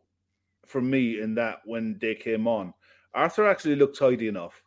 for 0.66 0.80
me 0.80 1.20
in 1.20 1.36
that 1.36 1.58
when 1.64 1.96
they 2.00 2.16
came 2.16 2.48
on, 2.48 2.74
Arthur 3.14 3.46
actually 3.46 3.76
looked 3.76 3.96
tidy 3.96 4.26
enough. 4.26 4.60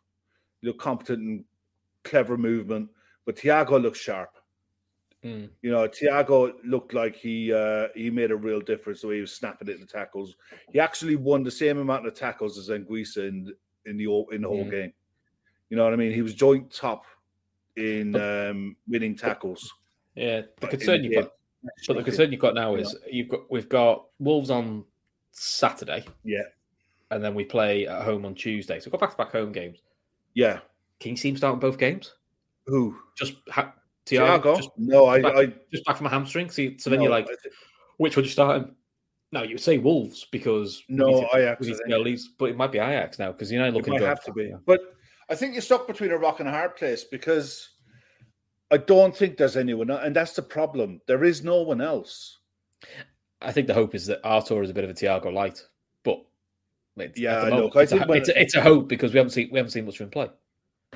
He 0.62 0.68
looked 0.68 0.80
competent 0.80 1.18
and 1.18 1.44
clever 2.04 2.38
movement, 2.38 2.88
but 3.26 3.36
Thiago 3.36 3.82
looked 3.82 3.98
sharp. 3.98 4.30
Mm. 5.22 5.50
You 5.60 5.72
know, 5.72 5.86
Thiago 5.86 6.54
looked 6.64 6.94
like 6.94 7.16
he 7.16 7.52
uh, 7.52 7.88
he 7.94 8.08
made 8.08 8.30
a 8.30 8.36
real 8.36 8.62
difference 8.62 9.02
the 9.02 9.08
way 9.08 9.16
he 9.16 9.20
was 9.20 9.36
snapping 9.36 9.68
at 9.68 9.78
the 9.78 9.84
tackles. 9.84 10.36
He 10.72 10.80
actually 10.80 11.16
won 11.16 11.42
the 11.42 11.50
same 11.50 11.76
amount 11.76 12.06
of 12.06 12.14
tackles 12.14 12.56
as 12.56 12.70
Anguissa 12.70 13.28
in 13.28 13.52
in 13.84 13.98
the 13.98 14.06
whole- 14.06 14.30
in 14.30 14.40
the 14.40 14.48
whole 14.48 14.64
Mm. 14.64 14.70
game. 14.70 14.92
You 15.68 15.76
know 15.76 15.84
what 15.84 15.92
I 15.92 15.96
mean? 15.96 16.12
He 16.12 16.22
was 16.22 16.32
joint 16.32 16.72
top 16.72 17.04
in 17.76 18.14
um, 18.16 18.76
winning 18.88 19.16
tackles. 19.16 19.72
Yeah, 20.14 20.42
the 20.60 20.68
concern 20.68 21.04
you've 21.04 21.14
got, 21.14 21.32
but 21.86 21.96
the 21.96 22.02
concern 22.02 22.32
you've 22.32 22.40
got 22.40 22.54
now 22.54 22.74
is 22.74 22.96
you've 23.10 23.28
got 23.28 23.50
we've 23.50 23.68
got 23.68 24.06
Wolves 24.18 24.50
on 24.50 24.84
Saturday, 25.30 26.04
Yeah, 26.24 26.42
and 27.10 27.24
then 27.24 27.34
we 27.34 27.44
play 27.44 27.86
at 27.86 28.02
home 28.02 28.24
on 28.26 28.34
Tuesday. 28.34 28.78
So 28.78 28.86
we've 28.88 28.92
got 28.92 29.00
back 29.00 29.10
to 29.12 29.16
back 29.16 29.32
home 29.32 29.52
games. 29.52 29.78
yeah. 30.34 30.60
Can 31.00 31.10
you 31.12 31.16
see 31.16 31.30
him 31.30 31.36
starting 31.36 31.58
both 31.58 31.78
games? 31.78 32.14
Who? 32.66 32.96
Just 33.16 33.34
ha- 33.48 33.74
Thiago? 34.06 34.56
Just, 34.56 34.70
no, 34.76 35.06
I, 35.06 35.20
back, 35.20 35.34
I 35.36 35.52
just 35.72 35.84
back 35.84 35.96
from 35.96 36.06
a 36.06 36.10
hamstring. 36.10 36.48
See, 36.48 36.78
so 36.78 36.90
then 36.90 37.00
no, 37.00 37.04
you're 37.06 37.10
like, 37.10 37.24
I 37.24 37.34
thi- 37.42 37.50
which 37.96 38.14
would 38.14 38.24
you 38.24 38.30
start 38.30 38.58
him? 38.62 38.76
No, 39.32 39.42
you 39.42 39.54
would 39.54 39.60
say 39.60 39.78
Wolves 39.78 40.26
because 40.30 40.84
No, 40.88 41.22
to- 41.22 41.36
Ajax, 41.36 41.66
to 41.66 41.74
think. 41.74 42.04
Leeds, 42.04 42.28
but 42.38 42.50
it 42.50 42.56
might 42.56 42.70
be 42.70 42.78
Ajax 42.78 43.18
now 43.18 43.32
because 43.32 43.50
you 43.50 43.58
know 43.58 43.66
it 43.66 43.74
looking 43.74 43.94
might 43.94 44.02
have 44.02 44.22
to 44.22 44.32
be. 44.32 44.52
But 44.64 44.78
I 45.28 45.34
think 45.34 45.52
you're 45.54 45.62
stuck 45.62 45.86
between 45.86 46.10
a 46.10 46.18
rock 46.18 46.40
and 46.40 46.48
a 46.48 46.52
hard 46.52 46.76
place 46.76 47.04
because 47.04 47.70
I 48.70 48.76
don't 48.78 49.16
think 49.16 49.36
there's 49.36 49.56
anyone, 49.56 49.90
el- 49.90 49.98
and 49.98 50.14
that's 50.16 50.32
the 50.32 50.42
problem. 50.42 51.00
There 51.06 51.24
is 51.24 51.42
no 51.44 51.62
one 51.62 51.80
else. 51.80 52.38
I 53.40 53.52
think 53.52 53.66
the 53.66 53.74
hope 53.74 53.94
is 53.94 54.06
that 54.06 54.20
Artur 54.24 54.62
is 54.62 54.70
a 54.70 54.74
bit 54.74 54.84
of 54.84 54.90
a 54.90 54.94
Thiago 54.94 55.32
light, 55.32 55.62
but 56.04 56.24
it's, 56.96 57.18
Yeah, 57.18 57.38
at 57.38 57.40
the 57.40 57.46
I 57.46 57.50
know, 57.58 57.70
I 57.74 57.80
it's, 57.82 57.92
a, 57.92 58.12
it's, 58.12 58.28
a, 58.28 58.40
it's 58.40 58.54
a 58.54 58.60
hope 58.62 58.88
because 58.88 59.12
we 59.12 59.18
haven't 59.18 59.30
seen 59.32 59.48
we 59.52 59.58
haven't 59.58 59.72
seen 59.72 59.84
much 59.86 59.96
of 59.96 60.00
him 60.02 60.10
play. 60.10 60.30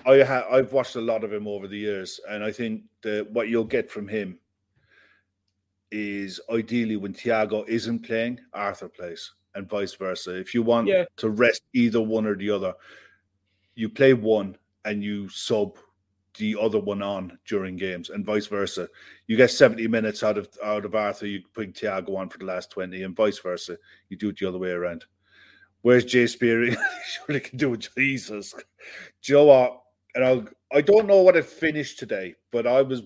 I 0.05 0.23
ha- 0.23 0.47
I've 0.51 0.73
watched 0.73 0.97
a 0.97 1.01
lot 1.01 1.25
of 1.25 1.33
him 1.33 1.47
over 1.49 1.67
the 1.67 1.79
years, 1.79 2.21
and 2.29 2.45
I 2.45 2.53
think 2.53 2.83
that 3.03 3.31
what 3.31 3.49
you'll 3.49 3.65
get 3.65 3.91
from 3.91 4.07
him 4.07 4.39
is 5.91 6.41
ideally 6.51 6.97
when 6.97 7.15
Thiago 7.15 7.67
isn't 7.69 8.01
playing, 8.01 8.41
Arthur 8.53 8.89
plays, 8.89 9.33
and 9.55 9.69
vice 9.69 9.95
versa. 9.95 10.37
If 10.39 10.53
you 10.55 10.63
want 10.63 10.89
Yeah. 10.89 11.05
to 11.19 11.31
rest 11.31 11.63
either 11.73 12.01
one 12.03 12.27
or 12.27 12.35
the 12.37 12.51
other, 12.51 12.75
you 13.77 13.89
play 13.89 14.15
one 14.15 14.57
and 14.85 15.03
you 15.03 15.29
sub 15.29 15.79
the 16.39 16.57
other 16.61 16.79
one 16.79 17.03
on 17.03 17.39
during 17.47 17.77
games, 17.77 18.11
and 18.11 18.27
vice 18.27 18.47
versa. 18.47 18.89
You 19.27 19.37
get 19.37 19.51
seventy 19.51 19.87
minutes 19.87 20.23
out 20.23 20.37
of 20.37 20.49
out 20.63 20.85
of 20.85 20.95
Arthur, 20.95 21.27
you 21.27 21.43
bring 21.55 21.73
Thiago 21.73 22.17
on 22.17 22.29
for 22.29 22.39
the 22.39 22.45
last 22.45 22.71
twenty, 22.71 23.05
and 23.05 23.15
vice 23.15 23.39
versa. 23.39 23.79
You 24.09 24.17
do 24.17 24.31
it 24.31 24.39
the 24.39 24.49
other 24.49 24.59
way 24.59 24.71
around. 24.71 25.05
Where's 25.83 26.05
Jay 26.05 26.27
Spearing? 26.27 26.77
Surely 27.07 27.41
can 27.41 27.59
do 27.59 27.75
it. 27.75 27.89
Jesus. 27.97 28.53
Do 29.23 29.33
you 29.33 29.35
know? 29.35 29.83
And 30.15 30.25
I 30.25 30.77
I 30.77 30.81
don't 30.81 31.07
know 31.07 31.23
what 31.23 31.37
it 31.37 31.47
finished 31.47 31.99
today, 31.99 32.35
but 32.51 32.67
I 32.67 32.83
was 32.83 33.03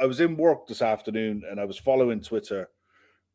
I 0.00 0.06
was 0.06 0.20
in 0.20 0.36
work 0.36 0.66
this 0.66 0.82
afternoon 0.82 1.42
and 1.50 1.60
I 1.60 1.64
was 1.64 1.78
following 1.78 2.20
Twitter 2.20 2.68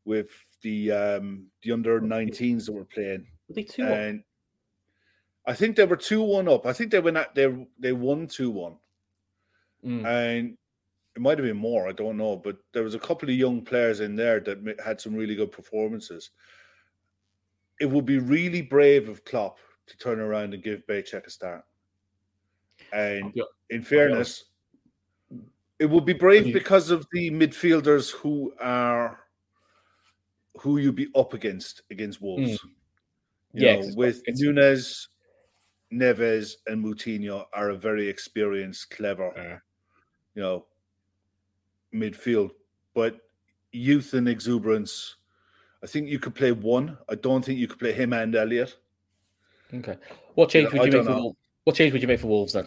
with 0.04 0.28
the 0.62 0.92
um 0.92 1.46
the 1.62 1.72
under 1.72 2.00
19s 2.00 2.66
that 2.66 2.72
were 2.72 2.84
playing. 2.84 3.26
Were 3.48 3.54
they 3.54 3.64
two? 3.64 3.84
And 3.84 4.22
I 5.46 5.54
think 5.54 5.76
they 5.76 5.84
were 5.84 5.96
two 5.96 6.22
one 6.22 6.48
up. 6.48 6.66
I 6.66 6.72
think 6.72 6.90
they 6.90 7.00
went 7.00 7.16
at 7.16 7.34
they 7.34 7.66
they 7.78 7.92
won 7.92 8.26
two 8.26 8.50
one. 8.50 8.76
Mm. 9.84 10.04
And 10.06 10.58
it 11.14 11.22
might 11.22 11.38
have 11.38 11.46
been 11.46 11.56
more, 11.56 11.88
I 11.88 11.92
don't 11.92 12.16
know, 12.16 12.36
but 12.36 12.58
there 12.72 12.82
was 12.82 12.94
a 12.94 12.98
couple 12.98 13.28
of 13.28 13.34
young 13.36 13.62
players 13.62 14.00
in 14.00 14.16
there 14.16 14.40
that 14.40 14.80
had 14.84 15.00
some 15.00 15.14
really 15.14 15.34
good 15.36 15.52
performances. 15.52 16.30
It 17.80 17.86
would 17.86 18.04
be 18.04 18.18
really 18.18 18.60
brave 18.62 19.08
of 19.08 19.24
Klopp 19.24 19.58
to 19.86 19.96
turn 19.98 20.18
around 20.18 20.52
and 20.54 20.62
give 20.62 20.86
Bajcetic 20.86 21.26
a 21.26 21.30
start. 21.30 21.64
And 22.92 23.32
in 23.70 23.82
fairness, 23.82 24.44
it 25.78 25.86
would 25.86 26.04
be 26.04 26.12
brave 26.12 26.52
because 26.52 26.90
of 26.90 27.06
the 27.12 27.30
midfielders 27.30 28.10
who 28.10 28.52
are 28.60 29.20
who 30.58 30.78
you'd 30.78 30.96
be 30.96 31.08
up 31.14 31.34
against 31.34 31.82
against 31.90 32.20
Wolves. 32.20 32.50
You 32.50 32.58
Mm. 32.58 33.62
Yeah, 33.62 33.76
know, 33.80 33.92
with 33.94 34.18
it's- 34.26 34.40
Nunes, 34.40 35.08
Neves, 35.92 36.54
and 36.66 36.84
Moutinho 36.84 37.44
are 37.52 37.70
a 37.70 37.76
very 37.76 38.08
experienced, 38.08 38.90
clever, 38.90 39.32
Yeah. 39.36 39.58
you 40.34 40.42
know, 40.42 40.66
midfield. 41.94 42.50
But 42.94 43.20
youth 43.72 44.14
and 44.14 44.28
exuberance, 44.28 45.16
I 45.82 45.86
think 45.86 46.08
you 46.08 46.18
could 46.18 46.34
play 46.34 46.52
one. 46.52 46.98
I 47.08 47.14
don't 47.14 47.44
think 47.44 47.58
you 47.58 47.68
could 47.68 47.78
play 47.78 47.92
him 47.92 48.12
and 48.12 48.34
Elliot. 48.34 48.76
Okay. 49.72 49.96
What 50.34 50.50
change 50.50 50.72
would 50.72 50.84
you 50.84 50.90
don't 50.90 51.04
make 51.04 51.06
for 51.06 51.16
know. 51.16 51.24
Wol- 51.24 51.36
what 51.64 51.76
change 51.76 51.92
would 51.92 52.02
you 52.02 52.08
make 52.08 52.20
for 52.20 52.28
Wolves 52.28 52.52
then? 52.52 52.66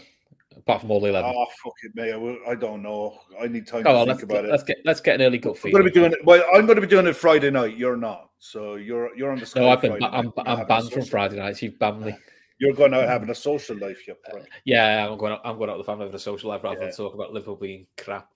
Apart 0.57 0.82
from 0.82 0.91
all 0.91 0.99
the 0.99 1.07
ah, 1.07 1.11
eleven. 1.11 1.34
Oh 1.36 1.45
fuck 1.63 1.74
it, 1.84 1.91
mate! 1.95 2.11
I, 2.11 2.17
will- 2.17 2.39
I 2.47 2.55
don't 2.55 2.84
know. 2.84 3.20
I 3.41 3.47
need 3.47 3.65
time 3.65 3.84
oh, 3.86 3.93
to 3.93 3.99
on, 3.99 4.07
think 4.07 4.07
let's 4.07 4.24
about 4.24 4.45
it. 4.45 4.51
let's 4.51 4.63
get 4.63 4.78
let's 4.84 4.99
get 4.99 5.15
an 5.15 5.22
early 5.22 5.38
gut 5.38 5.57
I'm 5.63 5.72
going 5.72 5.84
to 5.86 5.89
be 5.89 5.93
doing 5.93 6.11
it. 6.11 6.26
Well, 6.26 6.43
I'm 6.53 6.65
going 6.65 6.76
to 6.76 6.82
be 6.82 6.88
doing 6.88 7.07
it 7.07 7.15
Friday 7.15 7.49
night. 7.49 7.78
You're 7.78 7.95
not, 7.95 8.32
so 8.39 8.76
you're 8.76 9.15
you're 9.15 9.32
on 9.32 9.39
the. 9.39 9.45
Sky 9.45 9.61
No, 9.61 9.70
I've 9.70 9.82
been 9.82 9.91
Friday 9.97 10.05
I'm, 10.05 10.26
night. 10.26 10.34
You're 10.36 10.47
I'm 10.47 10.67
banned 10.67 10.91
from 10.91 11.05
Friday 11.05 11.38
nights. 11.38 11.61
You've 11.61 11.80
banned 11.80 12.01
me. 12.01 12.15
You're 12.60 12.74
going 12.74 12.93
out 12.93 13.07
having 13.07 13.30
a 13.30 13.36
social 13.36 13.78
life, 13.78 14.05
you 14.07 14.16
prick. 14.30 14.45
Yeah, 14.66 15.07
I'm 15.10 15.18
going. 15.18 15.34
Out, 15.34 15.41
I'm 15.45 15.57
going 15.57 15.70
out 15.70 15.78
with 15.78 15.86
the 15.86 15.91
family 15.91 16.05
having 16.05 16.16
a 16.16 16.20
social 16.20 16.49
life 16.49 16.64
rather 16.64 16.80
Yeah. 16.80 16.86
than 16.88 16.95
talk 16.95 17.14
about 17.14 17.32
Liverpool 17.34 17.55
being 17.55 17.88
crap. 17.97 18.30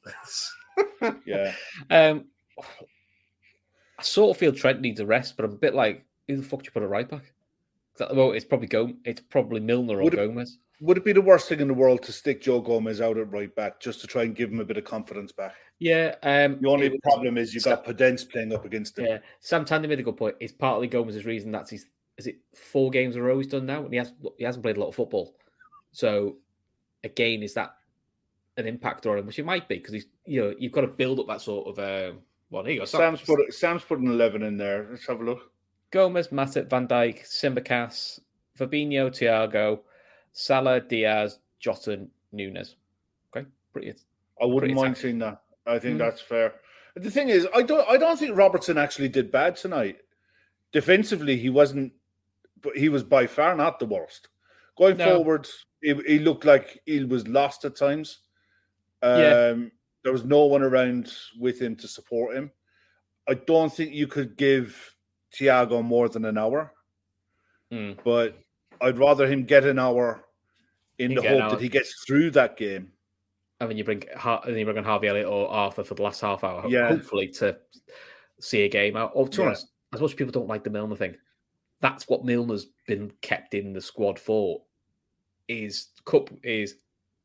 Yeah. 1.25 1.53
um, 1.89 2.25
I 3.99 4.01
sort 4.03 4.35
of 4.35 4.39
feel 4.39 4.53
Trent 4.53 4.81
needs 4.81 4.99
a 4.99 5.05
rest, 5.05 5.35
but 5.35 5.45
I'm 5.45 5.51
a 5.53 5.57
bit 5.57 5.75
like, 5.75 6.05
who 6.27 6.37
the 6.37 6.43
fuck 6.43 6.61
do 6.63 6.67
you 6.67 6.71
put 6.71 6.83
a 6.83 6.87
right 6.87 7.07
back? 7.09 7.33
Moment, 7.99 8.35
it's 8.37 8.45
probably 8.45 8.67
Go. 8.67 8.91
It's 9.05 9.21
probably 9.21 9.59
Milner 9.59 9.99
or 9.99 10.03
Would 10.03 10.13
it- 10.13 10.17
Gomez. 10.17 10.57
Would 10.81 10.97
it 10.97 11.05
be 11.05 11.13
the 11.13 11.21
worst 11.21 11.47
thing 11.47 11.61
in 11.61 11.69
the 11.69 11.73
world 11.73 12.01
to 12.03 12.11
stick 12.11 12.41
Joe 12.41 12.59
Gomez 12.59 12.99
out 12.99 13.17
at 13.17 13.31
right 13.31 13.53
back 13.55 13.79
just 13.79 14.01
to 14.01 14.07
try 14.07 14.23
and 14.23 14.35
give 14.35 14.51
him 14.51 14.59
a 14.59 14.65
bit 14.65 14.75
of 14.75 14.83
confidence 14.83 15.31
back? 15.31 15.53
Yeah. 15.79 16.15
Um, 16.23 16.57
The 16.59 16.67
only 16.67 16.89
was- 16.89 16.99
problem 17.03 17.37
is 17.37 17.53
you've 17.53 17.63
got 17.63 17.85
Podence 17.85 18.29
playing 18.29 18.51
up 18.53 18.65
against 18.65 18.97
him. 18.99 19.05
Yeah, 19.05 19.17
Sam 19.39 19.63
Tandy 19.63 19.87
made 19.87 19.99
a 19.99 20.03
good 20.03 20.17
point. 20.17 20.35
It's 20.41 20.51
partly 20.51 20.87
Gomez's 20.87 21.25
reason 21.25 21.51
that's 21.51 21.69
his. 21.69 21.85
Is 22.17 22.27
it 22.27 22.35
four 22.55 22.91
games 22.91 23.15
in 23.15 23.21
a 23.21 23.25
row 23.25 23.37
he's 23.37 23.47
done 23.47 23.65
now, 23.65 23.83
and 23.83 23.91
he 23.91 23.97
has 23.97 24.13
he 24.37 24.43
hasn't 24.43 24.63
played 24.63 24.77
a 24.77 24.79
lot 24.79 24.89
of 24.89 24.95
football. 24.95 25.35
So, 25.91 26.37
again, 27.03 27.41
is 27.43 27.53
that 27.55 27.75
an 28.57 28.67
impact 28.67 29.05
on 29.07 29.17
him? 29.17 29.25
Which 29.25 29.39
it 29.39 29.45
might 29.45 29.67
be 29.67 29.77
because 29.77 29.93
he's 29.93 30.05
you 30.25 30.41
know 30.41 30.53
you've 30.59 30.71
got 30.71 30.81
to 30.81 30.87
build 30.87 31.19
up 31.19 31.27
that 31.27 31.41
sort 31.41 31.67
of 31.67 31.79
um, 31.79 32.19
Well, 32.51 32.63
there 32.63 32.73
you 32.73 32.79
go. 32.79 32.85
Sam's 32.85 33.21
put 33.21 33.51
Sam's 33.53 33.83
put 33.83 33.99
an 33.99 34.07
eleven 34.07 34.43
in 34.43 34.57
there. 34.57 34.87
Let's 34.91 35.07
have 35.07 35.21
a 35.21 35.23
look. 35.23 35.51
Gomez, 35.91 36.29
Matip, 36.29 36.69
Van 36.69 36.87
Dijk, 36.87 37.21
Tsimikas, 37.23 38.19
Fabinho, 38.59 39.09
Thiago, 39.11 39.79
Salah, 40.33 40.81
Diaz, 40.81 41.39
Jota, 41.59 42.07
Nunez. 42.31 42.75
Okay, 43.35 43.47
pretty. 43.71 43.93
I 44.41 44.45
wouldn't 44.45 44.59
pretty 44.61 44.73
mind 44.73 44.97
seeing 44.97 45.19
that. 45.19 45.41
I 45.65 45.79
think 45.79 45.95
Mm. 45.95 45.99
that's 45.99 46.21
fair. 46.21 46.55
The 46.95 47.09
thing 47.11 47.29
is, 47.29 47.47
I 47.55 47.63
don't. 47.63 47.87
I 47.89 47.97
don't 47.97 48.19
think 48.19 48.37
Robertson 48.37 48.77
actually 48.77 49.09
did 49.09 49.31
bad 49.31 49.55
tonight. 49.55 49.97
Defensively, 50.71 51.37
he 51.37 51.49
wasn't. 51.49 51.93
But 52.63 52.75
he 52.77 52.89
was 52.89 53.03
by 53.03 53.27
far 53.27 53.55
not 53.55 53.77
the 53.77 53.85
worst. 53.85 54.29
Going 54.77 54.97
No. 54.97 55.17
forward, 55.17 55.47
he, 55.81 55.93
he 56.07 56.17
looked 56.19 56.45
like 56.45 56.81
he 56.85 57.03
was 57.03 57.27
lost 57.27 57.65
at 57.65 57.75
times. 57.75 58.19
Um, 59.03 59.19
Yeah. 59.19 59.55
There 60.03 60.11
was 60.11 60.25
no 60.25 60.45
one 60.45 60.63
around 60.63 61.13
with 61.39 61.61
him 61.61 61.75
to 61.77 61.87
support 61.87 62.35
him. 62.35 62.51
I 63.27 63.35
don't 63.35 63.71
think 63.71 63.93
you 63.93 64.05
could 64.07 64.35
give 64.35 64.95
Thiago 65.33 65.81
more 65.83 66.09
than 66.09 66.25
an 66.25 66.37
hour, 66.37 66.73
Mm. 67.71 67.97
but 68.03 68.37
I'd 68.81 68.97
rather 68.97 69.25
him 69.27 69.45
get 69.45 69.63
an 69.65 69.79
hour 69.79 70.25
in 70.99 71.11
He 71.11 71.15
the 71.15 71.21
hope 71.27 71.51
that 71.51 71.61
he 71.61 71.69
gets 71.69 72.03
through 72.05 72.31
that 72.31 72.57
game. 72.57 72.91
And 73.61 73.69
then 73.69 73.77
you 73.77 73.85
bring 73.85 74.03
Har- 74.15 74.41
and 74.45 74.59
you 74.59 74.65
bring 74.65 74.77
on 74.77 74.83
Harvey 74.83 75.07
Elliott 75.07 75.27
or 75.27 75.47
Arthur 75.49 75.83
for 75.85 75.95
the 75.95 76.03
last 76.03 76.19
half 76.19 76.43
hour, 76.43 76.67
Yeah. 76.67 76.89
hopefully 76.89 77.29
to 77.29 77.57
see 78.41 78.63
a 78.63 78.69
game 78.69 78.97
out. 78.97 79.11
Or 79.15 79.25
to 79.27 79.37
be 79.37 79.41
Yeah. 79.41 79.47
honest, 79.47 79.67
as 79.93 80.01
much 80.01 80.11
as 80.11 80.15
people 80.15 80.33
don't 80.33 80.47
like 80.49 80.65
the 80.65 80.69
Milner 80.69 80.97
thing, 80.97 81.15
that's 81.83 82.07
what 82.07 82.23
Milner's 82.23 82.67
been 82.87 83.11
kept 83.21 83.53
in 83.53 83.73
the 83.73 83.81
squad 83.81 84.17
for. 84.17 84.63
Is 85.49 85.89
cup 86.05 86.29
is 86.41 86.77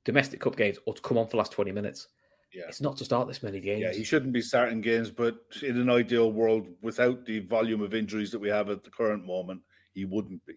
domestic 0.04 0.40
cup 0.40 0.56
games 0.56 0.78
or 0.84 0.92
to 0.92 1.00
come 1.00 1.16
on 1.16 1.26
for 1.26 1.30
the 1.32 1.36
last 1.38 1.52
twenty 1.52 1.70
minutes. 1.72 2.08
Yeah. 2.52 2.64
It's 2.66 2.80
not 2.80 2.96
to 2.96 3.04
start 3.04 3.28
this 3.28 3.42
many 3.42 3.60
games. 3.60 3.82
Yeah, 3.82 3.92
he 3.92 4.02
shouldn't 4.02 4.32
be 4.32 4.40
starting 4.40 4.80
games, 4.80 5.10
but 5.10 5.38
in 5.62 5.78
an 5.78 5.88
ideal 5.90 6.32
world, 6.32 6.66
without 6.82 7.24
the 7.26 7.40
volume 7.40 7.82
of 7.82 7.94
injuries 7.94 8.30
that 8.32 8.38
we 8.38 8.48
have 8.48 8.70
at 8.70 8.82
the 8.82 8.90
current 8.90 9.24
moment, 9.24 9.60
he 9.94 10.04
wouldn't 10.06 10.44
be. 10.46 10.54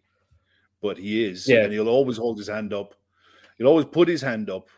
But 0.82 0.98
he 0.98 1.24
is, 1.26 1.48
Yeah. 1.48 1.66
and 1.66 1.74
he'll 1.74 1.90
always 1.90 2.18
hold 2.18 2.38
his 2.38 2.48
hand 2.48 2.74
up. 2.74 2.96
He'll 3.58 3.68
always 3.68 3.86
put 3.86 4.08
his 4.08 4.22
hand 4.22 4.50
up 4.50 4.70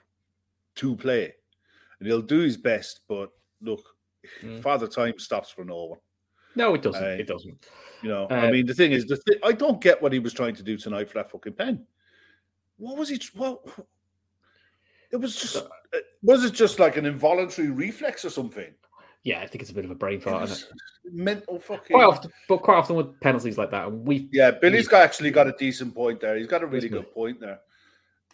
to 0.76 0.96
play, 0.96 1.34
and 2.00 2.08
he'll 2.08 2.22
do 2.22 2.40
his 2.40 2.58
best. 2.58 3.02
But 3.08 3.30
look, 3.62 3.86
Mm. 4.42 4.62
Father 4.62 4.88
Time 4.88 5.20
stops 5.20 5.50
for 5.52 5.64
no 5.64 5.84
one. 5.86 6.00
No, 6.56 6.76
it 6.76 6.82
doesn't. 6.82 7.04
Uh, 7.04 7.08
it 7.08 7.28
doesn't. 7.28 7.66
You 8.02 8.10
know, 8.10 8.28
I 8.30 8.52
mean, 8.52 8.66
the 8.66 8.74
thing 8.74 8.92
is, 8.92 9.06
the 9.06 9.40
I 9.44 9.54
don't 9.54 9.80
get 9.82 10.02
what 10.02 10.12
he 10.12 10.20
was 10.20 10.34
trying 10.34 10.56
to 10.56 10.64
do 10.64 10.78
tonight 10.78 11.08
for 11.08 11.16
that 11.16 11.32
fucking 11.32 11.54
pen. 11.54 11.86
What 12.78 12.98
was 12.98 13.10
he? 13.10 13.20
What? 13.36 13.66
It 15.12 15.18
was 15.18 15.36
just. 15.36 15.56
uh, 15.58 16.00
Was 16.24 16.44
it 16.44 16.54
just 16.54 16.80
like 16.80 16.98
an 16.98 17.06
involuntary 17.06 17.70
reflex 17.70 18.26
or 18.26 18.30
something? 18.30 18.74
Yeah, 19.24 19.40
I 19.40 19.48
think 19.48 19.62
it's 19.62 19.72
a 19.72 19.74
bit 19.74 19.86
of 19.86 19.92
a 19.92 19.96
brain 19.96 20.20
fart. 20.20 20.52
it? 20.52 20.68
mental 21.06 21.60
fucking. 21.60 21.96
Quite 21.96 22.06
often, 22.06 22.32
but 22.50 22.58
quite 22.58 22.78
often 22.78 22.96
with 22.98 23.20
penalties 23.22 23.58
like 23.58 23.72
that, 23.72 23.88
and 23.88 24.06
we 24.06 24.28
Yeah, 24.32 24.52
Billy's 24.52 24.88
got 24.88 25.04
actually 25.04 25.32
got 25.32 25.48
a 25.48 25.54
decent 25.54 25.96
point 25.96 26.20
there. 26.20 26.36
He's 26.36 26.48
got 26.48 26.64
a 26.64 26.68
really 26.68 26.90
good 26.90 27.12
point 27.14 27.40
there. 27.40 27.60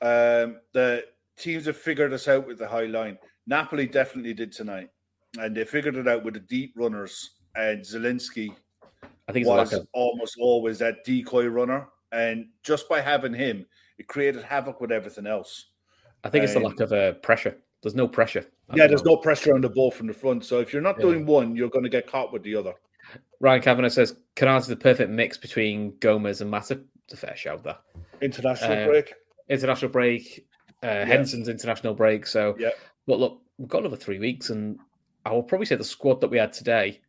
Um, 0.02 0.58
the 0.74 1.06
teams 1.38 1.66
have 1.66 1.78
figured 1.78 2.14
us 2.14 2.28
out 2.28 2.48
with 2.48 2.58
the 2.58 2.68
high 2.68 2.86
line. 2.86 3.18
Napoli 3.46 3.86
definitely 3.86 4.34
did 4.34 4.52
tonight, 4.52 4.90
and 5.38 5.56
they 5.56 5.66
figured 5.66 5.96
it 5.96 6.08
out 6.08 6.24
with 6.24 6.36
the 6.36 6.40
deep 6.40 6.74
runners. 6.76 7.32
And 7.60 7.82
Zielinski 7.82 8.56
I 9.28 9.32
think 9.34 9.44
it's 9.46 9.50
a 9.50 9.54
lack 9.54 9.72
was 9.72 9.86
almost 9.94 10.38
always 10.40 10.80
that 10.80 11.04
decoy 11.04 11.46
runner, 11.48 11.88
and 12.14 12.48
just 12.64 12.88
by 12.88 13.02
having 13.02 13.34
him, 13.34 13.66
it 13.98 14.08
created 14.08 14.44
havoc 14.44 14.80
with 14.80 14.92
everything 14.94 15.28
else. 15.28 15.68
I 16.24 16.30
think 16.30 16.46
it's 16.46 16.54
the 16.54 16.62
lack 16.62 16.80
of 16.80 16.92
uh, 16.94 17.14
pressure. 17.14 17.58
There's 17.84 17.96
no 17.96 18.08
pressure. 18.08 18.40
at 18.72 18.78
Yeah, 18.78 18.88
there's 18.88 19.04
moment. 19.04 19.18
no 19.20 19.22
pressure 19.22 19.54
on 19.54 19.62
the 19.62 19.70
ball 19.70 19.92
from 19.92 20.08
the 20.08 20.14
front. 20.14 20.46
So 20.46 20.60
if 20.60 20.72
you're 20.74 20.82
not 20.82 20.96
Yeah. 20.98 21.04
doing 21.08 21.26
one, 21.26 21.56
you're 21.56 21.70
going 21.70 21.84
to 21.84 21.90
get 21.90 22.08
caught 22.08 22.32
with 22.34 22.44
the 22.44 22.56
other. 22.56 22.74
Ryan 23.40 23.62
Kavanagh 23.62 23.90
says 23.90 24.16
Canales 24.36 24.64
is 24.64 24.70
the 24.70 24.76
perfect 24.76 25.12
mix 25.12 25.38
between 25.38 25.98
Gomez 26.00 26.42
and 26.42 26.52
Matip. 26.52 26.84
It's 27.06 27.14
a 27.14 27.18
fair 27.18 27.36
shout 27.36 27.64
there. 27.64 27.78
International 28.22 28.72
Uh, 28.84 28.86
break. 28.88 29.14
International 29.50 29.92
break, 29.92 30.48
uh, 30.84 31.06
Henderson's 31.06 31.50
international 31.50 31.94
break. 31.94 32.26
So, 32.26 32.56
Yeah. 32.58 32.72
but 33.06 33.20
look, 33.20 33.42
we've 33.58 33.70
got 33.70 33.80
another 33.80 33.96
three 33.98 34.20
weeks, 34.20 34.50
and 34.50 34.78
I 35.26 35.32
will 35.34 35.44
probably 35.44 35.66
say 35.66 35.76
the 35.76 35.84
squad 35.84 36.20
that 36.22 36.30
we 36.30 36.38
had 36.38 36.52
today. 36.54 37.02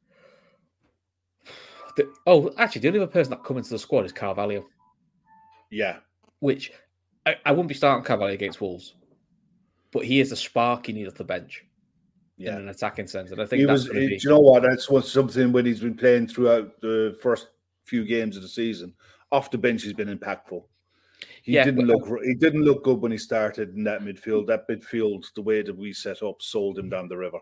The, 1.97 2.13
oh, 2.27 2.53
actually, 2.59 2.83
the 2.83 2.89
only 2.89 3.01
other 3.01 3.11
person 3.11 3.31
that 3.31 3.45
come 3.45 3.57
into 3.59 3.71
the 3.71 3.79
squad 3.79 4.05
is 4.05 4.13
Carvalho, 4.13 4.67
Yeah, 5.71 5.99
which 6.41 6.73
I, 7.27 7.37
I 7.45 7.51
wouldn't 7.53 7.69
be 7.69 7.75
starting 7.75 8.05
Carvalho 8.05 8.33
against 8.33 8.61
Wolves, 8.61 8.95
but 9.93 10.05
he 10.05 10.21
is 10.21 10.31
the 10.31 10.37
spark 10.37 10.89
you 10.89 10.95
need 10.95 11.07
at 11.07 11.17
the 11.17 11.25
bench 11.25 11.65
yeah. 12.37 12.53
in 12.57 12.63
an 12.63 12.69
attacking 12.69 13.07
sense, 13.07 13.31
and 13.31 13.41
I 13.41 13.47
think 13.47 13.61
he 13.61 13.67
that's 13.67 13.89
was. 13.89 14.25
you 14.25 14.31
know 14.31 14.41
what? 14.41 14.63
That's 14.63 14.89
what 14.89 15.07
something 15.07 15.53
when 15.53 15.67
he's 15.67 15.81
been 15.81 15.97
playing 15.97 16.29
throughout 16.29 16.81
the 16.81 17.19
first 17.23 17.49
few 17.85 18.05
games 18.05 18.37
of 18.37 18.43
the 18.43 18.49
season. 18.49 18.95
Off 19.33 19.51
the 19.51 19.59
bench, 19.59 19.83
he's 19.83 19.93
been 19.93 20.17
impactful. 20.17 20.63
He 21.43 21.53
Yeah, 21.53 21.65
didn't 21.65 21.87
but- 21.87 21.99
look. 21.99 22.09
Uh, 22.11 22.23
he 22.25 22.35
didn't 22.35 22.63
look 22.65 22.85
good 22.85 23.01
when 23.01 23.13
he 23.13 23.19
started 23.19 23.75
in 23.77 23.85
that 23.85 24.01
midfield. 24.03 24.47
That 24.47 24.69
midfield, 24.69 25.25
the 25.35 25.43
way 25.43 25.63
that 25.63 25.77
we 25.77 25.93
set 25.93 26.23
up, 26.23 26.41
sold 26.43 26.79
him 26.79 26.89
down 26.89 27.09
the 27.09 27.17
river. 27.17 27.39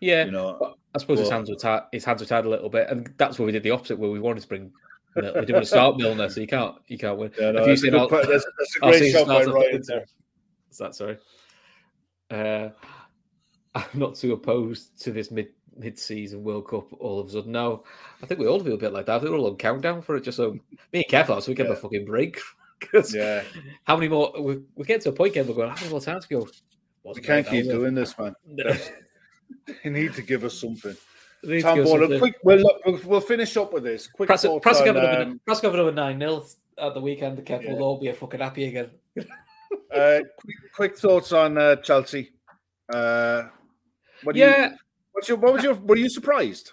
Yeah, 0.00 0.24
You 0.24 0.30
know, 0.30 0.56
But 0.58 0.74
I 0.94 0.98
suppose 0.98 1.20
his 1.20 1.30
hands 1.30 1.48
were 1.48 1.56
tied. 1.56 1.82
His 1.92 2.04
hands 2.04 2.20
were 2.20 2.26
tied 2.26 2.44
a 2.46 2.48
little 2.48 2.68
bit, 2.68 2.88
and 2.88 3.12
that's 3.16 3.38
where 3.38 3.46
we 3.46 3.52
did 3.52 3.62
the 3.62 3.70
opposite. 3.70 3.98
Where 3.98 4.10
we 4.10 4.18
wanted 4.20 4.40
to 4.42 4.48
bring, 4.48 4.72
we 5.14 5.22
didn't 5.22 5.52
want 5.52 5.62
to 5.62 5.66
start 5.66 5.96
Milner, 5.96 6.28
so 6.28 6.40
you 6.40 6.46
can't, 6.46 6.76
you 6.88 6.98
can't 6.98 7.16
win. 7.18 7.30
Yeah, 7.38 7.52
no, 7.52 7.64
If 7.64 7.82
you 7.82 7.90
that's, 7.90 8.04
a 8.04 8.08
good 8.08 8.28
that's, 8.28 8.46
that's 8.58 8.76
a 8.76 8.80
great 8.80 9.12
shot 9.12 9.26
by 9.28 9.44
Ryan 9.44 9.82
there. 9.86 10.04
Is 10.70 10.78
that 10.78 10.94
sorry? 10.94 11.18
Uh, 12.30 12.70
I'm 13.74 13.84
not 13.94 14.16
too 14.16 14.32
opposed 14.32 15.00
to 15.02 15.12
this 15.12 15.30
mid 15.30 15.48
mid 15.76 15.98
season 15.98 16.42
World 16.42 16.68
Cup. 16.68 16.92
All 16.94 17.20
of 17.20 17.28
a 17.28 17.30
sudden, 17.30 17.52
no, 17.52 17.84
I 18.22 18.26
think 18.26 18.40
we 18.40 18.46
all 18.48 18.60
feel 18.60 18.74
a 18.74 18.78
bit 18.78 18.92
like 18.92 19.06
that. 19.06 19.22
We're 19.22 19.34
all 19.36 19.46
on 19.46 19.56
countdown 19.56 20.02
for 20.02 20.16
it, 20.16 20.24
just 20.24 20.36
so 20.36 20.52
me 20.52 20.60
and 20.92 21.04
Kev, 21.04 21.26
so 21.42 21.50
we 21.50 21.54
get 21.54 21.66
Yeah. 21.66 21.72
a 21.72 21.76
fucking 21.76 22.04
break. 22.04 22.38
Yeah, 23.12 23.42
how 23.84 23.94
many 23.96 24.08
more? 24.08 24.32
We, 24.40 24.62
we 24.74 24.86
get 24.86 25.02
to 25.02 25.10
a 25.10 25.12
point, 25.12 25.34
Kev, 25.34 25.46
we're 25.46 25.54
going. 25.54 25.68
How 25.68 25.76
many 25.76 25.90
more 25.90 26.00
times 26.00 26.26
to 26.26 26.34
go? 26.34 26.48
we 27.04 27.20
can't 27.20 27.46
keep 27.46 27.66
doing 27.66 27.94
this, 27.94 28.18
man. 28.18 28.34
You 29.84 29.90
need 29.90 30.14
to 30.14 30.22
give 30.22 30.44
us 30.44 30.60
something. 30.60 30.96
We 31.42 31.48
need 31.54 31.56
to 31.62 31.62
Tom 31.62 31.86
something. 31.86 32.18
quick. 32.18 32.36
We'll, 32.42 32.64
we'll 32.84 33.00
we'll 33.04 33.20
finish 33.20 33.56
up 33.56 33.72
with 33.72 33.84
this. 33.84 34.06
Quick 34.06 34.26
Press 34.26 34.46
press 34.62 34.80
on, 34.82 34.96
um, 34.96 35.40
press 35.46 35.62
another 35.62 35.92
nine 35.92 36.18
0 36.18 36.44
at 36.78 36.94
the 36.94 37.00
weekend. 37.00 37.38
The 37.38 37.42
Kev 37.42 37.62
Yeah. 37.62 37.72
will 37.72 37.82
all 37.82 38.00
be 38.00 38.08
a 38.08 38.14
fucking 38.14 38.40
happy 38.40 38.64
again. 38.66 38.90
uh, 39.16 40.20
quick, 40.38 40.56
quick 40.74 40.98
thoughts 40.98 41.32
on 41.32 41.56
uh, 41.56 41.76
Chelsea. 41.76 42.32
Uh, 42.92 43.44
what 44.22 44.34
do 44.34 44.40
you, 44.40 44.46
Yeah, 44.46 44.72
what's 45.12 45.28
your, 45.28 45.38
what 45.38 45.54
was 45.54 45.64
your? 45.64 45.74
Were 45.74 45.96
you 45.96 46.10
surprised? 46.10 46.72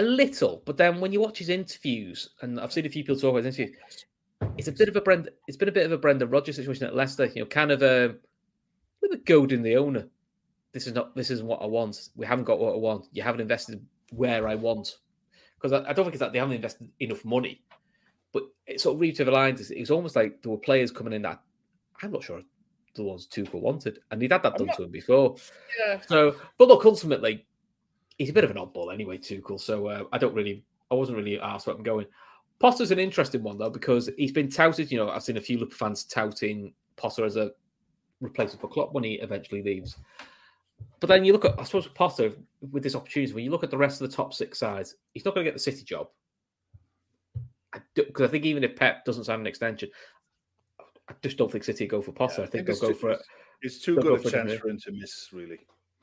A 0.00 0.02
little, 0.02 0.62
but 0.64 0.76
then 0.76 1.00
when 1.00 1.12
you 1.12 1.20
watch 1.20 1.38
his 1.38 1.48
interviews, 1.48 2.30
and 2.42 2.58
I've 2.58 2.72
seen 2.72 2.86
a 2.86 2.88
few 2.88 3.04
people 3.04 3.16
talk 3.16 3.30
about 3.30 3.44
his 3.44 3.58
interviews, 3.58 4.06
it's 4.56 4.68
a 4.68 4.72
bit 4.72 4.88
of 4.88 4.96
a 4.96 5.00
Brenda. 5.00 5.30
It's 5.46 5.56
been 5.56 5.68
a 5.68 5.72
bit 5.72 5.86
of 5.86 5.92
a 5.92 5.98
Brendan 5.98 6.30
Rodgers 6.30 6.56
situation 6.56 6.86
at 6.86 6.94
Leicester. 6.96 7.26
You 7.26 7.42
know, 7.42 7.46
kind 7.46 7.70
of 7.70 7.82
a 7.82 8.14
little 9.02 9.16
bit 9.16 9.26
goading 9.26 9.62
the 9.62 9.76
owner. 9.76 10.08
This 10.72 10.86
is 10.86 10.94
not. 10.94 11.14
This 11.14 11.30
isn't 11.30 11.46
what 11.46 11.62
I 11.62 11.66
want. 11.66 12.08
We 12.16 12.26
haven't 12.26 12.44
got 12.44 12.58
what 12.58 12.74
I 12.74 12.78
want. 12.78 13.06
You 13.12 13.22
haven't 13.22 13.42
invested 13.42 13.84
where 14.10 14.48
I 14.48 14.54
want. 14.54 14.98
Because 15.60 15.72
I, 15.72 15.90
I 15.90 15.92
don't 15.92 16.04
think 16.06 16.14
it's 16.14 16.20
that 16.20 16.32
they 16.32 16.38
haven't 16.38 16.54
invested 16.56 16.88
enough 17.00 17.24
money, 17.24 17.62
but 18.32 18.44
it 18.66 18.80
sort 18.80 18.94
of 18.94 19.00
read 19.00 19.16
to 19.16 19.24
the 19.24 19.30
lines. 19.30 19.70
It 19.70 19.80
was 19.80 19.90
almost 19.90 20.16
like 20.16 20.42
there 20.42 20.50
were 20.50 20.58
players 20.58 20.90
coming 20.90 21.12
in 21.12 21.22
that 21.22 21.42
I'm 22.02 22.12
not 22.12 22.24
sure 22.24 22.40
the 22.94 23.02
ones 23.04 23.28
Tuchel 23.28 23.60
wanted, 23.60 23.98
and 24.10 24.20
he'd 24.22 24.32
had 24.32 24.42
that 24.42 24.52
I'm 24.52 24.58
done 24.58 24.66
not- 24.68 24.76
to 24.76 24.84
him 24.84 24.90
before. 24.90 25.36
Yeah. 25.78 26.00
So, 26.06 26.36
but 26.58 26.68
look, 26.68 26.84
ultimately, 26.84 27.46
he's 28.20 28.28
a 28.28 28.34
bit 28.34 28.44
of 28.44 28.50
an 28.50 28.58
oddball 28.58 28.92
anyway, 28.92 29.16
Tuchel. 29.16 29.58
So 29.58 29.86
uh, 29.86 30.04
I 30.12 30.18
don't 30.18 30.34
really, 30.34 30.62
I 30.90 30.94
wasn't 30.94 31.16
really 31.16 31.40
asked 31.40 31.66
where 31.66 31.74
I'm 31.74 31.82
going. 31.82 32.06
Potter's 32.58 32.90
an 32.90 32.98
interesting 32.98 33.42
one 33.42 33.56
though 33.56 33.70
because 33.70 34.10
he's 34.18 34.30
been 34.30 34.50
touted. 34.50 34.92
You 34.92 34.98
know, 34.98 35.08
I've 35.08 35.22
seen 35.22 35.38
a 35.38 35.40
few 35.40 35.56
Liverpool 35.56 35.78
fans 35.78 36.04
touting 36.04 36.74
Potter 36.96 37.24
as 37.24 37.36
a 37.36 37.52
replacement 38.20 38.60
for 38.60 38.68
Klopp 38.68 38.92
when 38.92 39.04
he 39.04 39.14
eventually 39.14 39.62
leaves. 39.62 39.96
But 41.00 41.06
then 41.06 41.24
you 41.24 41.32
look 41.32 41.46
at, 41.46 41.58
I 41.58 41.64
suppose, 41.64 41.88
Potter 41.88 42.32
with 42.70 42.82
this 42.82 42.94
opportunity. 42.94 43.32
When 43.32 43.42
you 43.42 43.50
look 43.50 43.64
at 43.64 43.70
the 43.70 43.78
rest 43.78 44.02
of 44.02 44.10
the 44.10 44.14
top 44.14 44.34
six 44.34 44.58
sides, 44.58 44.96
he's 45.14 45.24
not 45.24 45.34
going 45.34 45.46
to 45.46 45.50
get 45.50 45.54
the 45.54 45.62
City 45.62 45.82
job. 45.82 46.08
Because 47.94 48.28
I, 48.28 48.30
think 48.30 48.44
even 48.44 48.64
if 48.64 48.76
Pep 48.76 49.06
doesn't 49.06 49.24
sign 49.24 49.40
an 49.40 49.46
extension, 49.46 49.88
I 51.08 51.14
just 51.22 51.38
don't 51.38 51.50
think 51.50 51.64
City 51.64 51.86
go 51.86 52.02
for 52.02 52.12
Potter. 52.12 52.42
Yeah, 52.42 52.44
I 52.44 52.50
think, 52.50 52.68
it's 52.68 52.80
they'll 52.80 52.90
go 52.90 52.94
too- 52.94 53.00
for 53.00 53.10
it. 53.12 53.22
It's 53.62 53.78
too 53.78 53.96
good 53.96 54.04
go 54.04 54.14
a 54.14 54.30
chance 54.30 54.54
for 54.54 54.68
him 54.68 54.78
to 54.78 54.92
miss, 54.92 55.28
really. 55.32 55.58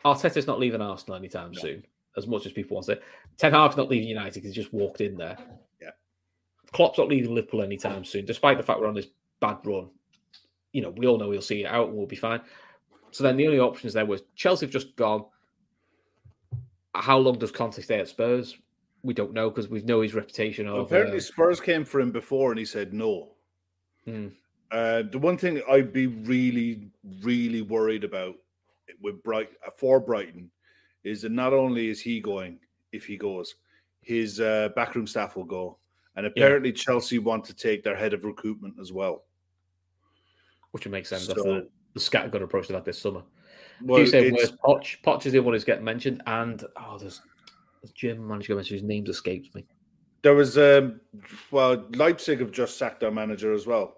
Arteta's 0.06 0.48
not 0.48 0.60
leaving 0.60 0.82
Arsenal 0.82 1.18
anytime 1.18 1.52
no. 1.52 1.60
soon, 1.60 1.84
as 2.18 2.28
much 2.28 2.46
as 2.46 2.52
people 2.52 2.76
want 2.76 2.88
to 2.88 2.96
say. 2.96 3.02
Ten 3.38 3.54
Hag's 3.54 3.78
not 3.78 3.90
leaving 3.90 4.10
United 4.10 4.34
because 4.34 4.50
he 4.56 4.62
just 4.62 4.74
walked 4.74 5.02
in 5.02 5.16
there. 5.16 5.38
Yeah. 5.82 5.92
Klopp's 6.74 6.98
not 6.98 7.08
leaving 7.08 7.34
Liverpool 7.34 7.62
anytime 7.62 8.04
soon, 8.04 8.26
despite 8.26 8.58
the 8.58 8.64
fact 8.64 8.80
we're 8.80 8.88
on 8.88 8.96
this 8.96 9.08
bad 9.40 9.60
run. 9.64 9.90
You 10.74 10.82
know, 10.82 10.90
we 10.90 11.08
all 11.08 11.18
know 11.18 11.32
he'll 11.32 11.42
see 11.42 11.64
it 11.64 11.68
out 11.68 11.88
and 11.88 11.98
we'll 11.98 12.08
be 12.08 12.16
fine. 12.16 12.42
So 13.12 13.24
then 13.24 13.38
the 13.38 13.46
only 13.46 13.60
options 13.60 13.94
there 13.94 14.06
was 14.06 14.24
Chelsea 14.36 14.66
have 14.66 14.74
just 14.74 14.96
gone. 14.96 15.26
How 16.94 17.18
long 17.18 17.38
does 17.38 17.52
Conte 17.52 17.82
stay 17.82 18.00
at 18.00 18.08
Spurs? 18.08 18.58
We 19.04 19.14
don't 19.14 19.34
know 19.34 19.50
because 19.50 19.70
we 19.70 19.82
know 19.82 20.02
his 20.02 20.16
reputation 20.16 20.68
of. 20.68 20.80
Apparently, 20.80 21.18
uh, 21.18 21.22
Spurs 21.22 21.62
came 21.62 21.86
for 21.86 22.02
him 22.02 22.12
before 22.12 22.52
and 22.52 22.60
he 22.60 22.66
said 22.66 22.94
no. 22.94 23.30
Hmm. 24.06 24.30
Uh, 24.72 25.04
the 25.10 25.20
one 25.20 25.38
thing 25.38 25.62
I'd 25.70 25.94
be 25.94 26.08
really, 26.08 26.90
really 27.22 27.62
worried 27.62 28.04
about 28.04 28.36
with 29.02 29.24
Bright 29.24 29.50
for 29.78 30.00
Brighton 30.00 30.50
is 31.08 31.22
that 31.22 31.32
not 31.32 31.54
only 31.54 31.90
is 31.90 32.02
he 32.02 32.20
going, 32.20 32.60
if 32.92 33.06
he 33.06 33.18
goes, 33.18 33.56
his 34.02 34.40
uh, 34.40 34.70
backroom 34.76 35.08
staff 35.08 35.36
will 35.36 35.44
go, 35.44 35.78
and 36.16 36.26
apparently 36.26 36.70
yeah. 36.70 36.76
Chelsea 36.76 37.20
want 37.20 37.46
to 37.46 37.54
take 37.54 37.84
their 37.84 37.96
head 37.96 38.14
of 38.14 38.26
recruitment 38.26 38.76
as 38.80 38.92
well, 38.92 39.24
which 40.72 40.86
would 40.86 40.92
make 40.92 41.06
sense. 41.06 41.26
So, 41.26 41.34
the, 41.34 41.70
the 41.94 42.00
scattergun 42.00 42.44
approach 42.44 42.68
to 42.68 42.74
that 42.74 42.86
this 42.86 43.00
summer. 43.00 43.24
Well, 43.82 44.00
you 44.00 44.08
say 44.08 44.32
where's 44.32 44.52
Poch? 44.52 45.02
Poch 45.04 45.26
is 45.26 45.34
the 45.34 45.40
one 45.40 45.54
who's 45.54 45.64
getting 45.64 45.84
mentioned, 45.84 46.24
and 46.26 46.64
oh, 46.78 46.98
there's, 46.98 47.22
there's 47.82 47.92
German 47.92 48.28
manager 48.28 48.56
mentioned. 48.56 48.80
His 48.82 48.88
name's 48.88 49.10
escaped 49.10 49.54
me. 49.56 49.66
There 50.24 50.34
was 50.34 50.58
um, 50.58 51.00
well, 51.52 51.86
Leipzig 51.92 52.40
have 52.40 52.52
just 52.52 52.78
sacked 52.78 53.02
their 53.02 53.12
manager 53.12 53.54
as 53.54 53.68
well. 53.68 53.98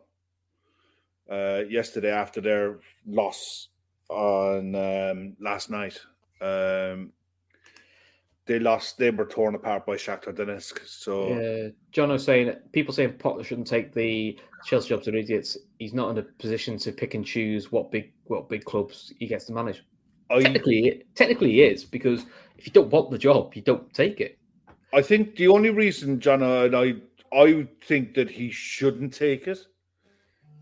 Uh, 1.29 1.61
yesterday 1.69 2.11
after 2.11 2.41
their 2.41 2.79
loss 3.05 3.69
on 4.09 4.73
um, 4.73 5.35
last 5.39 5.69
night. 5.69 6.01
Um, 6.41 7.11
they 8.45 8.59
lost. 8.59 8.97
They 8.97 9.11
were 9.11 9.25
torn 9.25 9.55
apart 9.55 9.85
by 9.85 9.95
Shakhtar 9.95 10.33
Donetsk. 10.33 10.79
So 10.87 11.29
yeah, 11.29 11.67
John 11.91 12.09
was 12.09 12.23
saying 12.23 12.53
people 12.71 12.93
saying 12.93 13.13
Potter 13.19 13.43
shouldn't 13.43 13.67
take 13.67 13.93
the 13.93 14.39
Chelsea 14.65 14.89
jobs 14.89 15.07
are 15.07 15.15
idiots. 15.15 15.57
He's 15.77 15.93
not 15.93 16.09
in 16.09 16.17
a 16.17 16.23
position 16.23 16.77
to 16.79 16.91
pick 16.91 17.13
and 17.13 17.25
choose 17.25 17.71
what 17.71 17.91
big 17.91 18.11
what 18.25 18.49
big 18.49 18.65
clubs 18.65 19.13
he 19.19 19.27
gets 19.27 19.45
to 19.45 19.53
manage. 19.53 19.83
I, 20.31 20.41
technically, 20.41 21.03
technically 21.15 21.51
he 21.51 21.63
is 21.63 21.83
because 21.85 22.25
if 22.57 22.65
you 22.65 22.73
don't 22.73 22.89
want 22.89 23.11
the 23.11 23.17
job, 23.17 23.53
you 23.55 23.61
don't 23.61 23.91
take 23.93 24.19
it. 24.19 24.37
I 24.93 25.01
think 25.01 25.35
the 25.35 25.47
only 25.47 25.69
reason, 25.69 26.19
John, 26.19 26.41
and 26.41 26.75
I, 26.75 26.95
I 27.31 27.67
think 27.85 28.15
that 28.15 28.29
he 28.29 28.49
shouldn't 28.49 29.13
take 29.13 29.47
it. 29.47 29.59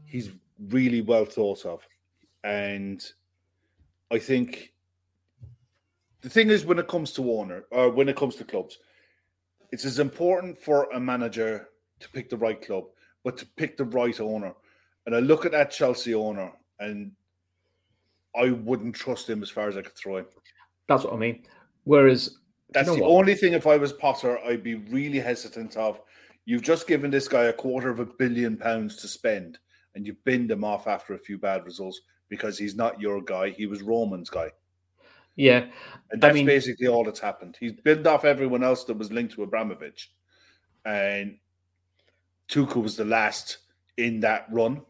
He's 0.06 0.32
really 0.70 1.02
well 1.02 1.26
thought 1.26 1.66
of, 1.66 1.88
and 2.44 3.06
I 4.12 4.20
think 4.20 4.74
the 6.22 6.30
thing 6.30 6.50
is 6.50 6.66
when 6.66 6.80
it 6.80 6.88
comes 6.88 7.12
to 7.14 7.32
owner 7.32 7.66
or 7.72 7.90
when 7.90 8.10
it 8.10 8.16
comes 8.16 8.36
to 8.38 8.44
clubs, 8.44 8.80
it's 9.72 9.86
as 9.86 10.00
important 10.00 10.58
for 10.58 10.90
a 10.92 11.00
manager 11.00 11.70
to 12.00 12.10
pick 12.10 12.30
the 12.30 12.38
right 12.38 12.62
club, 12.66 12.86
but 13.24 13.38
to 13.38 13.46
pick 13.58 13.78
the 13.78 13.86
right 13.86 14.20
owner. 14.20 14.54
And 15.06 15.16
I 15.16 15.20
look 15.20 15.46
at 15.46 15.52
that 15.52 15.72
Chelsea 15.72 16.14
owner 16.14 16.52
and 16.80 17.12
I 18.36 18.52
wouldn't 18.52 18.96
trust 18.96 19.30
him 19.30 19.42
as 19.42 19.50
far 19.50 19.68
as 19.68 19.78
I 19.78 19.82
could 19.82 19.96
throw 19.96 20.18
him. 20.18 20.26
That's 20.88 21.04
what 21.04 21.14
I 21.14 21.18
mean. 21.18 21.44
Whereas 21.84 22.38
that's 22.72 22.88
you 22.88 22.94
know 22.94 22.98
the 22.98 23.04
what? 23.04 23.20
only 23.20 23.36
thing 23.36 23.54
if 23.54 23.68
I 23.68 23.78
was 23.78 23.94
Potter, 23.94 24.40
I'd 24.40 24.64
be 24.64 24.76
really 24.76 25.20
hesitant 25.20 25.76
of. 25.78 26.00
You've 26.46 26.62
just 26.62 26.88
given 26.88 27.12
this 27.12 27.28
guy 27.28 27.46
a 27.46 27.54
quarter 27.54 27.90
of 27.90 28.00
a 28.00 28.06
billion 28.06 28.58
pounds 28.58 28.96
to 28.98 29.08
spend, 29.08 29.58
and 29.96 30.06
you 30.06 30.16
binned 30.24 30.52
him 30.52 30.64
off 30.64 30.88
after 30.88 31.14
a 31.14 31.20
few 31.20 31.38
bad 31.38 31.66
results 31.66 32.00
because 32.30 32.58
he's 32.58 32.76
not 32.76 33.02
your 33.02 33.22
guy. 33.22 33.50
He 33.50 33.66
was 33.66 33.82
Roman's 33.82 34.30
guy. 34.30 34.50
Yeah. 35.38 35.68
And 36.12 36.22
that's 36.22 36.32
I 36.32 36.34
mean, 36.34 36.46
basically 36.46 36.88
all 36.88 37.06
that's 37.06 37.20
happened. 37.20 37.56
He's 37.60 37.72
binned 37.72 38.06
off 38.06 38.26
everyone 38.26 38.64
else 38.64 38.84
that 38.86 38.98
was 38.98 39.12
linked 39.12 39.34
to 39.36 39.44
Abramovich. 39.44 40.12
And 40.86 41.38
Tuchel 42.50 42.84
was 42.84 42.98
the 42.98 43.06
last 43.06 43.60
in 43.98 44.20
that 44.22 44.48
run. 44.52 44.82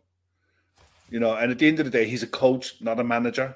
You 1.09 1.19
know, 1.19 1.35
and 1.35 1.51
at 1.51 1.59
the 1.59 1.67
end 1.67 1.79
of 1.79 1.85
the 1.85 1.91
day, 1.91 2.07
he's 2.07 2.23
a 2.23 2.27
coach, 2.27 2.75
not 2.81 2.99
a 2.99 3.03
manager. 3.03 3.55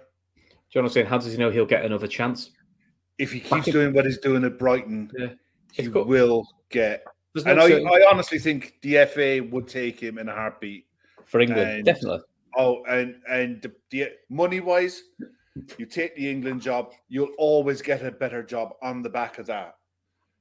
Saying, 0.73 1.05
how 1.05 1.17
does 1.17 1.31
he 1.31 1.37
know 1.37 1.49
he'll 1.49 1.65
get 1.65 1.83
another 1.83 2.07
chance? 2.07 2.51
If 3.17 3.33
he 3.33 3.41
keeps 3.41 3.65
doing 3.65 3.93
what 3.93 4.05
he's 4.05 4.19
doing 4.19 4.45
at 4.45 4.57
Brighton, 4.57 5.11
yeah. 5.17 5.27
he 5.73 5.87
got, 5.87 6.07
will 6.07 6.47
get. 6.69 7.03
No 7.35 7.43
and 7.45 7.59
I, 7.59 7.65
I 7.65 8.07
honestly 8.09 8.39
think 8.39 8.75
the 8.81 9.05
FA 9.05 9.45
would 9.51 9.67
take 9.67 9.99
him 9.99 10.17
in 10.17 10.29
a 10.29 10.33
heartbeat. 10.33 10.85
For 11.25 11.39
England, 11.39 11.69
and, 11.69 11.85
definitely. 11.85 12.19
Oh, 12.57 12.83
and 12.85 13.15
and 13.29 13.61
the, 13.61 13.71
the 13.89 14.09
money 14.29 14.59
wise, 14.59 15.03
you 15.77 15.85
take 15.85 16.15
the 16.15 16.29
England 16.29 16.61
job, 16.61 16.93
you'll 17.09 17.33
always 17.37 17.81
get 17.81 18.05
a 18.05 18.11
better 18.11 18.43
job 18.43 18.73
on 18.81 19.01
the 19.01 19.09
back 19.09 19.37
of 19.37 19.45
that. 19.47 19.75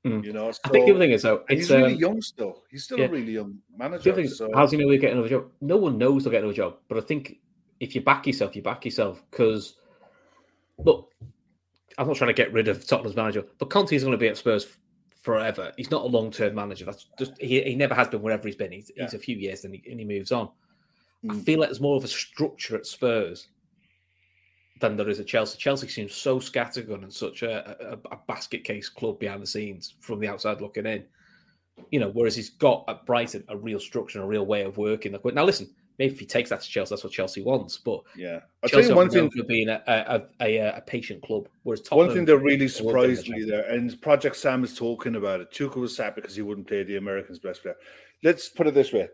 Mm. 0.07 0.25
You 0.25 0.33
know, 0.33 0.51
so, 0.51 0.61
I 0.65 0.69
think 0.71 0.87
the 0.87 0.93
other 0.93 1.01
thing 1.01 1.11
is 1.11 1.23
though, 1.23 1.45
he's 1.49 1.71
really 1.71 1.95
um, 1.95 2.01
young 2.01 2.23
still. 2.23 2.63
He's 2.71 2.85
still 2.85 2.99
yeah. 2.99 3.05
a 3.05 3.11
really 3.11 3.33
young 3.33 3.59
manager. 3.77 4.13
The 4.13 4.29
so. 4.29 4.51
how's 4.55 4.71
he 4.71 4.79
know 4.79 4.89
he'll 4.89 5.01
get 5.01 5.13
another 5.13 5.29
job? 5.29 5.51
No 5.61 5.77
one 5.77 5.99
knows 5.99 6.25
he'll 6.25 6.31
get 6.31 6.39
another 6.39 6.55
job, 6.55 6.77
but 6.89 6.97
I 6.97 7.03
think 7.03 7.39
if 7.81 7.95
you 7.95 8.01
back 8.01 8.27
yourself, 8.27 8.57
you 8.57 8.63
back 8.63 8.87
yourself 8.87 9.23
because 9.31 9.77
look, 10.79 11.13
I'm 11.99 12.07
not 12.07 12.17
trying 12.17 12.29
to 12.29 12.35
get 12.35 12.53
rid 12.53 12.69
of 12.69 12.87
Tottenham's 12.87 13.17
manager, 13.17 13.45
but 13.59 13.69
Conte 13.69 13.95
is 13.95 14.03
going 14.03 14.13
to 14.13 14.19
be 14.19 14.29
at 14.29 14.39
Spurs 14.39 14.79
forever. 15.21 15.71
He's 15.77 15.91
not 15.91 16.03
a 16.03 16.09
long 16.09 16.31
term 16.31 16.55
manager. 16.55 16.87
That's 16.87 17.07
just 17.19 17.39
he, 17.39 17.61
he 17.63 17.75
never 17.75 17.95
has 17.95 18.09
been 18.09 18.23
wherever 18.23 18.47
he's 18.47 18.57
been. 18.57 18.73
He's, 18.73 18.91
yeah. 18.97 19.05
he's 19.05 19.15
a 19.15 19.19
few 19.19 19.37
years 19.37 19.67
and 19.67 19.75
he, 19.75 19.83
and 19.91 20.01
he 20.01 20.07
moves 20.07 20.33
on. 20.33 20.49
Mm. 21.27 21.33
I 21.33 21.45
feel 21.45 21.61
like 21.61 21.69
there's 21.69 21.81
more 21.81 21.97
of 21.97 22.05
a 22.05 22.09
structure 22.09 22.75
at 22.75 22.87
Spurs 22.87 23.49
than 24.81 24.97
there 24.97 25.09
is 25.09 25.21
at 25.21 25.27
Chelsea. 25.27 25.59
Chelsea 25.59 25.89
seems 25.89 26.15
so 26.15 26.39
scattergun 26.39 27.03
and 27.03 27.13
such 27.13 27.43
a, 27.43 27.93
a, 27.93 27.99
a, 28.13 28.19
basket 28.27 28.65
case 28.65 28.89
club 28.89 29.19
behind 29.19 29.43
the 29.43 29.47
scenes 29.47 29.95
from 30.01 30.19
the 30.19 30.29
outside 30.29 30.61
looking 30.61 30.87
in. 30.87 31.05
You 31.91 32.01
know, 32.01 32.11
whereas 32.11 32.37
he's 32.37 32.51
got 32.51 32.85
at 32.89 33.07
Brighton 33.07 33.45
a 33.49 33.57
real 33.57 33.81
structure 33.81 34.19
and 34.19 34.25
a 34.25 34.29
real 34.29 34.45
way 34.45 34.63
of 34.63 34.77
working. 34.77 35.17
Now, 35.33 35.45
listen, 35.45 35.71
maybe 35.99 36.13
if 36.13 36.21
he 36.21 36.27
takes 36.27 36.51
that 36.51 36.63
to 36.63 36.69
Chelsea, 36.69 36.91
that's 36.91 37.05
what 37.05 37.13
Chelsea 37.13 37.43
wants. 37.43 37.79
But 37.79 38.03
yeah, 38.17 38.41
I'll 38.63 38.69
Chelsea 38.69 38.93
one 38.93 39.11
thing 39.11 39.31
for 39.31 39.45
being 39.45 39.69
a, 39.69 39.83
a, 39.87 40.23
a, 40.41 40.57
a 40.77 40.81
patient 40.83 41.23
club. 41.23 41.49
Whereas 41.63 41.81
Tottenham, 41.83 42.09
one 42.09 42.17
thing 42.17 42.25
that 42.27 42.39
really 42.39 42.69
surprised 42.69 43.29
me 43.29 43.45
there, 43.45 43.65
and 43.71 44.01
Project 44.03 44.37
Sam 44.37 44.65
is 44.65 44.75
talking 44.75 45.17
about 45.17 45.41
it. 45.41 45.53
Tuchel 45.53 45.77
was 45.77 45.97
sad 45.97 46.15
because 46.15 46.35
he 46.35 46.43
wouldn't 46.43 46.67
play 46.67 46.83
the 46.83 46.97
Americans' 46.97 47.39
best 47.39 47.63
player. 47.63 47.77
Let's 48.23 48.49
put 48.49 48.67
it 48.67 48.75
this 48.75 48.93
way: 48.93 49.09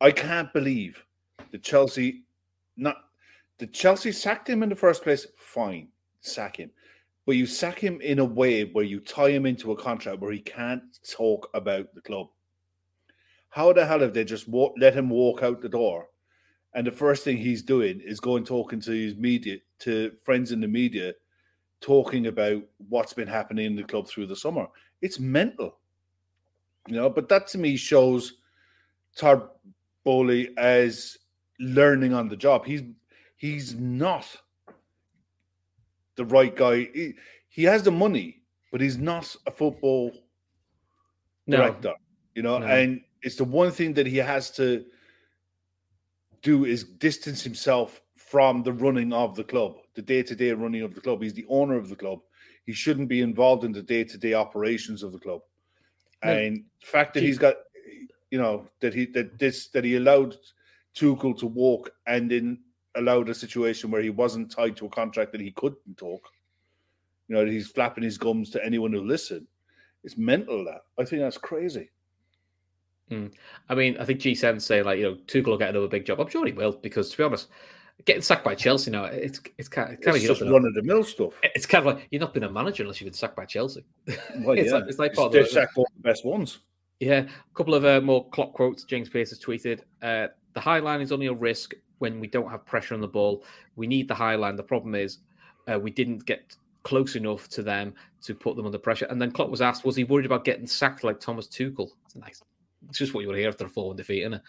I 0.00 0.10
can't 0.10 0.52
believe 0.52 1.04
that 1.50 1.62
Chelsea, 1.62 2.22
not 2.76 2.96
the 3.58 3.66
Chelsea 3.66 4.12
sacked 4.12 4.48
him 4.48 4.62
in 4.62 4.68
the 4.68 4.76
first 4.76 5.02
place. 5.02 5.26
Fine, 5.36 5.88
sack 6.20 6.56
him, 6.56 6.70
but 7.26 7.36
you 7.36 7.46
sack 7.46 7.78
him 7.78 8.00
in 8.00 8.18
a 8.18 8.24
way 8.24 8.64
where 8.64 8.84
you 8.84 9.00
tie 9.00 9.30
him 9.30 9.46
into 9.46 9.72
a 9.72 9.76
contract 9.76 10.20
where 10.20 10.32
he 10.32 10.40
can't 10.40 10.82
talk 11.08 11.48
about 11.54 11.94
the 11.94 12.00
club. 12.00 12.28
How 13.50 13.72
the 13.72 13.84
hell 13.84 14.00
have 14.00 14.14
they 14.14 14.24
just 14.24 14.48
walk, 14.48 14.74
let 14.78 14.94
him 14.94 15.10
walk 15.10 15.42
out 15.42 15.60
the 15.60 15.68
door? 15.68 16.08
And 16.74 16.86
the 16.86 16.90
first 16.90 17.22
thing 17.22 17.36
he's 17.36 17.62
doing 17.62 18.00
is 18.00 18.18
going 18.18 18.44
talking 18.44 18.80
to 18.80 18.90
his 18.92 19.14
media, 19.14 19.58
to 19.80 20.12
friends 20.24 20.52
in 20.52 20.60
the 20.60 20.68
media, 20.68 21.12
talking 21.82 22.28
about 22.28 22.62
what's 22.88 23.12
been 23.12 23.28
happening 23.28 23.66
in 23.66 23.76
the 23.76 23.84
club 23.84 24.08
through 24.08 24.26
the 24.26 24.36
summer. 24.36 24.66
It's 25.02 25.18
mental, 25.18 25.78
you 26.88 26.94
know. 26.94 27.10
But 27.10 27.28
that 27.28 27.46
to 27.48 27.58
me 27.58 27.76
shows 27.76 28.38
Boehly 30.04 30.56
as 30.56 31.18
learning 31.60 32.14
on 32.14 32.28
the 32.28 32.36
job. 32.36 32.64
He's 32.64 32.82
he's 33.42 33.74
not 33.74 34.24
the 36.14 36.24
right 36.24 36.54
guy. 36.54 36.88
He, 36.94 37.14
he 37.48 37.64
has 37.64 37.82
the 37.82 37.90
money, 37.90 38.42
but 38.70 38.80
he's 38.80 38.98
not 38.98 39.34
a 39.48 39.50
football 39.50 40.12
no. 41.48 41.56
director. 41.56 41.94
You 42.36 42.42
know, 42.44 42.58
no. 42.58 42.66
and 42.66 43.00
it's 43.20 43.34
the 43.34 43.44
one 43.44 43.72
thing 43.72 43.94
that 43.94 44.06
he 44.06 44.16
has 44.18 44.52
to 44.52 44.84
do 46.42 46.64
is 46.66 46.84
distance 46.84 47.42
himself 47.42 48.00
from 48.16 48.62
the 48.62 48.72
running 48.72 49.12
of 49.12 49.34
the 49.34 49.44
club, 49.44 49.74
the 49.94 50.02
day-to-day 50.02 50.52
running 50.52 50.82
of 50.82 50.94
the 50.94 51.00
club. 51.00 51.20
He's 51.20 51.34
the 51.34 51.46
owner 51.48 51.76
of 51.76 51.88
the 51.88 51.96
club. 51.96 52.20
He 52.64 52.72
shouldn't 52.72 53.08
be 53.08 53.22
involved 53.22 53.64
in 53.64 53.72
the 53.72 53.82
day-to-day 53.82 54.34
operations 54.34 55.02
of 55.02 55.10
the 55.12 55.18
club. 55.18 55.40
No. 56.24 56.30
And 56.30 56.64
the 56.80 56.86
fact 56.86 57.14
that 57.14 57.24
he's 57.24 57.38
got, 57.38 57.56
you 58.30 58.38
know, 58.38 58.68
that 58.80 58.94
he 58.94 59.06
that 59.06 59.36
this 59.40 59.66
that 59.70 59.82
he 59.82 59.96
allowed 59.96 60.36
Tuchel 60.94 61.36
to 61.38 61.46
walk 61.48 61.90
and 62.06 62.30
then 62.30 62.60
allowed 62.96 63.28
a 63.28 63.34
situation 63.34 63.90
where 63.90 64.02
he 64.02 64.10
wasn't 64.10 64.50
tied 64.50 64.76
to 64.76 64.86
a 64.86 64.90
contract 64.90 65.32
that 65.32 65.40
he 65.40 65.50
couldn't 65.52 65.96
talk. 65.96 66.28
You 67.28 67.36
know, 67.36 67.46
he's 67.46 67.68
flapping 67.68 68.04
his 68.04 68.18
gums 68.18 68.50
to 68.50 68.64
anyone 68.64 68.92
who 68.92 69.02
listen. 69.02 69.46
It's 70.04 70.16
mental 70.16 70.64
that. 70.64 70.82
I 70.98 71.04
think 71.04 71.22
that's 71.22 71.38
crazy. 71.38 71.90
Mm. 73.10 73.32
I 73.68 73.74
mean, 73.74 73.96
I 73.98 74.04
think 74.04 74.20
G7 74.20 74.60
saying 74.60 74.84
like, 74.84 74.98
you 74.98 75.04
know, 75.04 75.14
Tuchel 75.26 75.46
will 75.46 75.58
get 75.58 75.70
another 75.70 75.88
big 75.88 76.04
job. 76.04 76.20
I'm 76.20 76.28
sure 76.28 76.46
he 76.46 76.52
will 76.52 76.72
because 76.72 77.10
to 77.10 77.16
be 77.16 77.24
honest, 77.24 77.48
getting 78.04 78.22
sacked 78.22 78.44
by 78.44 78.54
Chelsea 78.54 78.90
now, 78.90 79.04
it's 79.04 79.40
it's 79.58 79.68
kind 79.68 79.88
of, 79.88 79.94
it's 79.94 80.04
kind 80.04 80.16
of 80.16 80.22
just 80.22 80.40
run 80.40 80.64
of 80.64 80.74
the 80.74 80.82
mill 80.82 81.04
stuff. 81.04 81.34
It's 81.42 81.66
kind 81.66 81.86
of 81.86 81.94
like 81.94 82.08
you're 82.10 82.20
not 82.20 82.34
been 82.34 82.44
a 82.44 82.50
manager 82.50 82.82
unless 82.82 83.00
you've 83.00 83.06
been 83.06 83.14
sacked 83.14 83.36
by 83.36 83.44
Chelsea. 83.44 83.84
Well, 84.06 84.16
it's 84.58 84.70
yeah. 84.70 84.78
like 84.78 84.84
it's 84.88 84.98
like 84.98 85.14
part 85.14 85.32
they've 85.32 85.46
sacked 85.46 85.76
all 85.76 85.86
the 85.96 86.02
best 86.02 86.24
ones. 86.24 86.60
Yeah, 87.00 87.20
a 87.24 87.54
couple 87.54 87.74
of 87.74 87.84
uh, 87.84 88.00
more 88.00 88.28
Klopp 88.30 88.52
quotes. 88.52 88.84
James 88.84 89.08
Pierce 89.08 89.30
has 89.30 89.40
tweeted: 89.40 89.80
uh, 90.02 90.28
"The 90.54 90.60
high 90.60 90.78
line 90.78 91.00
is 91.00 91.12
only 91.12 91.26
a 91.26 91.34
risk 91.34 91.74
when 92.02 92.18
we 92.18 92.26
don't 92.26 92.50
have 92.50 92.66
pressure 92.66 92.94
on 92.94 93.00
the 93.00 93.06
ball. 93.06 93.44
We 93.76 93.86
need 93.86 94.08
the 94.08 94.14
high 94.14 94.34
line. 94.34 94.56
The 94.56 94.62
problem 94.64 94.96
is 94.96 95.18
uh, 95.72 95.78
we 95.78 95.92
didn't 95.92 96.26
get 96.26 96.56
close 96.82 97.14
enough 97.14 97.48
to 97.50 97.62
them 97.62 97.94
to 98.22 98.34
put 98.34 98.56
them 98.56 98.66
under 98.66 98.76
pressure. 98.76 99.06
And 99.08 99.22
then 99.22 99.30
Klopp 99.30 99.50
was 99.50 99.62
asked, 99.62 99.84
was 99.84 99.94
he 99.94 100.02
worried 100.02 100.26
about 100.26 100.44
getting 100.44 100.66
sacked 100.66 101.04
like 101.04 101.20
Thomas 101.20 101.46
Tuchel? 101.46 101.90
It's 102.04 102.16
nice. 102.16 102.42
It's 102.88 102.98
just 102.98 103.14
what 103.14 103.20
you 103.20 103.28
want 103.28 103.36
to 103.36 103.40
hear 103.42 103.48
after 103.48 103.66
a 103.66 103.68
four 103.68 103.94
defeat, 103.94 104.22
isn't 104.22 104.34
it? 104.34 104.42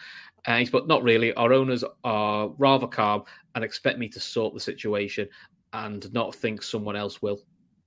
And 0.45 0.61
he's 0.61 0.71
but 0.71 0.87
not 0.87 1.03
really. 1.03 1.31
Our 1.35 1.53
owners 1.53 1.83
are 2.03 2.47
rather 2.57 2.87
calm 2.87 3.23
and 3.53 3.63
expect 3.63 3.99
me 3.99 4.09
to 4.09 4.19
sort 4.19 4.55
the 4.55 4.59
situation 4.59 5.29
and 5.73 6.11
not 6.11 6.33
think 6.33 6.63
someone 6.63 6.95
else 6.95 7.21
will. 7.21 7.39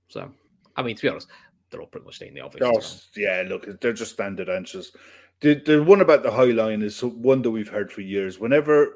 So, 0.07 0.31
I 0.77 0.81
mean, 0.81 0.95
to 0.95 1.01
be 1.01 1.09
honest, 1.09 1.27
they're 1.69 1.81
all 1.81 1.87
pretty 1.87 2.05
much 2.05 2.15
staying 2.15 2.29
in 2.29 2.35
the 2.35 2.45
office. 2.45 2.61
Oh, 2.63 3.19
yeah, 3.19 3.43
look, 3.45 3.81
they're 3.81 3.91
just 3.91 4.13
standard 4.13 4.47
answers. 4.47 4.93
The, 5.41 5.55
the 5.55 5.83
one 5.83 5.99
about 5.99 6.23
the 6.23 6.31
high 6.31 6.45
line 6.45 6.81
is 6.81 7.03
one 7.03 7.41
that 7.41 7.51
we've 7.51 7.67
heard 7.67 7.91
for 7.91 7.99
years. 7.99 8.39
Whenever 8.39 8.93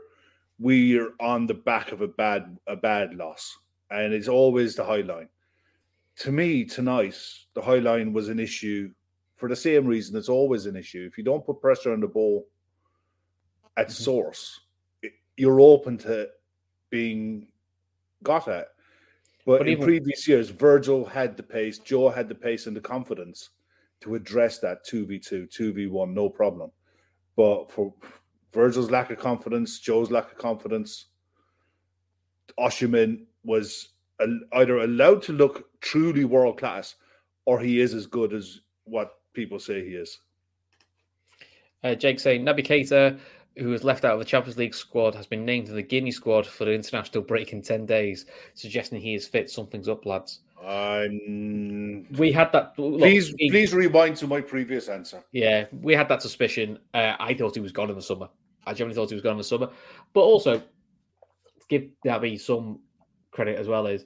we're 0.59 1.13
on 1.19 1.47
the 1.47 1.53
back 1.53 1.91
of 1.91 2.01
a 2.01 2.07
bad 2.07 2.57
a 2.67 2.75
bad 2.75 3.15
loss, 3.15 3.57
and 3.89 4.13
it's 4.13 4.27
always 4.27 4.75
the 4.75 4.83
high 4.83 5.01
line. 5.01 5.29
To 6.17 6.31
me, 6.31 6.65
tonight, 6.65 7.17
the 7.53 7.61
high 7.61 7.79
line 7.79 8.13
was 8.13 8.29
an 8.29 8.39
issue 8.39 8.91
for 9.41 9.49
the 9.49 9.55
same 9.55 9.87
reason 9.87 10.15
it's 10.15 10.29
always 10.29 10.67
an 10.67 10.75
issue. 10.75 11.09
If 11.09 11.17
you 11.17 11.23
don't 11.23 11.43
put 11.43 11.59
pressure 11.59 11.93
on 11.93 11.99
the 11.99 12.07
ball 12.07 12.47
at 13.75 13.87
mm-hmm. 13.87 14.03
source, 14.03 14.59
it, 15.01 15.13
you're 15.35 15.59
open 15.59 15.97
to 15.99 16.29
being 16.91 17.47
got 18.21 18.47
at. 18.47 18.67
But, 19.47 19.57
but 19.57 19.67
in 19.67 19.73
even, 19.73 19.83
previous 19.83 20.27
years, 20.27 20.49
Virgil 20.51 21.03
had 21.05 21.35
the 21.35 21.41
pace, 21.41 21.79
Joe 21.79 22.09
had 22.09 22.29
the 22.29 22.35
pace 22.35 22.67
and 22.67 22.77
the 22.77 22.81
confidence 22.81 23.49
to 24.01 24.13
address 24.13 24.59
that 24.59 24.85
2v2, 24.85 25.49
2v1, 25.49 26.13
no 26.13 26.29
problem. 26.29 26.69
But 27.35 27.71
for 27.71 27.95
Virgil's 28.53 28.91
lack 28.91 29.09
of 29.11 29.17
confidence, 29.17 29.79
Joe's 29.79 30.11
lack 30.11 30.31
of 30.31 30.37
confidence, 30.37 31.05
Osimhen 32.59 33.25
was 33.43 33.89
either 34.53 34.79
allowed 34.79 35.21
to 35.23 35.33
look 35.33 35.69
truly 35.81 36.25
world 36.25 36.59
class 36.59 36.95
or 37.45 37.59
he 37.59 37.79
is 37.79 37.93
as 37.93 38.05
good 38.05 38.33
as 38.33 38.61
what 38.83 39.19
people 39.33 39.59
say 39.59 39.83
he 39.83 39.95
is. 39.95 40.19
Uh, 41.83 41.95
Jake 41.95 42.19
saying 42.19 42.43
Naby 42.43 42.65
Keita, 42.65 43.17
who 43.57 43.69
was 43.69 43.83
left 43.83 44.05
out 44.05 44.13
of 44.13 44.19
the 44.19 44.25
Champions 44.25 44.57
League 44.57 44.75
squad, 44.75 45.15
has 45.15 45.25
been 45.25 45.45
named 45.45 45.67
to 45.67 45.73
the 45.73 45.81
Guinea 45.81 46.11
squad 46.11 46.45
for 46.45 46.65
the 46.65 46.73
international 46.73 47.23
break 47.23 47.53
in 47.53 47.61
10 47.61 47.85
days, 47.85 48.25
suggesting 48.53 49.01
he 49.01 49.15
is 49.15 49.27
fit. 49.27 49.49
Something's 49.49 49.89
up, 49.89 50.05
lads. 50.05 50.41
Um, 50.63 52.05
we 52.11 52.31
had 52.31 52.51
that. 52.51 52.77
Look, 52.77 52.99
please, 52.99 53.33
he, 53.39 53.49
please 53.49 53.73
rewind 53.73 54.17
to 54.17 54.27
my 54.27 54.41
previous 54.41 54.89
answer. 54.89 55.23
Yeah, 55.31 55.65
we 55.71 55.95
had 55.95 56.07
that 56.09 56.21
suspicion. 56.21 56.77
Uh, 56.93 57.15
I 57.19 57.33
thought 57.33 57.55
he 57.55 57.61
was 57.61 57.71
gone 57.71 57.89
in 57.89 57.95
the 57.95 58.01
summer. 58.01 58.29
I 58.65 58.73
generally 58.73 58.95
thought 58.95 59.09
he 59.09 59.15
was 59.15 59.23
gone 59.23 59.33
in 59.33 59.37
the 59.37 59.43
summer, 59.43 59.69
but 60.13 60.21
also 60.21 60.61
give 61.69 61.87
Naby 62.05 62.39
some 62.39 62.79
credit 63.31 63.57
as 63.57 63.67
well 63.67 63.87
is 63.87 64.05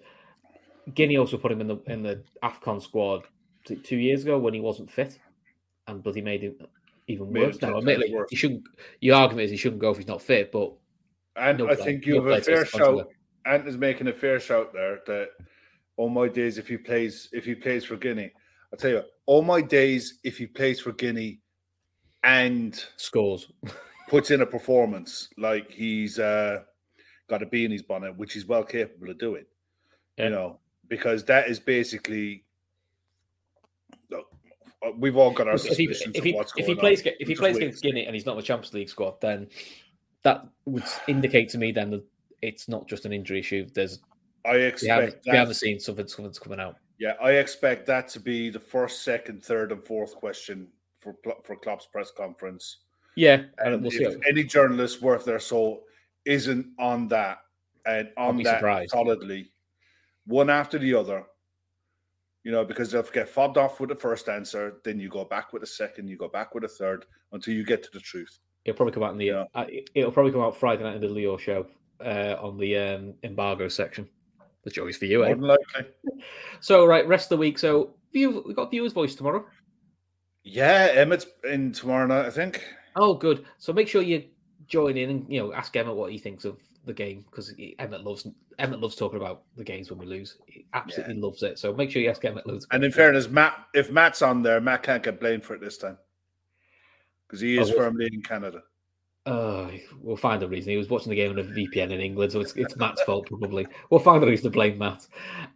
Guinea 0.94 1.18
also 1.18 1.38
put 1.38 1.52
him 1.52 1.62
in 1.62 1.68
the 1.68 1.78
in 1.88 2.04
the 2.04 2.24
Afcon 2.44 2.82
squad 2.82 3.24
two 3.84 3.98
years 3.98 4.24
ago 4.24 4.38
when 4.38 4.54
he 4.54 4.60
wasn't 4.60 4.92
fit, 4.92 5.18
and 5.88 6.04
bloody 6.04 6.22
made 6.22 6.44
him 6.44 6.56
even 7.08 7.34
worse. 7.34 7.62
Now, 7.62 7.78
admittedly, 7.78 8.14
worse. 8.14 8.30
he 8.30 8.36
shouldn't. 8.36 8.64
Your 9.02 9.16
argument 9.16 9.46
is 9.46 9.52
he 9.52 9.58
shouldn't 9.58 9.82
go 9.82 9.92
if 9.92 9.98
he's 9.98 10.08
not 10.08 10.22
fit, 10.22 10.52
but 10.52 10.74
and 11.36 11.62
I 11.64 11.76
think 11.76 12.06
you 12.06 12.16
have 12.16 12.28
a 12.28 12.42
fair 12.42 12.66
shout. 12.66 13.08
Ant 13.46 13.68
is 13.68 13.78
making 13.78 14.08
a 14.08 14.14
fair 14.14 14.40
shout 14.40 14.74
there 14.74 15.00
that 15.06 15.30
all 15.98 16.10
my 16.10 16.28
days 16.28 16.58
if 16.58 16.68
he 16.68 16.78
plays 16.78 17.30
if 17.32 17.46
he 17.46 17.56
plays 17.56 17.84
for 17.84 17.98
Guinea. 17.98 18.32
I'll 18.72 18.80
tell 18.80 18.90
you, 18.90 18.96
what, 18.98 19.10
all 19.26 19.42
my 19.42 19.62
days 19.62 20.20
if 20.24 20.38
he 20.38 20.48
plays 20.48 20.80
for 20.80 20.92
Guinea 20.92 21.40
and 22.24 22.84
scores, 22.98 23.52
puts 24.08 24.32
in 24.32 24.42
a 24.42 24.46
performance 24.46 25.30
like 25.38 25.72
he's 25.72 26.20
uh, 26.20 26.62
got 27.30 27.42
a 27.42 27.46
bee 27.46 27.66
in 27.66 27.72
his 27.72 27.84
bonnet, 27.84 28.18
which 28.18 28.34
he's 28.34 28.46
well 28.46 28.64
capable 28.64 29.10
of 29.10 29.18
doing. 29.18 29.46
Yeah. 30.18 30.26
You 30.26 30.30
know, 30.32 30.60
because 30.88 31.26
that 31.26 31.48
is 31.48 31.60
basically 31.60 32.46
we've 34.98 35.18
all 35.18 35.32
got 35.32 35.48
our 35.48 35.56
if 35.56 35.78
he, 35.78 35.86
if 35.86 36.24
he, 36.24 36.38
if 36.56 36.66
he 36.66 36.76
plays 36.76 37.06
on. 37.06 37.14
if 37.20 37.28
he 37.28 37.36
plays 37.36 37.58
against 37.58 37.82
Guinea 37.82 38.06
and 38.06 38.16
he's 38.16 38.26
not 38.26 38.34
in 38.34 38.38
the 38.38 38.44
Champions 38.44 38.74
League 38.74 38.90
squad, 38.90 39.20
then 39.22 39.48
that 40.24 40.46
would 40.66 40.84
indicate 41.08 41.50
to 41.50 41.58
me 41.58 41.72
then 41.72 41.90
that 41.92 42.04
it's 42.42 42.68
not 42.68 42.88
just 42.88 43.06
an 43.06 43.14
injury 43.14 43.40
issue. 43.40 43.68
There's 43.74 44.00
I 44.46 44.56
expect 44.58 44.84
we 44.84 44.90
haven't, 44.90 45.16
we 45.26 45.38
haven't 45.38 45.54
seen 45.56 45.80
something 45.80 46.08
something's 46.08 46.40
coming 46.40 46.60
out. 46.60 46.76
Yeah, 47.00 47.14
I 47.22 47.32
expect 47.32 47.86
that 47.88 48.08
to 48.10 48.20
be 48.20 48.50
the 48.50 48.60
first, 48.60 49.04
second, 49.04 49.44
third, 49.44 49.72
and 49.72 49.84
fourth 49.84 50.16
question 50.16 50.68
for 51.00 51.16
for 51.44 51.56
Klopp's 51.56 51.88
press 51.88 52.12
conference. 52.12 52.78
Yeah, 53.16 53.44
and 53.60 53.82
we'll 53.82 53.92
if 53.94 54.18
any 54.28 54.44
journalist 54.44 55.02
worth 55.02 55.26
their 55.26 55.40
salt 55.40 55.84
isn't 56.26 56.68
on 56.80 57.08
that 57.10 57.40
and 57.86 58.10
on 58.18 58.38
that 58.44 58.58
surprised. 58.58 58.92
solidly, 58.92 59.52
one 60.26 60.50
after 60.50 60.78
the 60.78 60.94
other, 60.94 61.24
you 62.44 62.52
know, 62.52 62.66
because 62.66 62.92
they'll 62.92 63.04
get 63.04 63.30
fobbed 63.30 63.58
off 63.58 63.80
with 63.80 63.90
the 63.90 63.96
first 63.96 64.28
answer, 64.28 64.78
then 64.84 65.00
you 65.00 65.10
go 65.10 65.24
back 65.24 65.54
with 65.54 65.64
a 65.64 65.68
second, 65.68 66.08
you 66.08 66.18
go 66.18 66.28
back 66.28 66.54
with 66.54 66.64
a 66.64 66.68
third 66.68 67.06
until 67.32 67.54
you 67.54 67.64
get 67.64 67.84
to 67.84 67.90
the 67.94 68.00
truth. 68.00 68.40
It'll 68.66 68.76
probably 68.76 68.94
come 68.94 69.04
out 69.04 69.12
in 69.12 69.18
the 69.18 69.26
yeah. 69.26 69.44
uh, 69.54 69.66
it'll 69.94 70.12
probably 70.12 70.32
come 70.32 70.42
out 70.42 70.58
Friday 70.58 70.84
night 70.84 70.96
in 70.96 71.02
the 71.02 71.08
Leo 71.08 71.38
show 71.38 71.68
uh, 72.04 72.36
on 72.42 72.58
the 72.58 72.78
um, 72.78 73.14
embargo 73.24 73.68
section. 73.68 74.08
The 74.64 74.72
joys 74.72 74.98
for 74.98 75.06
you, 75.06 75.24
eh? 75.24 75.36
So 76.60 76.86
right, 76.86 77.08
rest 77.08 77.26
of 77.26 77.38
the 77.38 77.38
week. 77.38 77.60
So 77.60 77.94
view, 78.12 78.44
we 78.48 78.56
got 78.56 78.72
viewers' 78.72 78.94
voice 78.94 79.14
tomorrow. 79.14 79.46
Yeah, 80.44 80.92
Emmett's 80.94 81.28
in 81.44 81.72
tomorrow 81.72 82.08
night, 82.08 82.26
I 82.26 82.30
think. 82.32 82.64
Oh, 82.96 83.14
good. 83.14 83.46
So 83.58 83.74
make 83.74 83.88
sure 83.88 84.02
you 84.02 84.24
join 84.68 84.98
in 84.98 85.10
and 85.10 85.26
you 85.30 85.40
know 85.40 85.54
ask 85.54 85.76
Emmett 85.76 85.96
what 85.96 86.12
he 86.12 86.18
thinks 86.18 86.46
of 86.46 86.58
the 86.86 86.94
game 86.94 87.26
because 87.30 87.54
Emmett 87.80 88.04
loves 88.04 88.28
Emmett 88.60 88.80
loves 88.80 88.96
talking 88.96 89.20
about 89.20 89.44
the 89.58 89.64
games 89.64 89.90
when 89.90 90.00
we 90.00 90.06
lose. 90.06 90.38
He 90.48 90.66
absolutely 90.74 91.16
yeah. 91.16 91.24
loves 91.24 91.44
it. 91.44 91.60
So 91.60 91.74
make 91.74 91.92
sure 91.92 92.02
you 92.02 92.10
ask 92.10 92.24
Emmett 92.24 92.48
loads. 92.48 92.68
And 92.72 92.84
in 92.84 92.92
fairness, 92.92 93.28
Matt, 93.30 93.68
if 93.74 93.92
Matt's 93.92 94.22
on 94.22 94.42
there, 94.42 94.62
Matt 94.62 94.84
can't 94.84 95.04
get 95.04 95.20
blamed 95.20 95.44
for 95.44 95.56
it 95.56 95.62
this 95.62 95.78
time 95.78 95.98
because 97.28 97.42
he 97.42 97.58
is 97.58 97.72
oh, 97.72 97.78
firmly 97.78 98.10
in 98.12 98.22
Canada. 98.22 98.62
Uh, 99.26 99.72
we'll 100.00 100.16
find 100.16 100.44
a 100.44 100.48
reason. 100.48 100.72
He 100.72 100.78
was 100.78 100.90
watching 100.90 101.10
the 101.10 101.16
game 101.16 101.32
on 101.32 101.40
a 101.40 101.44
VPN 101.44 101.92
in 101.92 102.00
England, 102.00 102.32
so 102.32 102.40
it's, 102.42 102.54
it's 102.56 102.76
Matt's 102.78 103.02
fault 103.02 103.28
probably. 103.28 103.66
We'll 103.90 104.00
find 104.00 104.24
a 104.24 104.28
reason 104.28 104.44
to 104.44 104.50
blame 104.52 104.78
Matt. 104.78 105.08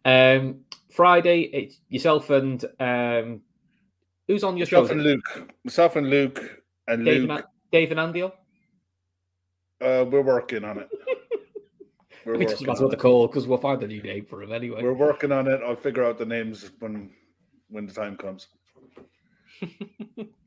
Um, 0.05 0.61
Friday, 0.89 1.41
it's 1.41 1.79
yourself 1.87 2.31
and 2.31 2.65
um, 2.79 3.41
who's 4.27 4.43
on 4.43 4.57
your 4.57 4.65
show? 4.65 4.81
Myself 4.81 4.91
and 4.91 5.03
Luke. 5.03 5.53
Myself 5.63 5.95
and 5.97 6.09
Luke 6.09 6.59
and 6.89 7.05
Dave 7.05 7.21
Luke. 7.21 7.31
And, 7.31 7.43
Dave 7.71 7.91
and 7.91 7.99
Andy. 7.99 8.23
Uh, 8.23 8.31
we're 9.79 10.21
working 10.21 10.63
on 10.63 10.79
it. 10.79 10.89
We're 12.25 12.37
we 12.37 12.45
just 12.45 12.67
what 12.67 12.91
to 12.91 12.97
call 12.97 13.27
because 13.27 13.47
we'll 13.47 13.57
find 13.57 13.81
a 13.81 13.87
new 13.87 14.03
name 14.03 14.25
for 14.25 14.43
him 14.43 14.51
anyway. 14.51 14.83
We're 14.83 14.93
working 14.93 15.31
on 15.31 15.47
it. 15.47 15.61
I'll 15.65 15.75
figure 15.75 16.03
out 16.03 16.17
the 16.17 16.25
names 16.25 16.69
when 16.79 17.09
when 17.69 17.87
the 17.87 17.93
time 17.93 18.17
comes. 18.17 18.47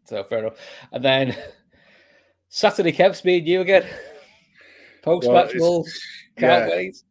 so 0.04 0.22
fair 0.22 0.40
enough. 0.40 0.56
And 0.92 1.02
then 1.02 1.36
Saturday, 2.48 2.92
Kev's 2.92 3.24
me 3.24 3.38
and 3.38 3.48
you 3.48 3.62
again. 3.62 3.86
Post 5.02 5.28
match 5.28 5.54
well, 5.58 5.84
Can't 6.36 6.68
yeah. 6.68 6.76
wait. 6.76 7.02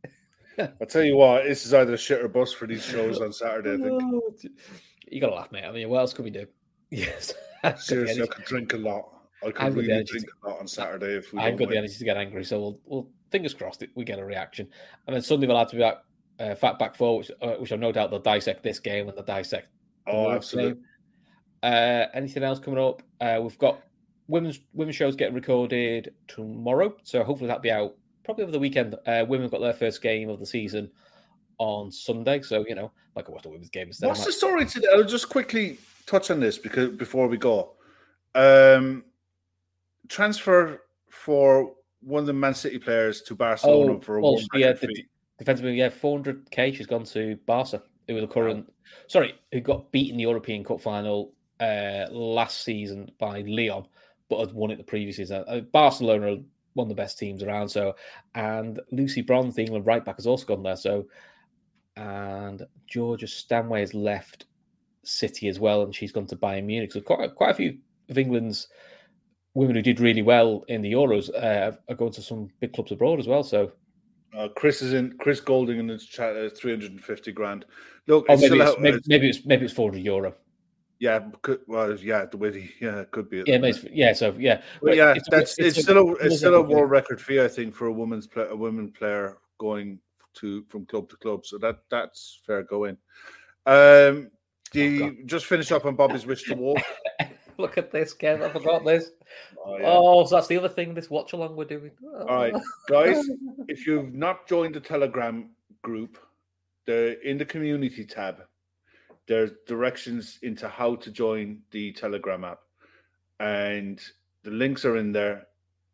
I'll 0.79 0.87
tell 0.87 1.03
you 1.03 1.17
what, 1.17 1.43
this 1.43 1.65
is 1.65 1.73
either 1.73 1.95
a 1.95 1.97
shit 1.97 2.21
or 2.21 2.27
bus 2.27 2.53
for 2.53 2.67
these 2.67 2.85
shows 2.85 3.19
on 3.19 3.33
Saturday, 3.33 3.73
I 3.73 3.77
think. 3.77 4.53
You 5.09 5.19
gotta 5.19 5.35
laugh, 5.35 5.51
mate. 5.51 5.65
I 5.65 5.71
mean, 5.71 5.89
what 5.89 5.99
else 5.99 6.13
could 6.13 6.23
we 6.23 6.31
do? 6.31 6.45
Yes. 6.91 7.33
Seriously, 7.77 8.23
I 8.23 8.27
could 8.27 8.45
drink 8.45 8.73
a 8.73 8.77
lot. 8.77 9.20
I 9.45 9.51
could 9.51 9.75
really 9.75 10.03
drink 10.03 10.25
to, 10.27 10.33
a 10.43 10.49
lot 10.49 10.59
on 10.59 10.67
Saturday 10.67 11.15
if 11.17 11.33
we 11.33 11.39
I've 11.39 11.57
got 11.57 11.69
the 11.69 11.77
energy 11.77 11.95
to 11.95 12.03
get 12.03 12.17
angry, 12.17 12.43
so 12.43 12.59
we'll, 12.59 12.79
we'll 12.85 13.07
fingers 13.31 13.53
crossed 13.53 13.83
we 13.95 14.03
get 14.03 14.19
a 14.19 14.25
reaction. 14.25 14.67
And 15.07 15.15
then 15.15 15.21
Sunday 15.21 15.47
we'll 15.47 15.57
have 15.57 15.69
to 15.69 15.75
be 15.75 15.81
back 15.81 16.03
uh, 16.39 16.55
fat 16.55 16.79
back 16.79 16.95
four, 16.95 17.19
which, 17.19 17.31
uh, 17.41 17.53
which 17.53 17.71
I've 17.71 17.79
no 17.79 17.91
doubt 17.91 18.09
they'll 18.09 18.19
dissect 18.19 18.63
this 18.63 18.79
game 18.79 19.07
and 19.07 19.17
they'll 19.17 19.25
dissect. 19.25 19.67
Oh, 20.07 20.31
absolutely. 20.31 20.81
Uh, 21.63 22.05
anything 22.13 22.43
else 22.43 22.59
coming 22.59 22.83
up? 22.83 23.01
Uh, 23.19 23.39
we've 23.41 23.57
got 23.57 23.81
women's 24.27 24.59
women's 24.73 24.95
shows 24.95 25.15
getting 25.15 25.35
recorded 25.35 26.13
tomorrow, 26.27 26.95
so 27.03 27.23
hopefully 27.23 27.47
that'll 27.47 27.61
be 27.61 27.71
out 27.71 27.95
probably 28.23 28.43
over 28.43 28.51
the 28.51 28.59
weekend. 28.59 28.95
Uh, 29.05 29.25
women 29.27 29.49
got 29.49 29.61
their 29.61 29.73
first 29.73 30.01
game 30.01 30.29
of 30.29 30.39
the 30.39 30.45
season 30.45 30.89
on 31.57 31.91
Sunday, 31.91 32.41
so 32.41 32.65
you 32.67 32.75
know, 32.75 32.91
like 33.15 33.29
I 33.29 33.31
watched 33.31 33.45
a 33.45 33.49
women's 33.49 33.69
game 33.69 33.87
instead. 33.87 34.07
What's 34.07 34.25
the 34.25 34.31
story 34.31 34.65
today? 34.65 34.87
I'll 34.93 35.03
just 35.03 35.29
quickly 35.29 35.77
touch 36.07 36.31
on 36.31 36.39
this 36.39 36.57
because 36.57 36.89
before 36.89 37.27
we 37.27 37.37
go, 37.37 37.73
um, 38.33 39.03
transfer 40.11 40.83
for 41.09 41.73
one 42.01 42.19
of 42.19 42.27
the 42.27 42.33
Man 42.33 42.53
City 42.53 42.77
players 42.77 43.21
to 43.23 43.35
Barcelona 43.35 43.93
oh, 43.93 43.99
for 44.01 44.17
a 44.17 44.21
well, 44.21 44.39
yeah, 44.53 44.73
the 44.73 45.05
defensive 45.39 45.65
yeah, 45.73 45.89
four 45.89 46.17
hundred 46.17 46.51
k. 46.51 46.71
She's 46.73 46.85
gone 46.85 47.05
to 47.05 47.37
Barca, 47.45 47.81
who 48.07 48.15
were 48.15 48.21
the 48.21 48.27
current, 48.27 48.71
sorry, 49.07 49.35
who 49.51 49.61
got 49.61 49.91
beaten 49.91 50.17
the 50.17 50.23
European 50.23 50.63
Cup 50.63 50.81
final 50.81 51.33
uh, 51.59 52.07
last 52.11 52.63
season 52.63 53.09
by 53.19 53.41
Lyon, 53.41 53.87
but 54.29 54.39
had 54.39 54.53
won 54.53 54.71
it 54.71 54.77
the 54.77 54.83
previous 54.83 55.17
season. 55.17 55.45
Uh, 55.47 55.61
Barcelona 55.61 56.33
are 56.33 56.37
one 56.73 56.85
of 56.85 56.89
the 56.89 56.95
best 56.95 57.17
teams 57.17 57.41
around. 57.41 57.69
So, 57.69 57.95
and 58.35 58.79
Lucy 58.91 59.21
Bronze, 59.21 59.55
the 59.55 59.63
England 59.63 59.85
right 59.85 60.03
back, 60.03 60.17
has 60.17 60.27
also 60.27 60.45
gone 60.45 60.63
there. 60.63 60.75
So, 60.75 61.07
and 61.95 62.63
Georgia 62.87 63.27
Stanway 63.27 63.79
has 63.79 63.93
left 63.93 64.45
City 65.03 65.47
as 65.47 65.59
well, 65.59 65.83
and 65.83 65.95
she's 65.95 66.11
gone 66.11 66.27
to 66.27 66.35
Bayern 66.35 66.65
Munich. 66.65 66.91
So, 66.91 66.99
quite 66.99 67.33
quite 67.35 67.51
a 67.51 67.55
few 67.55 67.77
of 68.09 68.17
England's 68.17 68.67
women 69.53 69.75
who 69.75 69.81
did 69.81 69.99
really 69.99 70.21
well 70.21 70.63
in 70.67 70.81
the 70.81 70.91
Euros 70.93 71.29
uh, 71.33 71.71
are 71.89 71.95
going 71.95 72.11
to 72.13 72.21
some 72.21 72.49
big 72.59 72.73
clubs 72.73 72.91
abroad 72.91 73.19
as 73.19 73.27
well. 73.27 73.43
So 73.43 73.71
Uh, 74.33 74.47
Chris 74.55 74.81
is 74.81 74.93
in. 74.93 75.17
Chris 75.19 75.41
Golding 75.41 75.77
in 75.79 75.87
the 75.87 75.97
chat. 75.97 76.35
Uh, 76.37 76.49
Three 76.49 76.71
hundred 76.71 76.91
and 76.91 77.03
fifty 77.03 77.31
grand. 77.33 77.65
Look, 78.07 78.25
Oh, 78.29 78.33
it's 78.33 78.41
maybe 78.41 78.55
still 78.55 78.61
it's, 78.61 78.71
out- 78.71 78.81
maybe, 78.81 78.97
uh, 78.97 79.01
maybe 79.07 79.29
it's 79.29 79.45
maybe 79.45 79.65
it's 79.65 79.73
400 79.73 79.99
euro. 80.03 80.33
yeah. 80.99 81.19
Could, 81.41 81.59
well, 81.67 81.93
yeah. 81.99 82.25
The 82.25 82.37
way 82.37 82.51
he, 82.61 82.71
yeah, 82.85 83.01
it 83.01 83.11
could 83.11 83.29
be. 83.29 83.43
Yeah, 83.45 83.57
maybe 83.57 83.77
yeah. 83.91 84.13
So 84.13 84.33
yeah, 84.39 84.61
But 84.81 84.95
yeah, 84.95 85.13
it's 85.15 85.27
that's 85.29 85.59
it's, 85.59 85.77
a- 85.79 85.81
still 85.83 85.97
a 85.97 86.11
it 86.13 86.17
it's 86.21 86.37
still 86.37 86.55
a 86.55 86.61
world 86.61 86.89
record 86.89 87.19
fee, 87.21 87.41
I 87.41 87.47
think, 87.49 87.75
for 87.75 87.87
a 87.87 87.93
woman's 87.93 88.25
play, 88.27 88.47
a 88.49 88.55
women 88.55 88.91
player 88.91 89.37
going 89.57 89.99
to 90.35 90.63
from 90.69 90.85
club 90.85 91.09
to 91.09 91.17
club. 91.17 91.45
So 91.45 91.57
that 91.57 91.79
that's 91.89 92.39
fair 92.47 92.63
going. 92.63 92.95
Um, 93.65 94.31
do 94.71 94.81
you 94.81 95.25
just 95.25 95.45
finish 95.45 95.71
up 95.73 95.83
on 95.85 95.95
Bobby's 95.97 96.25
wish 96.25 96.43
to 96.45 96.55
walk? 96.55 96.79
Look 97.61 97.77
at 97.77 97.91
this, 97.91 98.13
Kev. 98.13 98.41
I 98.41 98.49
forgot 98.49 98.85
this. 98.85 99.11
Oh, 99.63 99.77
Oh, 99.83 100.25
so 100.25 100.35
that's 100.35 100.47
the 100.47 100.57
other 100.57 100.67
thing. 100.67 100.93
This 100.93 101.09
watch 101.09 101.33
along 101.33 101.55
we're 101.55 101.65
doing. 101.65 101.91
All 102.27 102.35
right, 102.35 102.53
guys. 102.89 103.23
If 103.67 103.85
you've 103.87 104.13
not 104.13 104.47
joined 104.47 104.75
the 104.75 104.79
Telegram 104.81 105.51
group, 105.83 106.17
the 106.85 107.17
in 107.27 107.37
the 107.37 107.45
community 107.45 108.03
tab, 108.03 108.43
there's 109.27 109.51
directions 109.67 110.39
into 110.41 110.67
how 110.67 110.95
to 110.95 111.11
join 111.11 111.61
the 111.71 111.93
Telegram 111.93 112.43
app, 112.43 112.59
and 113.39 114.01
the 114.43 114.51
links 114.51 114.83
are 114.83 114.97
in 114.97 115.11
there. 115.11 115.47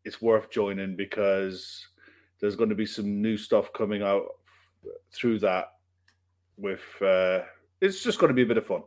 It's 0.04 0.20
worth 0.22 0.50
joining 0.50 0.96
because 0.96 1.86
there's 2.40 2.56
going 2.56 2.70
to 2.70 2.74
be 2.74 2.86
some 2.86 3.20
new 3.22 3.36
stuff 3.36 3.72
coming 3.72 4.02
out 4.02 4.26
through 5.12 5.38
that. 5.40 5.74
With 6.56 6.82
uh, 7.02 7.42
it's 7.80 8.02
just 8.02 8.18
going 8.18 8.28
to 8.28 8.34
be 8.34 8.42
a 8.42 8.46
bit 8.46 8.58
of 8.58 8.66
fun. 8.66 8.82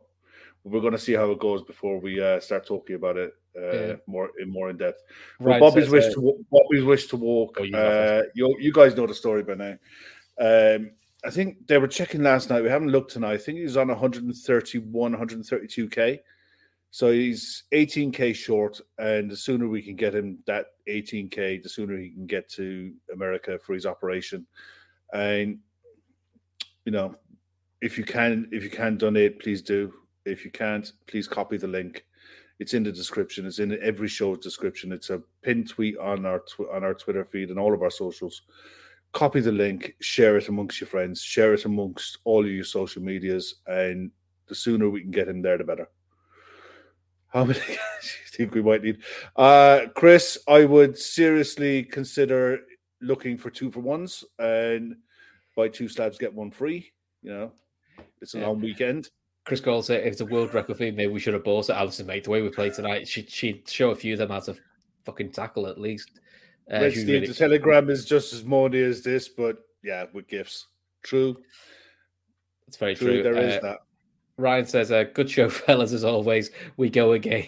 We're 0.63 0.81
going 0.81 0.93
to 0.93 0.99
see 0.99 1.13
how 1.13 1.31
it 1.31 1.39
goes 1.39 1.63
before 1.63 1.99
we 1.99 2.21
uh, 2.21 2.39
start 2.39 2.67
talking 2.67 2.95
about 2.95 3.17
it 3.17 3.33
uh, 3.57 3.71
Yeah. 3.71 3.95
more 4.07 4.29
in 4.39 4.49
more 4.49 4.69
in 4.69 4.77
depth. 4.77 5.01
Right, 5.39 5.59
Bobby's 5.59 5.85
says, 5.85 5.91
wish 5.91 6.13
to 6.13 6.45
Bobby's 6.51 6.83
wish 6.83 7.07
to 7.07 7.17
walk. 7.17 7.57
Oh, 7.59 7.63
you 7.63 7.75
uh, 7.75 8.23
you 8.35 8.55
you 8.59 8.71
guys 8.71 8.95
know 8.95 9.07
the 9.07 9.13
story 9.13 9.43
by 9.43 9.55
now. 9.55 9.77
Um, 10.39 10.91
I 11.23 11.29
think 11.29 11.67
they 11.67 11.77
were 11.77 11.87
checking 11.87 12.23
last 12.23 12.49
night. 12.49 12.63
We 12.63 12.69
haven't 12.69 12.89
looked 12.89 13.11
tonight. 13.11 13.33
I 13.33 13.37
think 13.37 13.59
he's 13.59 13.77
on 13.77 13.89
131, 13.89 15.15
132k. 15.15 16.19
So 16.89 17.11
he's 17.11 17.63
18k 17.73 18.35
short, 18.35 18.81
and 18.97 19.29
the 19.31 19.37
sooner 19.37 19.67
we 19.67 19.81
can 19.81 19.95
get 19.95 20.13
him 20.13 20.39
that 20.45 20.67
18k, 20.89 21.63
the 21.63 21.69
sooner 21.69 21.97
he 21.97 22.09
can 22.09 22.25
get 22.25 22.49
to 22.51 22.93
America 23.13 23.57
for 23.59 23.73
his 23.73 23.85
operation. 23.85 24.45
And 25.13 25.59
you 26.85 26.91
know, 26.91 27.15
if 27.81 27.97
you 27.97 28.03
can, 28.03 28.49
if 28.51 28.63
you 28.63 28.69
can 28.69 28.97
donate, 28.97 29.39
please 29.39 29.61
do. 29.61 29.93
If 30.25 30.45
you 30.45 30.51
can't, 30.51 30.91
please 31.07 31.27
copy 31.27 31.57
the 31.57 31.67
link. 31.67 32.05
It's 32.59 32.73
in 32.75 32.83
the 32.83 32.91
description. 32.91 33.45
It's 33.45 33.59
in 33.59 33.77
every 33.81 34.07
show's 34.07 34.37
description. 34.39 34.91
It's 34.91 35.09
a 35.09 35.21
pinned 35.41 35.67
tweet 35.69 35.97
on 35.97 36.25
our 36.25 36.39
tw- 36.39 36.69
on 36.71 36.83
our 36.83 36.93
Twitter 36.93 37.25
feed 37.25 37.49
and 37.49 37.57
all 37.57 37.73
of 37.73 37.81
our 37.81 37.89
socials. 37.89 38.43
Copy 39.13 39.39
the 39.41 39.51
link, 39.51 39.95
share 39.99 40.37
it 40.37 40.47
amongst 40.47 40.79
your 40.79 40.87
friends, 40.87 41.21
share 41.21 41.53
it 41.53 41.65
amongst 41.65 42.19
all 42.23 42.45
of 42.45 42.51
your 42.51 42.63
social 42.63 43.01
medias, 43.01 43.55
and 43.67 44.11
the 44.47 44.55
sooner 44.55 44.89
we 44.89 45.01
can 45.01 45.11
get 45.11 45.27
him 45.27 45.41
there, 45.41 45.57
the 45.57 45.63
better. 45.63 45.89
How 47.29 47.45
many 47.45 47.59
guys 47.59 47.67
do 48.37 48.43
you 48.43 48.49
think 48.49 48.53
we 48.53 48.61
might 48.61 48.83
need? 48.83 48.99
Uh, 49.35 49.87
Chris, 49.95 50.37
I 50.47 50.65
would 50.65 50.97
seriously 50.97 51.83
consider 51.83 52.59
looking 53.01 53.37
for 53.37 53.49
two 53.49 53.71
for 53.71 53.79
ones 53.79 54.23
and 54.37 54.95
buy 55.57 55.67
two 55.67 55.87
slabs, 55.89 56.17
get 56.17 56.33
one 56.33 56.51
free. 56.51 56.91
You 57.23 57.31
know, 57.31 57.51
it's 58.21 58.35
a 58.35 58.39
Yeah. 58.39 58.47
long 58.47 58.61
weekend. 58.61 59.09
Chris 59.45 59.59
Gold 59.59 59.85
said 59.85 60.01
if 60.01 60.13
it's 60.13 60.21
a 60.21 60.25
world 60.25 60.53
record 60.53 60.77
thing, 60.77 60.95
maybe 60.95 61.11
we 61.11 61.19
should 61.19 61.33
have 61.33 61.43
bought 61.43 61.69
it. 61.69 61.73
Alison, 61.75 62.05
mate, 62.05 62.23
the 62.25 62.29
way 62.29 62.41
we 62.41 62.49
played 62.49 62.73
tonight, 62.73 63.07
she'd, 63.07 63.29
she'd 63.29 63.67
show 63.67 63.89
a 63.91 63.95
few 63.95 64.13
of 64.13 64.19
them 64.19 64.29
how 64.29 64.39
to 64.41 64.55
fucking 65.03 65.31
tackle 65.31 65.65
at 65.67 65.79
least. 65.79 66.11
Uh, 66.71 66.81
Red 66.81 66.91
Steve, 66.93 67.07
really- 67.07 67.27
the 67.27 67.33
telegram 67.33 67.89
is 67.89 68.05
just 68.05 68.33
as 68.33 68.43
moody 68.45 68.83
as 68.83 69.01
this, 69.03 69.27
but 69.29 69.57
yeah, 69.83 70.05
with 70.13 70.27
gifts. 70.27 70.67
True. 71.03 71.37
It's 72.67 72.77
very 72.77 72.95
True, 72.95 73.21
true. 73.21 73.23
there 73.23 73.37
is 73.37 73.55
Uh, 73.57 73.59
that. 73.61 73.77
Ryan 74.37 74.65
says, 74.65 74.91
uh, 74.91 75.03
"Good 75.03 75.29
show, 75.29 75.49
fellas, 75.49 75.91
as 75.93 76.03
always. 76.03 76.51
We 76.77 76.89
go 76.89 77.13
again." 77.13 77.47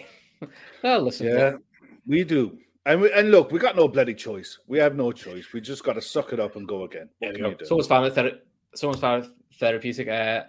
well, 0.82 1.00
listen, 1.04 1.28
Yeah, 1.28 1.50
look, 1.52 1.62
we 2.06 2.24
do. 2.24 2.58
And 2.86 3.00
we, 3.00 3.12
and 3.12 3.30
look, 3.30 3.50
we 3.50 3.58
got 3.58 3.76
no 3.76 3.88
bloody 3.88 4.14
choice. 4.14 4.58
We 4.66 4.78
have 4.78 4.94
no 4.94 5.10
choice. 5.12 5.52
We 5.54 5.60
just 5.62 5.82
got 5.84 5.94
to 5.94 6.02
suck 6.02 6.32
it 6.34 6.40
up 6.40 6.56
and 6.56 6.68
go 6.68 6.84
again. 6.84 7.08
What 7.20 7.30
we 7.32 7.36
can 7.40 7.50
you 7.52 7.56
do? 7.56 7.64
Someone's 7.64 7.86
found 7.86 8.06
it. 8.06 8.46
Someone's 8.74 9.00
found 9.00 9.24
it 9.24 9.30
therapeutic. 9.58 10.08
Uh, 10.08 10.42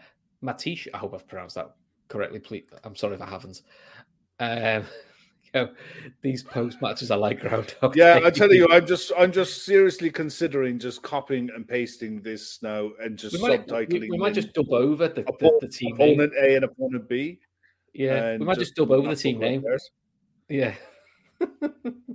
Matish, 0.44 0.88
I 0.94 0.98
hope 0.98 1.14
I've 1.14 1.28
pronounced 1.28 1.56
that 1.56 1.76
correctly. 2.08 2.40
Please, 2.40 2.64
I'm 2.84 2.96
sorry 2.96 3.16
if 3.16 3.22
I 3.22 3.30
haven't. 3.30 3.62
Um, 4.40 4.84
you 5.44 5.52
know, 5.54 5.70
these 6.22 6.44
post 6.44 6.82
matches 6.82 7.12
are 7.12 7.18
like 7.18 7.40
Groundhog. 7.40 7.96
yeah. 7.96 8.20
I 8.24 8.30
tell 8.30 8.54
you, 8.54 8.68
I'm 8.72 8.86
just 8.86 9.12
I'm 9.18 9.32
just 9.32 9.66
seriously 9.66 10.10
considering 10.10 10.80
just 10.80 11.02
copying 11.02 11.50
and 11.56 11.68
pasting 11.68 12.22
this 12.22 12.62
now 12.62 12.92
and 13.02 13.18
just 13.18 13.36
we 13.36 13.42
might, 13.42 13.68
subtitling. 13.68 14.02
we, 14.02 14.10
we 14.12 14.18
might 14.18 14.34
just 14.34 14.54
dub 14.54 14.72
over 14.72 15.08
the, 15.08 15.24
the, 15.24 15.60
the 15.62 15.68
team 15.68 15.96
name. 15.98 16.20
A 16.22 16.56
and 16.56 16.66
opponent 16.66 17.08
B. 17.10 17.40
Yeah, 17.94 18.38
we 18.38 18.46
might 18.46 18.60
just 18.60 18.76
dub 18.76 18.92
over 18.92 19.10
the 19.10 19.16
team 19.16 19.40
name. 19.40 19.62
theirs. 19.62 19.90
Yeah, 20.50 20.76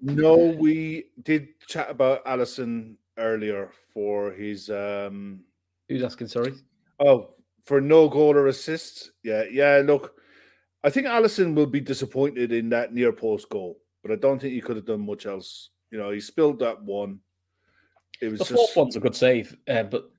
No, 0.02 0.36
we 0.58 1.06
did 1.22 1.48
chat 1.66 1.90
about 1.90 2.24
Alisson 2.24 2.94
earlier 3.18 3.70
for 3.92 4.30
his 4.30 4.70
um 4.70 5.40
who's 5.88 6.02
asking? 6.02 6.28
Sorry. 6.28 6.52
oh 7.00 7.34
for 7.64 7.80
no 7.80 8.08
goal 8.08 8.36
or 8.36 8.46
assist. 8.48 9.12
Yeah, 9.22 9.44
yeah. 9.50 9.82
Look, 9.84 10.14
I 10.84 10.90
think 10.90 11.06
Alisson 11.06 11.54
will 11.54 11.66
be 11.66 11.80
disappointed 11.80 12.52
in 12.52 12.68
that 12.70 12.92
near 12.92 13.12
post 13.12 13.48
goal, 13.48 13.78
but 14.02 14.10
I 14.12 14.16
don't 14.16 14.38
think 14.40 14.54
he 14.54 14.60
could 14.60 14.76
have 14.76 14.86
done 14.86 15.04
much 15.04 15.26
else. 15.26 15.70
You 15.90 15.98
know, 15.98 16.10
he 16.10 16.20
spilled 16.20 16.58
that 16.60 16.82
one. 16.82 17.20
It 18.22 18.30
was 18.30 18.40
The 18.40 18.44
just 18.46 18.54
fourth 18.56 18.76
one's 18.76 18.96
a 18.96 19.00
good 19.00 19.16
save, 19.16 19.56
uh, 19.68 19.82
but 19.84 20.10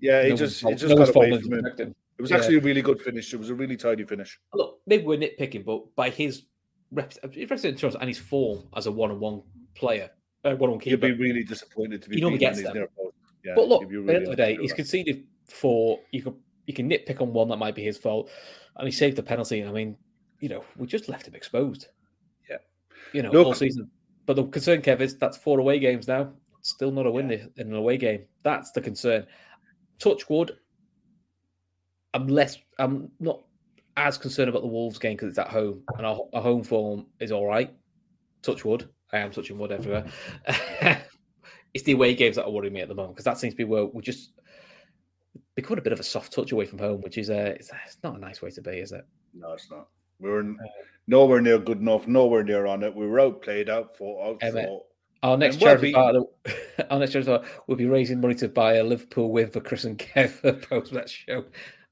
yeah, 0.00 0.22
he 0.24 0.30
no 0.30 0.36
just 0.36 0.62
it 0.64 0.76
just 0.76 0.94
no 0.94 1.04
got 1.04 1.14
away 1.14 1.40
from 1.40 1.52
him. 1.52 1.66
It 1.66 2.22
was 2.22 2.30
Yeah. 2.30 2.38
actually 2.38 2.56
a 2.56 2.60
really 2.60 2.82
good 2.82 3.00
finish. 3.00 3.32
It 3.32 3.36
was 3.36 3.50
a 3.50 3.54
really 3.54 3.76
tidy 3.76 4.04
finish. 4.04 4.40
Look, 4.54 4.80
maybe 4.86 5.04
we're 5.04 5.18
nitpicking, 5.18 5.64
but 5.64 5.94
by 5.94 6.10
his 6.10 6.42
rep- 6.90 7.14
representation 7.36 7.96
and 8.00 8.08
his 8.08 8.18
form 8.18 8.64
as 8.76 8.86
a 8.86 8.92
one-on-one 8.92 9.42
player, 9.74 10.10
uh, 10.44 10.54
one-on-one 10.56 10.80
He'd 10.80 11.00
be 11.00 11.12
really 11.12 11.44
disappointed 11.44 12.02
to 12.02 12.08
be 12.08 12.16
He 12.16 12.22
normally 12.22 12.38
gets 12.38 12.58
his 12.58 12.66
them. 12.66 12.74
near 12.74 12.88
post. 12.96 13.14
Yeah, 13.44 13.54
but 13.54 13.68
look, 13.68 13.82
be 13.82 13.86
at 13.86 13.90
the 13.90 13.98
really 14.00 14.14
end 14.16 14.24
of 14.24 14.30
the 14.30 14.36
day, 14.36 14.56
he's 14.60 14.72
conceded 14.72 15.26
four. 15.46 16.00
You 16.10 16.22
can 16.22 16.34
you 16.68 16.74
can 16.74 16.88
nitpick 16.88 17.22
on 17.22 17.32
one 17.32 17.48
that 17.48 17.56
might 17.56 17.74
be 17.74 17.82
his 17.82 17.96
fault, 17.96 18.30
and 18.76 18.86
he 18.86 18.92
saved 18.92 19.16
the 19.16 19.22
penalty. 19.22 19.64
I 19.64 19.72
mean, 19.72 19.96
you 20.38 20.50
know, 20.50 20.62
we 20.76 20.86
just 20.86 21.08
left 21.08 21.26
him 21.26 21.34
exposed. 21.34 21.88
Yeah. 22.48 22.58
you 23.12 23.22
know, 23.22 23.32
Look- 23.32 23.46
all 23.46 23.54
season. 23.54 23.90
But 24.26 24.36
the 24.36 24.44
concern, 24.44 24.82
Kev, 24.82 25.00
is 25.00 25.16
that's 25.16 25.38
four 25.38 25.58
away 25.58 25.78
games 25.78 26.06
now. 26.06 26.30
Still 26.60 26.90
not 26.90 27.06
a 27.06 27.10
win 27.10 27.30
in 27.30 27.50
an 27.56 27.72
away 27.72 27.96
game. 27.96 28.26
That's 28.42 28.70
the 28.72 28.82
concern. 28.82 29.26
Touch 29.98 30.28
wood. 30.28 30.58
I'm 32.12 32.28
less. 32.28 32.58
I'm 32.78 33.10
not 33.18 33.40
as 33.96 34.18
concerned 34.18 34.50
about 34.50 34.60
the 34.60 34.68
Wolves 34.68 34.98
game 34.98 35.14
because 35.16 35.30
it's 35.30 35.38
at 35.38 35.48
home 35.48 35.82
and 35.96 36.06
our, 36.06 36.20
our 36.34 36.42
home 36.42 36.62
form 36.62 37.06
is 37.20 37.32
all 37.32 37.46
right. 37.46 37.74
Touch 38.42 38.66
wood. 38.66 38.90
I 39.14 39.18
am 39.18 39.30
touching 39.30 39.56
wood 39.56 39.72
everywhere. 39.72 40.04
it's 41.72 41.84
the 41.84 41.92
away 41.92 42.14
games 42.14 42.36
that 42.36 42.44
are 42.44 42.50
worrying 42.50 42.74
me 42.74 42.82
at 42.82 42.88
the 42.88 42.94
moment 42.94 43.14
because 43.14 43.24
that 43.24 43.38
seems 43.38 43.54
to 43.54 43.56
be 43.58 43.64
where 43.64 43.86
we 43.86 44.02
just 44.02 44.32
become 45.58 45.76
a 45.76 45.82
bit 45.82 45.92
of 45.92 45.98
a 45.98 46.04
soft 46.04 46.32
touch 46.32 46.52
away 46.52 46.64
from 46.66 46.78
home, 46.78 47.00
which 47.00 47.18
is 47.18 47.30
uh, 47.30 47.52
it's, 47.58 47.70
it's 47.84 47.98
not 48.04 48.14
a 48.14 48.18
nice 48.18 48.40
way 48.40 48.50
to 48.50 48.62
be, 48.62 48.78
is 48.78 48.92
it? 48.92 49.04
No, 49.34 49.54
it's 49.54 49.68
not. 49.68 49.88
We 50.20 50.30
were 50.30 50.40
n- 50.40 50.56
nowhere 51.08 51.40
near 51.40 51.58
good 51.58 51.80
enough, 51.80 52.06
nowhere 52.06 52.44
near 52.44 52.66
on 52.66 52.84
it. 52.84 52.94
We 52.94 53.08
were 53.08 53.18
outplayed, 53.18 53.68
outfought, 53.68 54.38
Emmett, 54.40 54.64
outfought. 54.66 54.86
Our 55.24 55.36
next 55.36 55.56
And 55.56 55.62
well 55.62 55.74
charity 55.74 55.92
part, 55.92 56.16
our 56.90 56.98
next 57.00 57.12
charity 57.12 57.28
part, 57.28 57.44
will 57.66 57.74
be 57.74 57.86
raising 57.86 58.20
money 58.20 58.36
to 58.36 58.48
buy 58.48 58.74
a 58.74 58.84
Liverpool 58.84 59.32
win 59.32 59.50
for 59.50 59.60
Chris 59.60 59.82
and 59.82 59.98
Kev 59.98 60.62
post 60.68 60.92
match 60.92 61.24
show. 61.26 61.44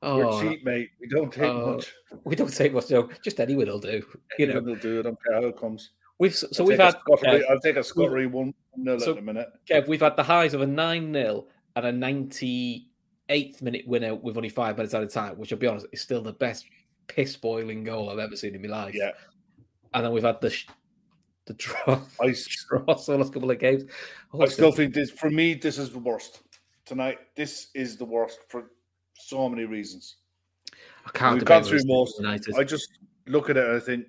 Oh, 0.03 0.19
We're 0.19 0.43
cheap, 0.51 0.65
mate. 0.65 0.91
We 1.01 1.09
don't 1.09 1.33
take 1.33 1.43
oh, 1.43 1.75
much. 1.75 1.93
we 2.23 2.37
don't 2.37 2.55
take 2.55 2.73
much. 2.73 2.89
No, 2.91 3.09
just 3.25 3.41
any 3.41 3.57
win 3.57 3.67
will 3.67 3.81
do. 3.81 4.01
You 4.39 4.47
know, 4.47 4.61
we'll 4.61 4.77
do 4.77 4.97
it. 4.97 5.01
I 5.01 5.03
don't 5.03 5.19
care 5.25 5.35
how 5.41 5.49
it 5.49 5.59
comes. 5.59 5.91
we've 6.19 6.37
so 6.37 6.49
I'll 6.61 6.67
we've 6.67 6.79
had 6.79 6.95
Scottery- 7.01 7.41
Kev, 7.41 7.51
I'll 7.51 7.61
take 7.61 7.77
a 7.77 7.83
Scottery 7.83 8.27
one 8.29 8.55
nil 8.77 9.01
so- 9.01 9.11
at 9.11 9.17
the 9.17 9.23
minute. 9.23 9.49
Kev, 9.69 9.89
we've 9.89 10.01
had 10.03 10.15
the 10.17 10.23
highs 10.23 10.55
of 10.55 10.61
a 10.61 10.67
nine 10.67 11.13
0 11.13 11.47
and 11.75 11.87
a 11.87 11.91
ninety 11.93 12.91
eighth 13.29 13.63
minute 13.63 13.87
winner 13.87 14.15
with 14.15 14.37
only 14.37 14.49
five 14.49 14.77
minutes 14.77 14.95
out 14.95 15.03
of 15.03 15.13
time, 15.13 15.39
which 15.39 15.53
I'll 15.53 15.59
be 15.59 15.67
honest 15.67 15.87
is 15.93 16.01
still 16.01 16.23
the 16.23 16.33
best 16.33 16.67
piss 17.09 17.37
boiling 17.37 17.85
goal 17.85 18.11
I've 18.11 18.19
ever 18.19 18.37
seen 18.37 18.55
in 18.55 18.63
my 18.63 18.69
life. 18.69 18.95
Yeah, 18.95 19.13
and 19.95 20.05
then 20.05 20.13
we've 20.13 20.23
had 20.23 20.41
the 20.41 20.51
sh- 20.51 20.69
the 21.47 21.55
draw, 21.55 22.01
I, 22.21 22.35
draw 22.69 22.95
the 22.95 23.17
last 23.17 23.33
couple 23.33 23.51
of 23.51 23.59
games. 23.59 23.85
Oh, 24.33 24.43
I 24.43 24.47
still 24.47 24.73
think 24.73 24.95
this 24.95 25.11
for 25.11 25.31
me. 25.31 25.55
This 25.55 25.79
is 25.79 25.91
the 25.91 25.99
worst 25.99 26.43
tonight. 26.85 27.19
This 27.35 27.69
is 27.75 27.97
the 27.97 28.05
worst 28.05 28.41
for 28.49 28.71
so 29.15 29.49
many 29.49 29.65
reasons. 29.65 30.17
I 31.07 31.11
can't 31.11 31.35
We've 31.35 31.45
gone 31.45 31.65
through 31.65 31.85
most. 31.85 32.19
United. 32.19 32.57
I 32.57 32.65
just 32.65 32.99
look 33.27 33.51
at 33.51 33.57
it 33.57 33.67
and 33.67 33.77
I 33.77 33.81
think 33.81 34.07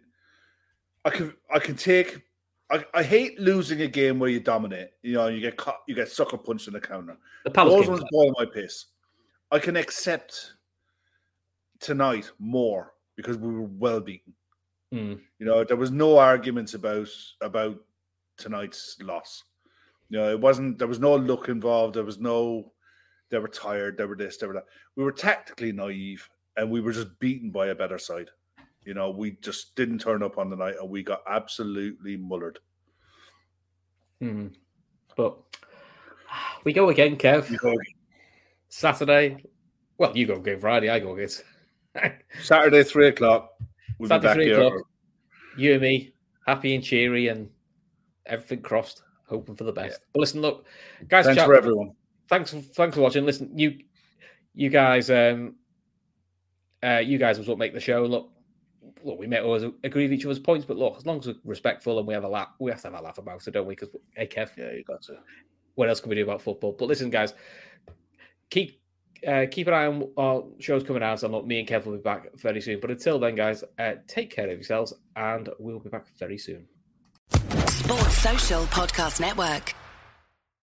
I 1.05 1.09
can 1.09 1.33
I 1.53 1.59
can 1.59 1.75
take. 1.75 2.21
I, 2.69 2.83
I 2.93 3.01
hate 3.01 3.39
losing 3.39 3.81
a 3.81 3.87
game 3.87 4.19
where 4.19 4.29
you 4.29 4.41
dominate. 4.41 4.89
You 5.01 5.13
know, 5.13 5.27
you 5.27 5.39
get 5.39 5.55
caught, 5.55 5.77
you 5.87 5.95
get 5.95 6.09
sucker 6.09 6.37
punched 6.37 6.67
in 6.67 6.73
the 6.73 6.81
counter. 6.81 7.17
the 7.45 7.51
Palace 7.51 7.73
Those 7.73 7.87
ones 7.87 8.03
boil 8.11 8.33
my 8.37 8.45
piss. 8.45 8.87
I 9.51 9.59
can 9.59 9.77
accept 9.77 10.53
tonight 11.79 12.31
more 12.39 12.93
because 13.15 13.37
we 13.37 13.53
were 13.53 13.61
well 13.63 13.99
beaten. 13.99 14.33
Mm. 14.93 15.19
You 15.39 15.45
know, 15.45 15.63
there 15.63 15.77
was 15.77 15.91
no 15.91 16.17
arguments 16.17 16.73
about 16.73 17.09
about 17.41 17.77
tonight's 18.37 18.97
loss. 19.01 19.43
You 20.09 20.19
know, 20.19 20.31
it 20.31 20.39
wasn't. 20.39 20.77
There 20.77 20.87
was 20.87 20.99
no 20.99 21.13
luck 21.13 21.49
involved. 21.49 21.95
There 21.95 22.03
was 22.03 22.19
no. 22.19 22.71
They 23.29 23.39
were 23.39 23.49
tired. 23.49 23.97
They 23.97 24.05
were 24.05 24.15
this. 24.15 24.37
They 24.37 24.47
were 24.47 24.53
that. 24.53 24.65
We 24.95 25.03
were 25.03 25.11
tactically 25.11 25.73
naive, 25.73 26.27
and 26.55 26.71
we 26.71 26.79
were 26.79 26.93
just 26.93 27.19
beaten 27.19 27.51
by 27.51 27.67
a 27.67 27.75
better 27.75 27.97
side. 27.97 28.29
You 28.85 28.93
know, 28.93 29.09
we 29.09 29.31
just 29.41 29.75
didn't 29.75 29.99
turn 29.99 30.23
up 30.23 30.37
on 30.37 30.49
the 30.49 30.55
night, 30.55 30.75
and 30.79 30.89
we 30.89 31.03
got 31.03 31.21
absolutely 31.29 32.17
mullered. 32.17 32.57
Hmm. 34.21 34.47
But 35.17 35.37
we 36.63 36.71
go 36.71 36.89
again, 36.89 37.17
Kev. 37.17 37.49
You 37.49 37.57
go 37.57 37.69
again. 37.71 37.96
Saturday. 38.69 39.43
Well, 39.97 40.15
you 40.15 40.27
go 40.27 40.35
again 40.35 40.59
Friday. 40.59 40.89
I 40.89 40.99
go 40.99 41.15
again. 41.15 41.29
Saturday, 42.41 42.83
three 42.83 43.07
o'clock. 43.07 43.51
We'll 43.97 44.09
Saturday, 44.09 44.21
be 44.21 44.27
back 44.27 44.35
three 44.35 44.45
here. 44.45 44.61
o'clock. 44.61 44.87
You 45.57 45.73
and 45.73 45.81
me, 45.81 46.13
happy 46.45 46.75
and 46.75 46.83
cheery, 46.83 47.29
and 47.29 47.49
everything 48.25 48.61
crossed, 48.61 49.01
hoping 49.27 49.55
for 49.55 49.63
the 49.63 49.71
best. 49.71 50.01
But 50.13 50.19
listen, 50.19 50.41
look, 50.41 50.65
guys, 51.07 51.25
Thanks 51.25 51.37
chat- 51.39 51.47
for 51.47 51.55
everyone. 51.55 51.93
Thanks, 52.29 52.51
thanks 52.51 52.95
for 52.95 53.01
watching. 53.01 53.25
Listen, 53.25 53.57
you, 53.57 53.79
you 54.53 54.69
guys, 54.69 55.09
um, 55.09 55.55
uh, 56.83 56.97
you 57.03 57.17
guys 57.17 57.37
was 57.39 57.47
what 57.47 57.57
make 57.57 57.73
the 57.73 57.79
show. 57.79 58.03
Look, 58.03 58.29
look, 59.03 59.17
we 59.17 59.25
may 59.27 59.39
always 59.39 59.63
agree 59.83 60.03
with 60.03 60.13
each 60.13 60.25
other's 60.25 60.37
points, 60.39 60.65
but 60.65 60.77
look, 60.77 60.97
as 60.97 61.05
long 61.05 61.19
as 61.19 61.27
we're 61.27 61.35
respectful 61.45 61.97
and 61.97 62.07
we 62.07 62.13
have 62.13 62.25
a 62.25 62.27
laugh, 62.27 62.49
we 62.59 62.69
have 62.69 62.81
to 62.81 62.87
have 62.91 62.99
a 62.99 63.01
laugh 63.01 63.17
about 63.17 63.47
it, 63.47 63.51
don't 63.51 63.65
we? 63.65 63.75
Because 63.75 63.89
hey, 64.15 64.27
Kev, 64.27 64.49
Yeah, 64.57 64.71
you 64.73 64.83
got 64.83 65.01
to. 65.03 65.13
what 65.75 65.89
else 65.89 66.01
can 66.01 66.09
we 66.09 66.15
do 66.15 66.23
about 66.23 66.41
football? 66.41 66.73
But 66.77 66.89
listen, 66.89 67.09
guys, 67.09 67.33
keep 68.49 68.81
uh, 69.25 69.45
keep 69.49 69.67
an 69.67 69.73
eye 69.73 69.87
on 69.87 70.11
our 70.17 70.43
shows 70.59 70.83
coming 70.83 71.03
out, 71.03 71.23
and 71.23 71.33
look, 71.33 71.45
me 71.45 71.59
and 71.59 71.67
Kev 71.67 71.85
will 71.85 71.93
be 71.93 72.01
back 72.01 72.27
very 72.35 72.61
soon. 72.61 72.79
But 72.79 72.91
until 72.91 73.19
then, 73.19 73.35
guys, 73.35 73.63
uh, 73.79 73.93
take 74.07 74.29
care 74.29 74.45
of 74.45 74.51
yourselves, 74.51 74.93
and 75.15 75.49
we'll 75.59 75.79
be 75.79 75.89
back 75.89 76.05
very 76.17 76.37
soon. 76.37 76.67
Sports 77.67 78.17
Social 78.17 78.63
Podcast 78.65 79.19
Network. 79.19 79.73